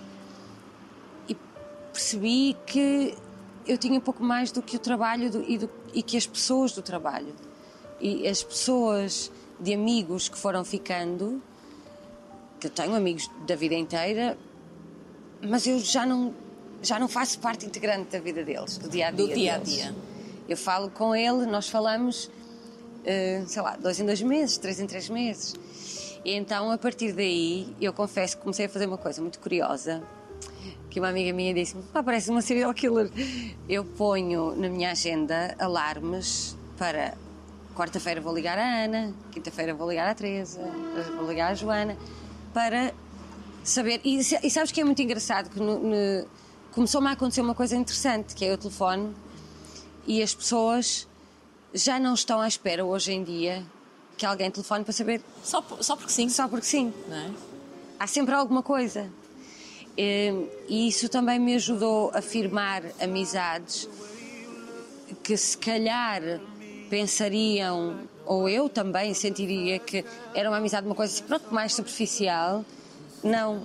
e 1.30 1.36
percebi 1.94 2.58
que 2.66 3.16
eu 3.68 3.78
tinha 3.78 4.02
pouco 4.02 4.24
mais 4.24 4.52
do 4.52 4.62
que 4.62 4.76
o 4.76 4.80
trabalho 4.80 5.30
do- 5.30 5.44
e, 5.48 5.58
do- 5.60 5.70
e 5.94 6.02
que 6.02 6.18
as 6.18 6.26
pessoas 6.26 6.72
do 6.72 6.82
trabalho 6.82 7.34
e 8.00 8.28
as 8.28 8.42
pessoas 8.42 9.32
de 9.60 9.72
amigos 9.72 10.28
que 10.28 10.36
foram 10.38 10.66
ficando 10.66 11.40
que 12.60 12.66
eu 12.66 12.72
tenho 12.72 12.96
amigos 12.96 13.30
da 13.46 13.56
vida 13.56 13.76
inteira 13.76 14.36
mas 15.44 15.68
eu 15.68 15.78
já 15.80 16.08
não 16.08 16.34
já 16.82 17.00
não 17.00 17.08
faço 17.08 17.40
parte 17.40 17.66
integrante 17.66 18.12
da 18.12 18.20
vida 18.20 18.44
deles 18.44 18.78
do 18.78 18.90
dia 18.90 19.08
a 19.08 19.12
dia 19.12 19.28
Do 19.28 19.34
dia 19.34 19.56
a 19.56 19.58
dia. 19.58 19.96
eu 20.50 20.58
falo 20.58 20.90
com 20.90 21.16
ele 21.16 21.46
nós 21.46 21.70
falamos 21.70 22.30
eh, 23.06 23.44
sei 23.48 23.62
lá, 23.62 23.76
dois 23.78 24.00
em 24.00 24.06
dois 24.06 24.22
meses, 24.22 24.58
três 24.58 24.80
em 24.80 24.86
três 24.88 25.10
meses. 25.10 25.56
E 26.24 26.34
então, 26.36 26.70
a 26.72 26.78
partir 26.78 27.14
daí, 27.14 27.76
eu 27.82 27.92
confesso 27.92 28.38
que 28.38 28.44
comecei 28.44 28.68
a 28.68 28.70
fazer 28.70 28.86
uma 28.86 28.98
coisa 28.98 29.20
muito 29.24 29.40
curiosa, 29.40 30.04
que 30.88 31.00
uma 31.00 31.10
amiga 31.10 31.34
minha 31.34 31.52
disse-me, 31.52 31.82
parece 32.06 32.30
uma 32.30 32.44
serial 32.44 32.72
killer. 32.76 33.10
Eu 33.68 33.84
ponho 33.84 34.56
na 34.56 34.70
minha 34.70 34.92
agenda 34.92 35.56
alarmes 35.58 36.56
para 36.78 37.16
quarta-feira 37.76 38.22
vou 38.22 38.36
ligar 38.36 38.56
à 38.60 38.84
Ana, 38.86 39.14
quinta-feira 39.32 39.74
vou 39.74 39.90
ligar 39.90 40.08
à 40.08 40.14
Teresa, 40.14 40.62
vou 41.18 41.28
ligar 41.28 41.52
à 41.52 41.56
Joana, 41.56 41.98
para 42.54 42.94
saber. 43.64 44.00
E, 44.04 44.20
e 44.20 44.52
sabes 44.52 44.72
que 44.72 44.80
é 44.80 44.84
muito 44.84 45.02
engraçado 45.02 45.50
que 45.50 45.60
no- 45.60 45.80
no- 45.80 46.28
começou-me 46.72 47.08
a 47.08 47.12
acontecer 47.12 47.42
uma 47.42 47.56
coisa 47.56 47.76
interessante, 47.76 48.34
que 48.34 48.46
é 48.46 48.54
o 48.54 48.58
telefone 48.58 49.14
e 50.08 50.22
as 50.22 50.34
pessoas 50.34 51.08
já 51.74 52.00
não 52.00 52.14
estão 52.14 52.42
à 52.42 52.48
espera 52.48 52.84
hoje 52.84 53.12
em 53.12 53.24
dia 53.24 53.64
que 54.18 54.26
alguém 54.26 54.52
telefone 54.52 54.84
para 54.84 54.94
saber 54.94 55.22
Só, 55.44 55.64
só 55.80 55.96
porque 55.96 56.12
sim, 56.12 56.30
só 56.30 56.48
porque 56.48 56.66
sim. 56.66 56.94
não 57.08 57.18
é? 57.18 57.32
Há 58.00 58.08
sempre 58.08 58.34
alguma 58.34 58.64
coisa. 58.64 59.10
Eh, 59.98 60.34
E 60.68 60.88
isso 60.88 61.10
também 61.10 61.40
me 61.40 61.56
ajudou 61.56 62.12
a 62.14 62.22
firmar 62.22 62.84
amizades 63.00 63.88
que 65.24 65.36
se 65.36 65.58
calhar 65.58 66.22
pensariam, 66.90 68.00
ou 68.26 68.48
eu 68.50 68.70
também 68.70 69.14
sentiria 69.14 69.80
que 69.80 70.04
era 70.34 70.50
uma 70.50 70.58
amizade 70.58 70.86
uma 70.86 70.96
coisa 70.96 71.22
pronto, 71.24 71.54
mais 71.54 71.74
superficial. 71.74 72.66
Não, 73.24 73.62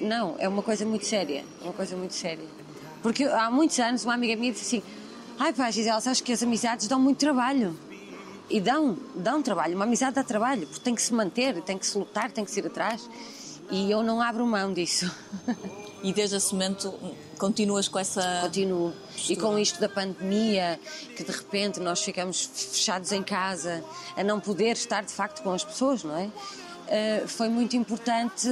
não, 0.00 0.36
é 0.38 0.48
uma 0.48 0.62
coisa 0.62 0.84
muito 0.84 1.06
séria, 1.06 1.44
uma 1.62 1.72
coisa 1.72 1.96
muito 1.96 2.14
séria. 2.14 2.46
Porque 3.02 3.24
há 3.24 3.50
muitos 3.50 3.78
anos 3.78 4.04
uma 4.04 4.14
amiga 4.14 4.36
minha 4.36 4.52
disse 4.52 4.76
assim, 4.76 4.86
ai 5.38 5.52
pá, 5.52 5.70
Gisela, 5.70 6.00
sabes 6.00 6.20
que 6.20 6.32
as 6.32 6.42
amizades 6.42 6.86
dão 6.88 7.00
muito 7.00 7.18
trabalho. 7.18 7.76
E 8.50 8.60
dão, 8.60 8.96
dão 9.14 9.42
trabalho, 9.42 9.74
uma 9.76 9.84
amizade 9.84 10.14
dá 10.14 10.24
trabalho, 10.24 10.66
porque 10.66 10.82
tem 10.82 10.94
que 10.94 11.02
se 11.02 11.12
manter, 11.12 11.60
tem 11.62 11.76
que 11.76 11.86
se 11.86 11.98
lutar, 11.98 12.30
tem 12.30 12.44
que 12.44 12.50
se 12.50 12.60
ir 12.60 12.66
atrás. 12.66 13.08
E 13.70 13.90
eu 13.90 14.02
não 14.02 14.22
abro 14.22 14.46
mão 14.46 14.72
disso. 14.72 15.10
E 16.02 16.12
desde 16.12 16.36
esse 16.36 16.52
momento 16.52 16.94
continuas 17.36 17.88
com 17.88 17.98
essa. 17.98 18.40
Continuo. 18.42 18.92
E 19.28 19.36
com 19.36 19.58
isto 19.58 19.80
da 19.80 19.88
pandemia, 19.88 20.78
que 21.16 21.24
de 21.24 21.32
repente 21.32 21.80
nós 21.80 22.02
ficamos 22.02 22.44
fechados 22.54 23.10
em 23.10 23.22
casa, 23.22 23.82
a 24.16 24.22
não 24.22 24.38
poder 24.38 24.76
estar 24.76 25.02
de 25.04 25.12
facto 25.12 25.42
com 25.42 25.52
as 25.52 25.64
pessoas, 25.64 26.04
não 26.04 26.16
é? 26.16 26.30
Eh, 26.86 27.24
foi 27.26 27.48
muito 27.48 27.76
importante. 27.76 28.48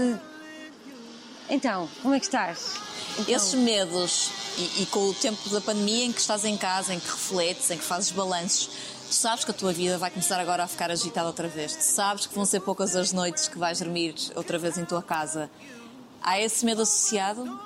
Então, 1.48 1.88
como 2.02 2.14
é 2.14 2.18
que 2.18 2.26
estás? 2.26 2.74
Então, 3.18 3.34
Esses 3.34 3.54
medos 3.54 4.30
e, 4.58 4.82
e 4.82 4.86
com 4.86 5.08
o 5.08 5.14
tempo 5.14 5.48
da 5.48 5.60
pandemia 5.60 6.04
em 6.04 6.12
que 6.12 6.20
estás 6.20 6.44
em 6.44 6.56
casa, 6.56 6.92
em 6.92 7.00
que 7.00 7.06
refletes, 7.06 7.70
em 7.70 7.78
que 7.78 7.84
fazes 7.84 8.10
balanços, 8.10 8.66
tu 9.08 9.14
sabes 9.14 9.44
que 9.44 9.50
a 9.50 9.54
tua 9.54 9.72
vida 9.72 9.96
vai 9.96 10.10
começar 10.10 10.38
agora 10.40 10.64
a 10.64 10.66
ficar 10.66 10.90
agitada 10.90 11.26
outra 11.26 11.48
vez. 11.48 11.74
Tu 11.74 11.82
sabes 11.82 12.26
que 12.26 12.34
vão 12.34 12.44
ser 12.44 12.60
poucas 12.60 12.96
as 12.96 13.12
noites 13.12 13.48
que 13.48 13.58
vais 13.58 13.78
dormir 13.78 14.14
outra 14.34 14.58
vez 14.58 14.76
em 14.76 14.84
tua 14.84 15.02
casa. 15.02 15.50
Há 16.20 16.40
esse 16.40 16.64
medo 16.64 16.82
associado? 16.82 17.58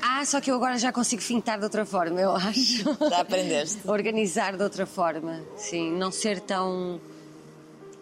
Ah, 0.00 0.24
só 0.24 0.40
que 0.40 0.50
eu 0.50 0.54
agora 0.54 0.78
já 0.78 0.92
consigo 0.92 1.20
fintar 1.20 1.58
de 1.58 1.64
outra 1.64 1.84
forma, 1.84 2.20
eu 2.20 2.34
acho. 2.34 2.84
Já 3.10 3.20
aprendeste. 3.20 3.80
Organizar 3.86 4.56
de 4.56 4.62
outra 4.62 4.86
forma, 4.86 5.42
sim. 5.56 5.90
Não 5.92 6.10
ser 6.10 6.40
tão 6.40 7.00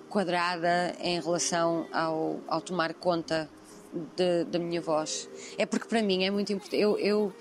quadrada 0.08 0.94
em 1.00 1.20
relação 1.20 1.86
ao, 1.92 2.38
ao 2.46 2.60
tomar 2.60 2.94
conta 2.94 3.48
de- 4.16 4.44
da 4.44 4.58
minha 4.58 4.80
voz. 4.80 5.28
É 5.58 5.64
porque 5.66 5.86
para 5.88 6.02
mim 6.02 6.24
é 6.24 6.30
muito 6.30 6.52
importante. 6.52 6.80
Eu, 6.80 6.98
eu, 6.98 7.32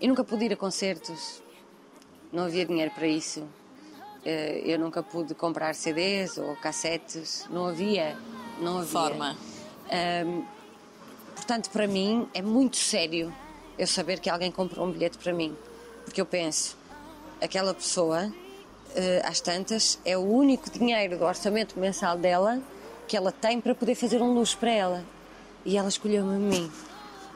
eu 0.00 0.08
nunca 0.08 0.24
pude 0.24 0.44
ir 0.44 0.52
a 0.52 0.56
concertos, 0.56 1.42
não 2.32 2.44
havia 2.44 2.64
dinheiro 2.64 2.90
para 2.92 3.06
isso. 3.06 3.46
Eh, 4.24 4.62
Eu 4.64 4.78
nunca 4.78 5.02
pude 5.02 5.34
comprar 5.34 5.74
CDs 5.74 6.36
ou 6.38 6.54
cassetes, 6.56 7.46
não 7.50 7.66
havia. 7.66 8.16
Não 8.60 8.78
havia. 8.78 8.90
Forma. 8.90 9.36
Ahm, 9.90 10.42
portanto, 11.34 11.70
para 11.70 11.86
mim 11.86 12.28
é 12.34 12.42
muito 12.42 12.76
sério 12.76 13.32
eu 13.78 13.86
saber 13.86 14.20
que 14.20 14.28
alguém 14.28 14.50
comprou 14.52 14.86
um 14.86 14.90
bilhete 14.92 15.16
para 15.18 15.32
mim. 15.32 15.56
Porque 16.04 16.20
eu 16.20 16.26
penso, 16.26 16.76
aquela 17.40 17.72
pessoa, 17.72 18.30
eh, 18.94 19.22
às 19.24 19.40
tantas, 19.40 19.98
é 20.04 20.16
o 20.18 20.20
único 20.22 20.68
dinheiro 20.70 21.16
do 21.18 21.24
orçamento 21.24 21.78
mensal 21.78 22.18
dela 22.18 22.60
que 23.08 23.16
ela 23.16 23.32
tem 23.32 23.60
para 23.60 23.74
poder 23.74 23.94
fazer 23.94 24.20
um 24.22 24.32
luxo 24.34 24.56
para 24.58 24.70
ela. 24.70 25.04
E 25.64 25.76
ela 25.76 25.88
escolheu-me 25.88 26.34
a 26.34 26.38
mim. 26.38 26.70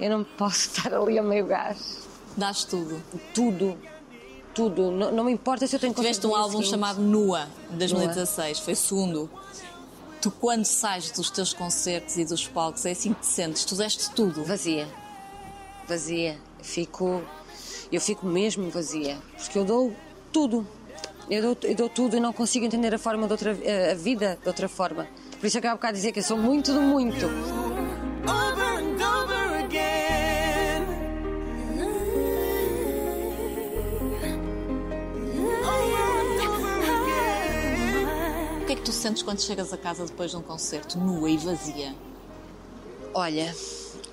Eu 0.01 0.11
não 0.11 0.25
posso 0.25 0.69
estar 0.75 0.93
ali 0.95 1.19
a 1.19 1.23
meio 1.23 1.47
gás. 1.47 1.99
Dás 2.37 2.65
tudo. 2.65 3.01
Tudo. 3.35 3.77
Tudo. 4.55 4.91
Não, 4.91 5.11
não 5.13 5.25
me 5.25 5.33
importa 5.33 5.67
se 5.67 5.75
eu 5.77 5.81
tenho 5.81 5.93
Tiveste 5.95 6.27
um 6.27 6.35
álbum 6.35 6.53
seguinte. 6.59 6.71
chamado 6.71 7.01
Nua, 7.01 7.49
em 7.73 7.77
2016, 7.77 8.61
foi 8.61 8.73
o 8.73 8.77
segundo. 8.77 9.31
Tu, 10.23 10.31
quando 10.31 10.65
sais 10.65 11.11
dos 11.11 11.29
teus 11.31 11.53
concertos 11.53 12.17
e 12.17 12.25
dos 12.25 12.47
palcos, 12.47 12.87
é 12.87 12.93
assim 12.93 13.13
que 13.13 13.21
te 13.21 13.27
sentes? 13.27 13.65
Tu 13.65 13.75
deste 13.75 14.11
tudo. 14.13 14.43
Vazia. 14.45 14.89
Vazia. 15.87 16.39
Fico. 16.63 17.23
Eu 17.93 18.01
fico 18.01 18.25
mesmo 18.27 18.71
vazia. 18.71 19.19
Porque 19.37 19.59
eu 19.59 19.65
dou 19.65 19.93
tudo. 20.33 20.67
Eu 21.29 21.43
dou, 21.43 21.57
eu 21.71 21.75
dou 21.75 21.89
tudo 21.89 22.17
e 22.17 22.21
não 22.21 22.33
consigo 22.33 22.65
entender 22.65 22.95
a 22.95 22.99
forma 22.99 23.27
de 23.27 23.33
outra, 23.33 23.53
a- 23.53 23.93
a 23.93 23.95
vida 23.95 24.39
de 24.41 24.49
outra 24.49 24.69
forma. 24.69 25.07
Por 25.41 25.47
isso 25.47 25.59
eu 25.59 25.71
há 25.71 25.75
bocado 25.75 25.95
dizer 25.95 26.13
que 26.13 26.21
eu 26.21 26.23
sou 26.25 26.37
muito 26.39 26.73
do 26.73 26.81
muito. 26.81 27.27
Sentes 39.05 39.23
quando 39.23 39.39
chegas 39.43 39.71
a 39.71 39.77
casa 39.77 40.07
depois 40.07 40.31
de 40.31 40.39
um 40.39 40.41
concerto, 40.41 40.99
nua 40.99 41.29
e 41.29 41.37
vazia? 41.37 41.95
Olha, 43.13 43.55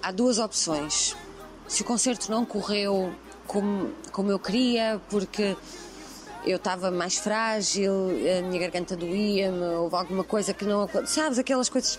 há 0.04 0.12
duas 0.12 0.38
opções. 0.38 1.16
Se 1.66 1.82
o 1.82 1.86
concerto 1.86 2.30
não 2.30 2.44
correu 2.44 3.16
como, 3.48 3.94
como 4.12 4.30
eu 4.30 4.38
queria, 4.38 5.00
porque 5.10 5.56
eu 6.46 6.58
estava 6.58 6.92
mais 6.92 7.16
frágil, 7.16 7.94
a 8.38 8.42
minha 8.42 8.60
garganta 8.60 8.98
doía-me, 8.98 9.64
houve 9.76 9.96
alguma 9.96 10.26
coisa 10.26 10.54
que 10.54 10.66
não. 10.66 10.89
Sabes, 11.06 11.39
aquelas 11.39 11.70
coisas. 11.70 11.98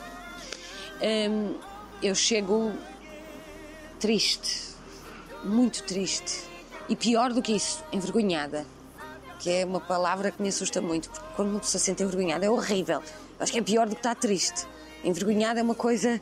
Hum, 1.01 1.55
eu 2.03 2.15
chego 2.15 2.73
triste, 3.99 4.75
muito 5.43 5.83
triste. 5.85 6.45
E 6.91 6.95
pior 6.95 7.33
do 7.33 7.41
que 7.41 7.57
isso, 7.57 7.83
envergonhada. 7.91 8.67
Que 9.43 9.51
é 9.51 9.65
uma 9.65 9.81
palavra 9.81 10.31
que 10.31 10.41
me 10.41 10.49
assusta 10.49 10.81
muito, 10.81 11.11
porque 11.11 11.27
quando 11.35 11.51
uma 11.51 11.61
pessoa 11.61 11.81
se 11.81 11.87
sente 11.87 12.03
envergonhada 12.03 12.47
é 12.47 12.51
horrível. 12.51 13.03
Acho 13.41 13.51
que 13.51 13.59
é 13.59 13.63
pior 13.63 13.87
do 13.89 13.97
que 13.97 14.01
estar 14.01 14.15
triste. 14.15 14.67
Envergonhada 15.03 15.59
é 15.59 15.63
uma 15.63 15.75
coisa. 15.75 16.21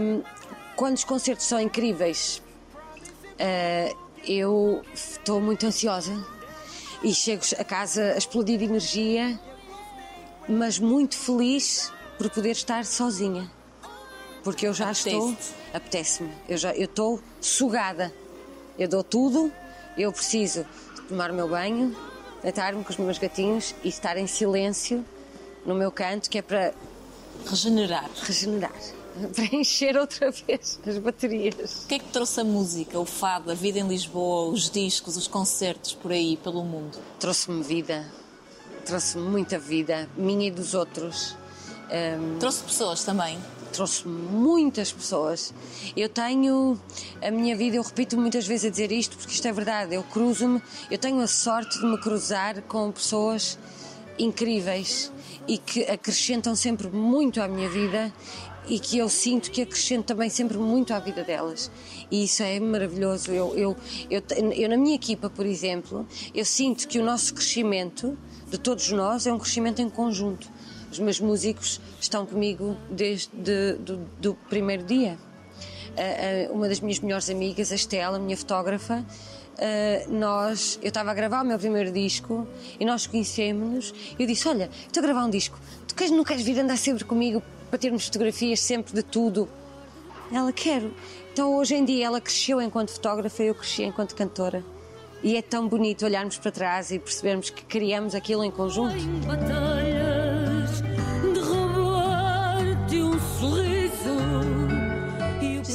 hum, 0.00 0.22
quando 0.74 0.96
os 0.96 1.04
concertos 1.04 1.44
são 1.44 1.60
incríveis, 1.60 2.40
ah, 3.38 3.94
eu 4.26 4.82
estou 4.94 5.40
muito 5.40 5.66
ansiosa 5.66 6.12
e 7.02 7.14
chego 7.14 7.42
a 7.58 7.64
casa 7.64 8.12
a 8.14 8.18
explodir 8.18 8.58
de 8.58 8.64
energia, 8.64 9.38
mas 10.48 10.78
muito 10.78 11.16
feliz 11.16 11.92
por 12.16 12.28
poder 12.30 12.50
estar 12.50 12.84
sozinha. 12.84 13.50
Porque 14.42 14.66
eu 14.66 14.74
já 14.74 14.90
estou. 14.90 15.30
Apetece-te. 15.30 15.76
Apetece-me. 15.76 16.32
Eu 16.48 16.56
já 16.56 16.72
eu 16.74 16.84
estou 16.84 17.20
sugada. 17.40 18.12
Eu 18.78 18.88
dou 18.88 19.02
tudo, 19.02 19.52
eu 19.96 20.12
preciso 20.12 20.64
tomar 21.08 21.30
o 21.30 21.34
meu 21.34 21.48
banho, 21.48 21.96
deitar-me 22.42 22.84
com 22.84 22.90
os 22.90 22.96
meus 22.98 23.18
gatinhos 23.18 23.74
e 23.82 23.88
estar 23.88 24.16
em 24.16 24.26
silêncio 24.26 25.04
no 25.64 25.74
meu 25.74 25.90
canto, 25.90 26.28
que 26.30 26.38
é 26.38 26.42
para 26.42 26.72
Regenerar. 27.46 28.08
regenerar, 28.22 28.72
para 29.34 29.44
encher 29.56 29.96
outra 29.96 30.30
vez 30.30 30.78
as 30.86 30.98
baterias. 30.98 31.84
O 31.84 31.88
que 31.88 31.94
é 31.94 31.98
que 31.98 32.08
trouxe 32.08 32.40
a 32.40 32.44
música, 32.44 32.98
o 32.98 33.04
fado, 33.04 33.50
a 33.50 33.54
vida 33.54 33.78
em 33.78 33.86
Lisboa, 33.88 34.50
os 34.50 34.68
discos, 34.70 35.16
os 35.16 35.26
concertos 35.26 35.94
por 35.94 36.12
aí, 36.12 36.36
pelo 36.36 36.64
mundo? 36.64 36.98
Trouxe-me 37.18 37.62
vida, 37.62 38.06
trouxe-me 38.84 39.28
muita 39.28 39.58
vida, 39.58 40.08
minha 40.16 40.48
e 40.48 40.50
dos 40.50 40.74
outros. 40.74 41.36
Ahm, 41.90 42.38
Trouxe 42.38 42.62
pessoas 42.64 43.04
também. 43.04 43.38
Trouxe 43.72 44.06
muitas 44.06 44.92
pessoas. 44.92 45.52
Eu 45.96 46.08
tenho 46.08 46.78
a 47.22 47.30
minha 47.30 47.56
vida, 47.56 47.76
eu 47.76 47.82
repito 47.82 48.16
muitas 48.16 48.46
vezes 48.46 48.66
a 48.66 48.70
dizer 48.70 48.92
isto 48.92 49.16
porque 49.16 49.32
isto 49.32 49.46
é 49.46 49.52
verdade. 49.52 49.94
Eu 49.94 50.02
cruzo-me, 50.02 50.62
eu 50.90 50.98
tenho 50.98 51.20
a 51.20 51.26
sorte 51.26 51.78
de 51.78 51.86
me 51.86 51.98
cruzar 51.98 52.62
com 52.62 52.90
pessoas 52.90 53.58
incríveis 54.18 55.12
e 55.46 55.58
que 55.58 55.84
acrescentam 55.84 56.54
sempre 56.54 56.88
muito 56.88 57.40
à 57.40 57.48
minha 57.48 57.68
vida 57.68 58.12
e 58.68 58.78
que 58.78 58.98
eu 58.98 59.08
sinto 59.08 59.50
que 59.50 59.62
acrescento 59.62 60.04
também 60.04 60.28
sempre 60.28 60.58
muito 60.58 60.92
à 60.92 60.98
vida 60.98 61.24
delas. 61.24 61.70
E 62.10 62.24
isso 62.24 62.42
é 62.42 62.60
maravilhoso. 62.60 63.32
Eu, 63.32 63.56
eu, 63.56 63.76
eu, 64.10 64.22
eu, 64.52 64.68
na 64.68 64.76
minha 64.76 64.94
equipa, 64.94 65.30
por 65.30 65.46
exemplo, 65.46 66.06
eu 66.34 66.44
sinto 66.44 66.86
que 66.86 66.98
o 66.98 67.04
nosso 67.04 67.34
crescimento, 67.34 68.16
de 68.50 68.58
todos 68.58 68.90
nós, 68.90 69.26
é 69.26 69.32
um 69.32 69.38
crescimento 69.38 69.80
em 69.80 69.88
conjunto. 69.88 70.48
Os 70.98 71.04
meus 71.04 71.20
músicos 71.20 71.80
estão 72.00 72.26
comigo 72.26 72.76
desde 72.90 73.28
do, 73.78 73.98
do 74.20 74.34
primeiro 74.50 74.82
dia. 74.82 75.16
A- 75.96 76.48
a- 76.50 76.52
uma 76.52 76.68
das 76.68 76.80
minhas 76.80 76.98
melhores 76.98 77.30
amigas, 77.30 77.70
a 77.70 77.76
Estela, 77.76 78.18
minha 78.18 78.36
fotógrafa, 78.36 79.06
eh, 79.58 80.06
nós, 80.08 80.76
eu 80.82 80.88
estava 80.88 81.12
a 81.12 81.14
gravar 81.14 81.42
o 81.42 81.46
meu 81.46 81.56
primeiro 81.56 81.92
disco 81.92 82.48
e 82.80 82.84
nós 82.84 83.06
conhecemos-nos. 83.06 83.94
Eu 84.18 84.26
disse: 84.26 84.48
Olha, 84.48 84.68
estou 84.88 85.00
a 85.00 85.06
gravar 85.06 85.24
um 85.24 85.30
disco, 85.30 85.56
tu 85.86 85.94
queres, 85.94 86.10
não 86.12 86.24
queres 86.24 86.42
vir 86.42 86.58
andar 86.58 86.76
sempre 86.76 87.04
comigo 87.04 87.40
para 87.70 87.78
termos 87.78 88.04
fotografias 88.06 88.58
sempre 88.58 88.92
de 88.92 89.04
tudo? 89.04 89.48
Ela 90.32 90.52
quero. 90.52 90.92
Então 91.32 91.54
hoje 91.56 91.76
em 91.76 91.84
dia 91.84 92.06
ela 92.06 92.20
cresceu 92.20 92.60
enquanto 92.60 92.90
fotógrafa 92.90 93.44
e 93.44 93.46
eu 93.46 93.54
cresci 93.54 93.84
enquanto 93.84 94.16
cantora. 94.16 94.64
E 95.22 95.36
é 95.36 95.42
tão 95.42 95.68
bonito 95.68 96.04
olharmos 96.04 96.38
para 96.38 96.50
trás 96.50 96.90
e 96.90 96.98
percebermos 96.98 97.50
que 97.50 97.64
criamos 97.64 98.16
aquilo 98.16 98.42
em 98.42 98.50
conjunto. 98.50 98.96
Em 98.96 99.20
batalhas 99.20 100.37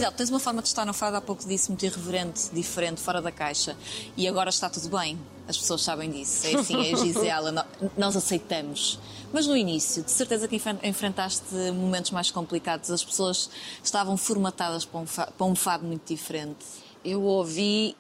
Gisele, 0.04 0.14
tens 0.18 0.30
uma 0.30 0.40
forma 0.40 0.62
de 0.62 0.68
estar 0.68 0.86
no 0.86 0.94
fado, 0.94 1.18
há 1.18 1.22
pouco 1.22 1.46
disse, 1.48 1.70
muito 1.70 1.86
irreverente, 1.86 2.50
diferente, 2.52 3.00
fora 3.02 3.22
da 3.22 3.32
caixa. 3.32 3.76
E 4.18 4.28
agora 4.28 4.50
está 4.50 4.70
tudo 4.70 4.90
bem. 4.98 5.18
As 5.48 5.58
pessoas 5.58 5.82
sabem 5.82 6.10
disso. 6.12 6.46
É 6.48 6.56
assim, 6.56 6.88
é 6.90 6.94
a 6.94 6.98
Gisela, 6.98 7.68
nós 7.98 8.16
aceitamos. 8.16 9.00
Mas 9.32 9.48
no 9.48 9.56
início, 9.58 10.04
de 10.04 10.12
certeza 10.12 10.48
que 10.48 10.56
enfren- 10.58 10.80
enfrentaste 10.84 11.44
momentos 11.74 12.12
mais 12.12 12.30
complicados. 12.32 12.92
As 12.92 13.04
pessoas 13.04 13.50
estavam 13.84 14.16
formatadas 14.18 14.86
para 14.86 15.00
um 15.00 15.06
fa- 15.06 15.28
para 15.38 15.46
um 15.48 15.56
fado 15.56 15.86
muito 15.86 16.08
diferente. 16.14 16.66
Eu 17.04 17.22
ouvi, 17.24 17.96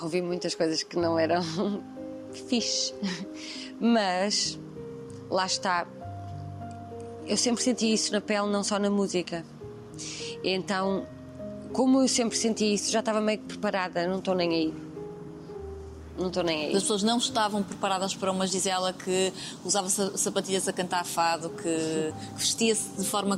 ouvi 0.00 0.20
muitas 0.22 0.54
coisas 0.54 0.82
que 0.82 0.96
não 0.96 1.18
eram 1.18 1.42
fixe, 2.48 2.92
mas 3.80 4.58
lá 5.30 5.46
está. 5.46 5.86
Eu 7.26 7.36
sempre 7.36 7.62
senti 7.62 7.90
isso 7.92 8.12
na 8.12 8.20
pele, 8.20 8.48
não 8.48 8.62
só 8.62 8.78
na 8.78 8.90
música. 8.90 9.44
Então, 10.42 11.06
como 11.74 12.00
eu 12.00 12.08
sempre 12.08 12.38
senti 12.38 12.72
isso, 12.72 12.90
já 12.90 13.00
estava 13.00 13.20
meio 13.20 13.38
que 13.40 13.44
preparada, 13.46 14.06
não 14.06 14.18
estou 14.20 14.34
nem 14.34 14.48
aí. 14.50 14.74
Não 16.16 16.28
estou 16.28 16.44
nem 16.44 16.66
aí. 16.66 16.76
As 16.76 16.82
pessoas 16.82 17.02
não 17.02 17.18
estavam 17.18 17.60
preparadas 17.62 18.14
para 18.14 18.30
uma 18.30 18.46
Gisela 18.46 18.92
que 18.92 19.32
usava 19.64 19.88
sa- 19.90 20.16
sapatilhas 20.16 20.68
a 20.68 20.72
cantar 20.72 21.04
fado, 21.04 21.50
que 21.50 22.12
vestia-se 22.36 22.88
de 22.96 23.04
forma 23.04 23.36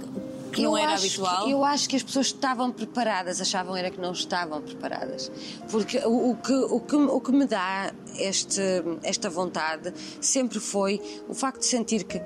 que 0.53 0.61
não 0.62 0.72
Eu 0.72 0.76
era 0.84 0.93
acho 0.93 1.07
habitual. 1.07 1.45
que- 1.47 1.51
eu 1.53 1.64
acho 1.64 1.89
que 1.89 1.97
as 1.97 2.03
pessoas 2.03 2.26
estavam 2.26 2.70
preparadas, 2.70 3.41
achavam 3.41 3.74
era 3.74 3.91
que 3.91 3.99
não 3.99 4.12
estavam 4.12 4.61
preparadas. 4.61 5.32
Porque 5.70 5.97
o, 6.05 6.32
o 6.32 6.37
que, 6.37 6.53
o, 6.53 6.80
que, 6.80 6.97
o 6.97 7.20
que 7.20 7.32
me 7.32 7.47
dá 7.47 7.91
este, 8.18 8.61
esta 9.03 9.30
vontade 9.30 9.95
sempre 10.20 10.61
foi 10.61 11.01
o 11.30 11.32
facto 11.34 11.61
de 11.61 11.66
sentir 11.66 12.05
que 12.05 12.20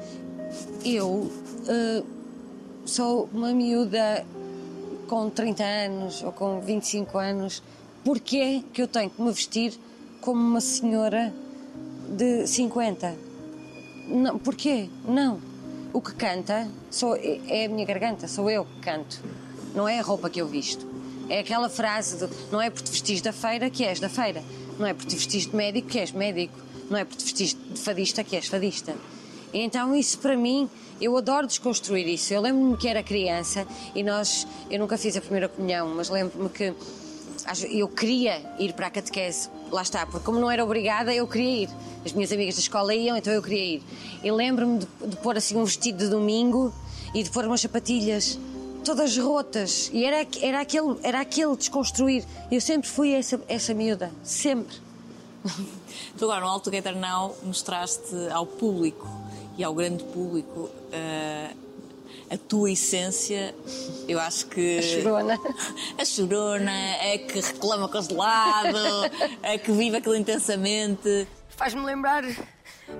eu 0.84 1.30
eh, 1.68 2.02
sou 2.84 3.28
uma 3.32 3.52
miúda 3.52 4.26
com 5.10 5.28
30 5.28 5.64
anos 5.64 6.22
ou 6.22 6.30
com 6.30 6.60
25 6.60 7.18
anos, 7.18 7.60
porquê 8.04 8.62
que 8.72 8.80
eu 8.80 8.86
tenho 8.86 9.10
que 9.10 9.20
me 9.20 9.32
vestir 9.32 9.76
como 10.20 10.40
uma 10.40 10.60
senhora 10.60 11.34
de 12.08 12.46
50? 12.46 13.16
Não, 14.06 14.38
porquê? 14.38 14.88
Não. 15.04 15.40
O 15.92 16.00
que 16.00 16.14
canta 16.14 16.68
sou, 16.88 17.16
é 17.16 17.64
a 17.64 17.68
minha 17.68 17.84
garganta, 17.84 18.28
sou 18.28 18.48
eu 18.48 18.64
que 18.64 18.80
canto. 18.82 19.20
Não 19.74 19.88
é 19.88 19.98
a 19.98 20.02
roupa 20.02 20.30
que 20.30 20.40
eu 20.40 20.46
visto. 20.46 20.86
É 21.28 21.40
aquela 21.40 21.68
frase 21.68 22.24
de 22.24 22.32
não 22.52 22.62
é 22.62 22.70
por 22.70 22.80
te 22.80 22.92
vestis 22.92 23.20
da 23.20 23.32
feira 23.32 23.68
que 23.68 23.84
és 23.84 23.98
da 23.98 24.08
feira. 24.08 24.44
Não 24.78 24.86
é 24.86 24.94
por 24.94 25.04
te 25.04 25.16
vestis 25.16 25.48
de 25.48 25.56
médico 25.56 25.88
que 25.88 25.98
és 25.98 26.12
médico. 26.12 26.54
Não 26.88 26.96
é 26.96 27.04
por 27.04 27.16
te 27.16 27.24
vestis 27.24 27.54
de 27.54 27.80
fadista 27.80 28.22
que 28.22 28.36
és 28.36 28.46
fadista. 28.46 28.94
Então 29.52 29.92
isso 29.96 30.20
para 30.20 30.36
mim, 30.36 30.70
eu 31.00 31.16
adoro 31.16 31.46
desconstruir 31.46 32.06
isso. 32.06 32.32
Eu 32.34 32.40
lembro-me 32.40 32.76
que 32.76 32.86
era 32.86 33.02
criança 33.02 33.66
e 33.94 34.02
nós, 34.02 34.46
eu 34.70 34.78
nunca 34.78 34.98
fiz 34.98 35.16
a 35.16 35.20
primeira 35.20 35.48
comunhão, 35.48 35.94
mas 35.94 36.08
lembro-me 36.08 36.48
que 36.50 36.74
eu 37.70 37.88
queria 37.88 38.42
ir 38.58 38.74
para 38.74 38.88
a 38.88 38.90
catequese, 38.90 39.48
lá 39.70 39.82
está, 39.82 40.04
porque 40.04 40.24
como 40.24 40.38
não 40.38 40.50
era 40.50 40.62
obrigada, 40.62 41.12
eu 41.14 41.26
queria 41.26 41.64
ir. 41.64 41.70
As 42.04 42.12
minhas 42.12 42.32
amigas 42.32 42.54
da 42.54 42.60
escola 42.60 42.94
iam, 42.94 43.16
então 43.16 43.32
eu 43.32 43.42
queria 43.42 43.76
ir. 43.76 43.82
E 44.22 44.30
lembro-me 44.30 44.78
de, 44.78 44.86
de 45.06 45.16
pôr 45.16 45.36
assim 45.36 45.56
um 45.56 45.64
vestido 45.64 45.98
de 45.98 46.08
domingo 46.08 46.72
e 47.14 47.22
de 47.22 47.30
pôr 47.30 47.44
umas 47.44 47.60
sapatilhas 47.60 48.38
todas 48.84 49.16
rotas. 49.16 49.90
E 49.92 50.04
era, 50.04 50.26
era, 50.40 50.60
aquele, 50.60 50.96
era 51.02 51.20
aquele 51.20 51.56
desconstruir. 51.56 52.24
Eu 52.50 52.60
sempre 52.60 52.88
fui 52.88 53.12
essa, 53.12 53.40
essa 53.48 53.74
miúda, 53.74 54.10
sempre. 54.22 54.76
Tu 56.16 56.24
agora, 56.24 56.40
no 56.40 56.48
All 56.48 56.60
Together 56.60 56.96
Now, 56.96 57.34
mostraste 57.42 58.14
ao 58.30 58.44
público 58.46 59.19
e 59.60 59.64
ao 59.64 59.74
grande 59.74 60.02
público 60.04 60.70
eh, 60.90 61.50
a 62.30 62.38
tua 62.38 62.70
essência. 62.70 63.54
Eu 64.08 64.18
acho 64.18 64.46
que. 64.46 64.78
A 64.78 64.82
chorona. 64.82 65.38
A 66.00 66.04
chorona, 66.04 66.72
é 66.72 67.18
que 67.18 67.40
reclama 67.40 67.86
com 67.86 68.00
gelado, 68.00 68.78
é 69.42 69.58
que 69.58 69.70
vive 69.70 69.98
aquilo 69.98 70.16
intensamente. 70.16 71.28
faz-me 71.50 71.82
lembrar 71.82 72.24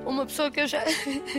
uma 0.04 0.26
pessoa 0.26 0.50
que 0.50 0.60
eu 0.60 0.66
já. 0.66 0.84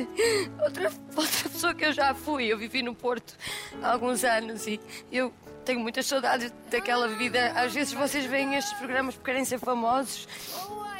outra, 0.64 0.92
outra 1.16 1.50
pessoa 1.50 1.76
que 1.76 1.86
eu 1.86 1.94
já 1.94 2.16
fui. 2.16 2.46
Eu 2.46 2.58
vivi 2.58 2.82
no 2.82 2.96
Porto 2.96 3.36
há 3.84 3.92
alguns 3.92 4.24
anos 4.24 4.66
e 4.66 4.80
eu 5.12 5.32
tenho 5.64 5.80
muitas 5.80 6.08
saudades 6.08 6.52
daquela 6.72 7.08
vida. 7.10 7.52
Às 7.52 7.76
vezes 7.76 7.94
vocês 7.94 8.26
veem 8.26 8.56
estes 8.56 8.74
programas 8.74 9.14
por 9.14 9.24
querem 9.24 9.46
ser 9.46 9.60
famosos. 9.60 10.28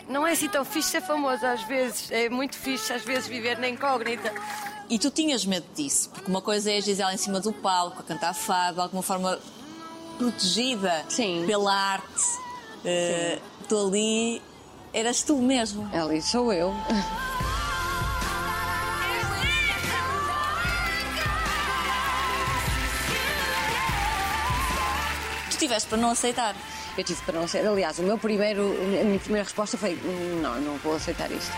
Não 0.08 0.26
é 0.26 0.32
assim 0.32 0.50
tão 0.50 0.66
fixe 0.66 0.90
ser 0.90 1.02
famoso 1.02 1.46
às 1.46 1.64
vezes. 1.64 2.12
É 2.12 2.30
muito 2.30 2.56
fixe 2.56 2.92
às 2.92 3.04
vezes 3.04 3.28
viver 3.28 3.58
na 3.58 3.70
incógnita. 3.70 4.34
E 4.90 5.00
tu 5.00 5.10
tinhas 5.10 5.46
medo 5.46 5.66
disso, 5.74 6.10
porque 6.10 6.30
uma 6.30 6.42
coisa 6.42 6.70
é 6.70 6.78
a 6.78 6.82
Gisela 6.82 7.14
em 7.14 7.18
cima 7.18 7.40
do 7.40 7.54
palco, 7.54 8.02
a 8.02 8.04
cantar 8.04 8.34
fado, 8.34 8.76
de 8.76 8.82
alguma 8.82 9.02
forma 9.02 9.40
protegida 10.18 11.06
Sim. 11.08 11.46
pela 11.48 11.74
arte. 11.74 12.24
Eh, 12.84 13.40
tu 13.70 13.88
ali 13.88 14.42
eras 14.94 15.24
tu 15.24 15.38
mesmo. 15.38 15.90
Ali 15.94 16.22
sou 16.22 16.52
eu. 16.52 16.76
Tu 25.52 25.58
tiveste 25.58 25.88
para 25.88 25.98
não 25.98 26.12
aceitar. 26.12 26.56
Eu 26.98 27.04
tive 27.04 27.22
para 27.24 27.40
não 27.40 27.48
ser. 27.48 27.66
Aliás, 27.66 28.00
o 28.00 28.04
meu 28.04 28.18
primeiro, 28.18 28.76
a 29.02 29.04
minha 29.04 29.20
primeira 29.20 29.44
resposta 29.44 29.78
foi: 29.78 29.98
não, 30.42 30.60
não 30.60 30.78
vou 30.78 30.96
aceitar 30.96 31.32
isto. 31.32 31.52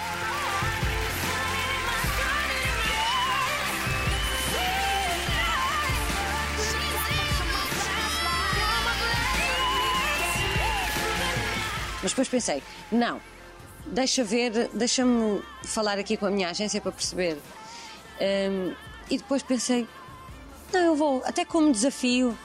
Mas 12.03 12.11
depois 12.11 12.27
pensei: 12.27 12.61
não, 12.91 13.19
deixa 13.88 14.23
ver, 14.23 14.69
deixa-me 14.73 15.41
falar 15.63 15.97
aqui 15.97 16.17
com 16.17 16.25
a 16.25 16.31
minha 16.31 16.49
agência 16.49 16.79
para 16.81 16.91
perceber. 16.91 17.38
Hum, 18.21 18.75
e 19.09 19.17
depois 19.17 19.41
pensei: 19.41 19.88
não, 20.71 20.81
eu 20.81 20.95
vou, 20.95 21.23
até 21.25 21.45
como 21.45 21.71
desafio 21.71 22.38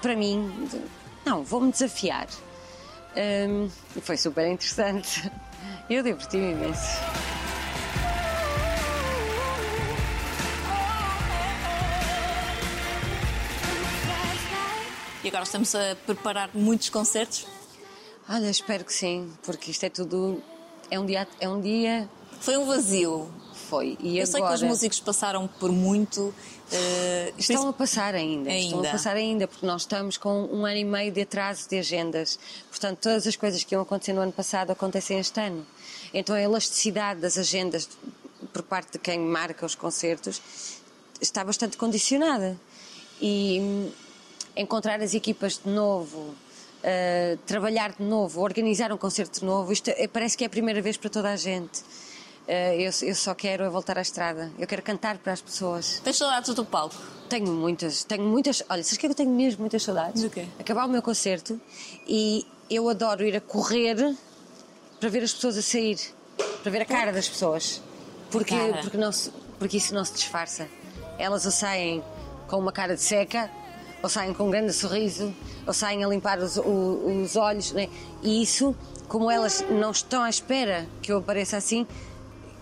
para 0.00 0.14
mim, 0.14 0.68
não, 1.26 1.42
vou-me 1.42 1.72
desafiar. 1.72 2.28
E 3.16 4.00
foi 4.00 4.16
super 4.16 4.46
interessante. 4.46 5.30
Eu 5.90 6.02
diverti-me 6.02 6.52
imenso. 6.52 7.00
E 15.24 15.28
agora 15.28 15.42
estamos 15.42 15.74
a 15.74 15.96
preparar 16.06 16.50
muitos 16.54 16.88
concertos. 16.88 17.48
Olha, 18.28 18.48
espero 18.48 18.84
que 18.84 18.92
sim, 18.92 19.32
porque 19.42 19.72
isto 19.72 19.84
é 19.84 19.90
tudo. 19.90 20.40
É 20.88 21.00
um 21.00 21.06
dia. 21.06 21.26
É 21.40 21.48
um 21.48 21.60
dia 21.60 22.08
Foi 22.40 22.56
um 22.56 22.64
vazio. 22.64 23.28
Foi. 23.68 23.96
E 24.00 24.18
Eu 24.18 24.26
sei 24.26 24.34
que 24.40 24.46
agora. 24.46 24.54
os 24.54 24.62
músicos 24.62 25.00
passaram 25.00 25.46
por 25.46 25.70
muito. 25.72 26.34
eh, 26.72 27.32
Estão 27.38 27.68
a 27.68 27.72
passar 27.72 28.14
ainda, 28.14 28.50
estão 28.52 28.78
a 28.78 28.80
Ainda. 28.82 28.90
passar 28.92 29.16
ainda, 29.16 29.46
porque 29.48 29.64
nós 29.66 29.82
estamos 29.82 30.16
com 30.16 30.44
um 30.46 30.64
ano 30.66 30.76
e 30.78 30.84
meio 30.84 31.12
de 31.12 31.20
atraso 31.22 31.68
de 31.68 31.78
agendas. 31.78 32.38
Portanto, 32.70 32.98
todas 33.00 33.26
as 33.26 33.36
coisas 33.36 33.62
que 33.64 33.74
iam 33.74 33.82
acontecer 33.82 34.12
no 34.12 34.20
ano 34.20 34.32
passado 34.32 34.70
acontecem 34.70 35.18
este 35.18 35.38
ano. 35.40 35.66
Então, 36.14 36.34
a 36.34 36.40
elasticidade 36.40 37.20
das 37.20 37.36
agendas 37.38 37.88
por 38.52 38.62
parte 38.62 38.92
de 38.92 38.98
quem 38.98 39.18
marca 39.18 39.64
os 39.66 39.74
concertos 39.74 40.40
está 41.20 41.44
bastante 41.44 41.76
condicionada. 41.76 42.58
E 43.20 43.58
hum, 43.60 43.90
encontrar 44.56 45.00
as 45.02 45.14
equipas 45.14 45.60
de 45.64 45.70
novo, 45.70 46.18
uh, 46.18 47.36
trabalhar 47.46 47.92
de 47.92 48.02
novo, 48.02 48.40
organizar 48.40 48.92
um 48.92 48.96
concerto 48.98 49.40
de 49.40 49.46
novo, 49.46 49.72
isto 49.72 49.88
é- 49.90 50.06
parece 50.08 50.36
que 50.36 50.44
é 50.44 50.46
a 50.46 50.50
primeira 50.50 50.80
vez 50.82 50.96
para 50.96 51.10
toda 51.10 51.30
a 51.30 51.36
gente. 51.36 51.80
Uh, 52.48 52.80
eu, 52.80 52.90
eu 53.08 53.14
só 53.14 53.34
quero 53.34 53.64
é 53.64 53.68
voltar 53.68 53.98
à 53.98 54.02
estrada. 54.02 54.52
Eu 54.58 54.66
quero 54.68 54.80
cantar 54.82 55.18
para 55.18 55.32
as 55.32 55.40
pessoas. 55.40 56.00
Tens 56.04 56.16
saudades 56.16 56.54
do 56.54 56.64
palco? 56.64 56.94
Tenho 57.28 57.48
muitas, 57.48 58.04
tenho 58.04 58.22
muitas. 58.22 58.62
Olha, 58.68 58.84
sabes 58.84 58.98
que 58.98 59.06
eu 59.06 59.14
tenho 59.14 59.30
mesmo 59.30 59.60
muitas 59.60 59.82
saudades? 59.82 60.22
Do 60.22 60.30
quê? 60.30 60.46
Acabar 60.58 60.86
o 60.86 60.88
meu 60.88 61.02
concerto 61.02 61.60
e 62.06 62.46
eu 62.70 62.88
adoro 62.88 63.24
ir 63.24 63.36
a 63.36 63.40
correr 63.40 64.14
para 65.00 65.08
ver 65.08 65.24
as 65.24 65.32
pessoas 65.34 65.58
a 65.58 65.62
sair, 65.62 65.98
para 66.62 66.70
ver 66.70 66.82
a 66.82 66.84
cara 66.84 67.12
das 67.12 67.28
pessoas. 67.28 67.82
Porque, 68.30 68.56
cara? 68.56 68.80
porque, 68.80 68.96
não 68.96 69.10
se- 69.10 69.32
porque 69.58 69.76
isso 69.78 69.92
não 69.92 70.04
se 70.04 70.12
disfarça. 70.12 70.68
Elas 71.18 71.44
ou 71.46 71.50
saem 71.52 72.02
com 72.46 72.58
uma 72.58 72.70
cara 72.70 72.94
de 72.94 73.02
seca, 73.02 73.50
ou 74.02 74.08
saem 74.08 74.32
com 74.32 74.44
um 74.44 74.50
grande 74.50 74.72
sorriso, 74.72 75.34
ou 75.66 75.72
saem 75.72 76.04
a 76.04 76.08
limpar 76.08 76.38
os, 76.38 76.56
os 76.58 77.34
olhos, 77.34 77.72
né? 77.72 77.88
e 78.22 78.40
isso 78.40 78.74
como 79.08 79.30
elas 79.30 79.64
não 79.70 79.90
estão 79.90 80.22
à 80.22 80.30
espera 80.30 80.86
que 81.02 81.10
eu 81.12 81.18
apareça 81.18 81.56
assim, 81.56 81.86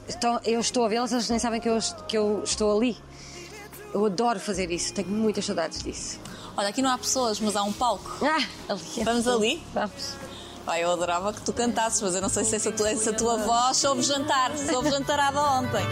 estão- 0.08 0.40
eu 0.44 0.60
estou 0.60 0.84
a 0.84 0.88
vê-las, 0.88 1.12
elas 1.12 1.28
nem 1.28 1.38
sabem 1.38 1.60
que 1.60 1.68
eu, 1.68 1.78
que 2.08 2.16
eu 2.16 2.42
estou 2.44 2.76
ali. 2.76 2.96
Eu 3.92 4.04
adoro 4.06 4.40
fazer 4.40 4.70
isso, 4.70 4.92
tenho 4.92 5.08
muitas 5.08 5.44
saudades 5.44 5.82
disso. 5.82 6.18
Olha, 6.56 6.68
aqui 6.68 6.82
não 6.82 6.90
há 6.90 6.98
pessoas, 6.98 7.38
mas 7.40 7.54
há 7.56 7.62
um 7.62 7.72
palco. 7.72 8.10
Ah, 8.22 8.42
ali. 8.72 9.04
Vamos 9.04 9.26
ali? 9.28 9.62
Vamos. 9.72 10.14
Pai, 10.64 10.82
eu 10.82 10.90
adorava 10.90 11.32
que 11.32 11.40
tu 11.42 11.52
cantasses, 11.52 12.00
mas 12.00 12.14
eu 12.14 12.22
não 12.22 12.28
sei 12.28 12.44
se 12.44 12.56
essa 12.56 12.72
tua, 12.72 12.88
essa 12.90 13.12
tua 13.12 13.36
voz 13.38 13.76
soube 13.76 14.02
jantar, 14.02 14.56
soube 14.56 14.90
jantarada 14.90 15.40
ontem. 15.40 15.84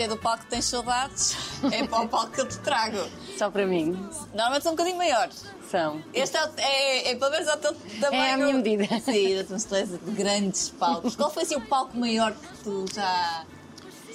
Se 0.00 0.04
é 0.04 0.08
do 0.08 0.16
palco 0.16 0.44
que 0.44 0.48
tens 0.48 0.64
saudades, 0.64 1.36
é 1.70 1.86
para 1.86 2.00
o 2.00 2.08
palco 2.08 2.32
que 2.32 2.40
eu 2.40 2.48
te 2.48 2.58
trago. 2.60 2.96
Só 3.36 3.50
para 3.50 3.66
mim. 3.66 3.92
Normalmente 4.32 4.62
são 4.62 4.72
um 4.72 4.74
bocadinho 4.74 4.96
maiores. 4.96 5.44
São. 5.70 6.02
Este 6.14 6.38
é, 6.38 6.50
é, 6.56 7.10
é 7.10 7.16
pelo 7.16 7.30
menos 7.30 7.46
ao 7.46 7.58
teu 7.58 7.74
tamanho. 8.00 8.22
É 8.22 8.32
a 8.32 8.36
minha 8.38 8.54
medida. 8.54 8.84
Sim, 9.00 9.44
tu 9.68 9.74
és 9.74 9.90
de 9.90 9.98
grandes 10.12 10.70
palcos. 10.70 11.14
Qual 11.14 11.30
foi 11.30 11.42
assim, 11.42 11.56
o 11.56 11.60
palco 11.60 11.98
maior 11.98 12.32
que 12.32 12.64
tu 12.64 12.86
já 12.94 13.44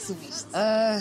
subiste? 0.03 0.47
Ah, 0.55 0.99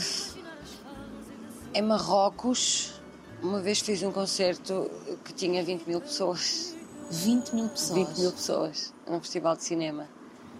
em 1.72 1.80
Marrocos, 1.80 3.00
uma 3.42 3.60
vez 3.60 3.80
fiz 3.80 4.02
um 4.02 4.12
concerto 4.12 4.90
que 5.24 5.32
tinha 5.32 5.64
20 5.64 5.86
mil 5.86 6.02
pessoas. 6.02 6.76
20 7.10 7.54
mil 7.54 7.70
pessoas. 7.70 8.06
20 8.08 8.18
mil 8.18 8.32
pessoas, 8.32 8.94
num 9.08 9.18
festival 9.18 9.56
de 9.56 9.64
cinema. 9.64 10.06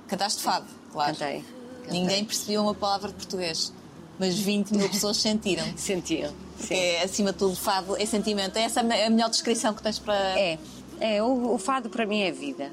Cantaste 0.09 0.43
fado, 0.43 0.65
claro. 0.91 1.13
Cantei. 1.13 1.45
Cantei. 1.83 2.01
Ninguém 2.01 2.25
percebia 2.25 2.63
uma 2.63 2.75
palavra 2.75 3.09
de 3.09 3.17
português, 3.17 3.71
mas 4.19 4.39
20 4.39 4.73
mil 4.73 4.89
pessoas 4.89 5.17
sentiram. 5.17 5.65
Sentiam. 5.77 6.33
Porque 6.57 6.75
é, 6.75 7.03
acima 7.03 7.33
de 7.33 7.39
tudo, 7.39 7.57
fado 7.57 7.97
é 7.97 8.07
sentimento. 8.07 8.57
Essa 8.57 8.81
é 8.81 9.07
a 9.07 9.11
melhor 9.11 9.29
descrição 9.29 9.75
que 9.75 9.83
tens 9.83 9.99
para. 9.99 10.39
É, 10.39 10.59
é 11.01 11.23
o, 11.23 11.55
o 11.55 11.59
fado 11.59 11.91
para 11.91 12.07
mim 12.07 12.23
é 12.23 12.31
vida. 12.31 12.71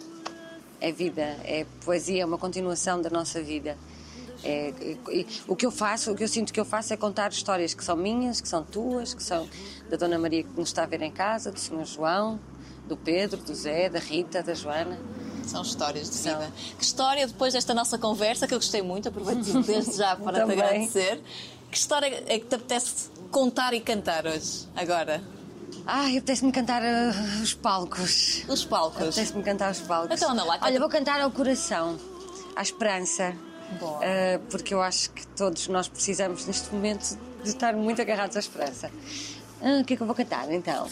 É 0.80 0.92
vida, 0.92 1.22
é 1.44 1.66
poesia, 1.86 2.24
é 2.24 2.26
uma 2.26 2.38
continuação 2.38 3.02
da 3.02 3.10
nossa 3.10 3.42
vida. 3.42 3.78
É, 4.44 4.74
e 5.12 5.28
o 5.48 5.56
que 5.56 5.66
eu 5.66 5.72
faço, 5.72 6.12
o 6.12 6.16
que 6.16 6.24
eu 6.24 6.28
sinto 6.28 6.52
que 6.52 6.60
eu 6.60 6.66
faço 6.66 6.94
é 6.94 6.98
contar 6.98 7.32
histórias 7.32 7.74
que 7.76 7.84
são 7.84 7.96
minhas, 7.96 8.42
que 8.42 8.48
são 8.48 8.64
tuas, 8.64 9.14
que 9.14 9.22
são 9.22 9.48
da 9.90 9.98
Dona 9.98 10.18
Maria 10.18 10.44
que 10.44 10.50
nos 10.58 10.70
está 10.70 10.84
a 10.84 10.88
ver 10.88 11.02
em 11.04 11.12
casa, 11.12 11.52
do 11.52 11.60
Senhor 11.60 11.86
João, 11.86 12.40
do 12.88 12.98
Pedro, 12.98 13.38
do 13.38 13.54
Zé, 13.54 13.90
da 13.90 14.00
Rita, 14.00 14.42
da 14.42 14.54
Joana. 14.54 14.98
São 15.52 15.62
histórias 15.62 16.10
de 16.10 16.16
São. 16.16 16.40
vida. 16.40 16.54
Que 16.78 16.84
história, 16.84 17.28
depois 17.28 17.54
desta 17.54 17.74
nossa 17.74 17.98
conversa, 17.98 18.48
que 18.48 18.54
eu 18.54 18.58
gostei 18.58 18.82
muito, 18.82 19.10
aproveito 19.10 19.44
desde 19.64 19.98
já 19.98 20.16
para 20.16 20.46
te 20.46 20.52
agradecer. 20.54 21.22
Que 21.70 21.78
história 21.78 22.24
é 22.26 22.40
que 22.40 22.46
te 22.46 22.56
apetece 22.56 23.10
contar 23.30 23.74
e 23.74 23.82
cantar 23.82 24.26
hoje, 24.26 24.68
agora? 24.76 25.22
Ai, 25.86 26.18
apetece-me 26.18 26.52
cantar 26.52 26.82
ah, 26.84 27.12
os 27.42 27.54
palcos. 27.54 28.46
Os 28.48 28.64
palcos. 28.64 29.02
Apetece-me 29.02 29.44
cantar 29.44 29.72
os 29.72 29.82
palcos. 29.82 30.16
Então 30.16 30.32
anda 30.32 30.44
lá, 30.44 30.54
canta. 30.54 30.66
Olha, 30.66 30.80
vou 30.80 30.90
cantar 30.90 31.20
ao 31.20 31.32
coração, 31.32 31.98
à 32.56 32.62
esperança. 32.62 33.36
Ah, 34.02 34.40
porque 34.50 34.74
eu 34.74 34.82
acho 34.82 35.10
que 35.12 35.28
todos 35.28 35.68
nós 35.68 35.88
precisamos 35.88 36.46
neste 36.46 36.74
momento 36.74 37.18
de 37.44 37.50
estar 37.50 37.74
muito 37.74 38.02
agarrados 38.02 38.38
à 38.38 38.40
esperança. 38.40 38.90
Ah, 39.62 39.82
o 39.82 39.86
que 39.86 39.94
é 39.94 39.98
que 39.98 40.04
eu 40.04 40.08
vou 40.08 40.16
cantar 40.16 40.50
então? 40.52 40.88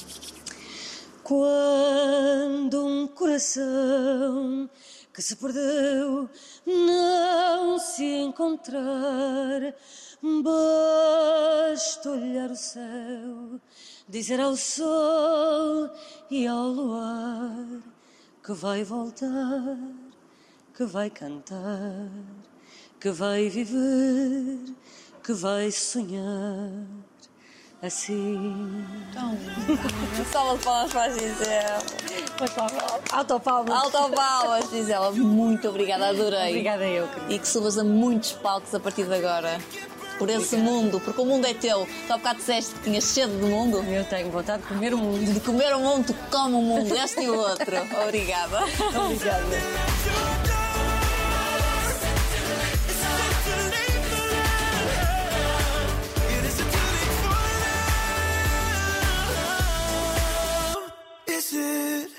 Quando 1.29 2.83
um 2.83 3.07
coração 3.07 4.67
que 5.13 5.21
se 5.21 5.35
perdeu 5.35 6.27
não 6.65 7.77
se 7.77 8.03
encontrar, 8.03 9.75
basta 10.23 12.09
olhar 12.09 12.49
o 12.49 12.55
céu, 12.55 13.61
dizer 14.07 14.39
ao 14.39 14.55
sol 14.55 15.91
e 16.31 16.47
ao 16.47 16.67
luar 16.67 17.79
que 18.43 18.53
vai 18.53 18.83
voltar, 18.83 19.77
que 20.75 20.83
vai 20.85 21.11
cantar, 21.11 22.09
que 22.99 23.11
vai 23.11 23.49
viver, 23.49 24.57
que 25.23 25.33
vai 25.33 25.69
sonhar 25.69 26.98
assim. 27.81 28.85
Então, 29.09 29.37
salva 30.31 30.57
de 30.57 30.63
palmas 30.63 30.91
para 30.91 31.03
a 31.03 31.09
Gisela. 31.09 31.79
Autopalmas. 33.11 33.83
Autopalmas, 33.83 34.69
Gisela. 34.69 35.11
Muito 35.11 35.69
obrigada, 35.69 36.09
adorei. 36.09 36.49
Obrigada 36.49 36.85
eu, 36.85 37.07
querida. 37.07 37.33
E 37.33 37.39
que 37.39 37.47
subas 37.47 37.77
a 37.77 37.83
muitos 37.83 38.33
palcos 38.33 38.73
a 38.73 38.79
partir 38.79 39.05
de 39.05 39.13
agora. 39.13 39.59
Por 40.17 40.29
esse 40.29 40.57
mundo, 40.57 40.99
porque 40.99 41.21
o 41.21 41.25
mundo 41.25 41.47
é 41.47 41.53
teu. 41.53 41.87
Tu 42.05 42.13
há 42.13 42.17
bocado 42.17 42.39
disseste 42.39 42.73
que 42.75 42.81
tinhas 42.81 43.05
sede 43.05 43.31
do 43.37 43.47
mundo. 43.47 43.77
Eu 43.77 44.03
tenho 44.03 44.29
vontade 44.29 44.61
de 44.63 44.67
comer 44.67 44.93
o 44.93 44.97
mundo. 44.97 45.33
De 45.33 45.39
comer 45.39 45.73
o 45.73 45.79
mundo, 45.79 46.07
tu 46.07 46.15
come 46.29 46.55
o 46.55 46.61
mundo, 46.61 46.93
este 46.93 47.21
e 47.21 47.29
o 47.29 47.37
outro. 47.37 47.73
Obrigada. 48.03 48.59
Obrigada. 49.05 49.45
it. 61.53 62.18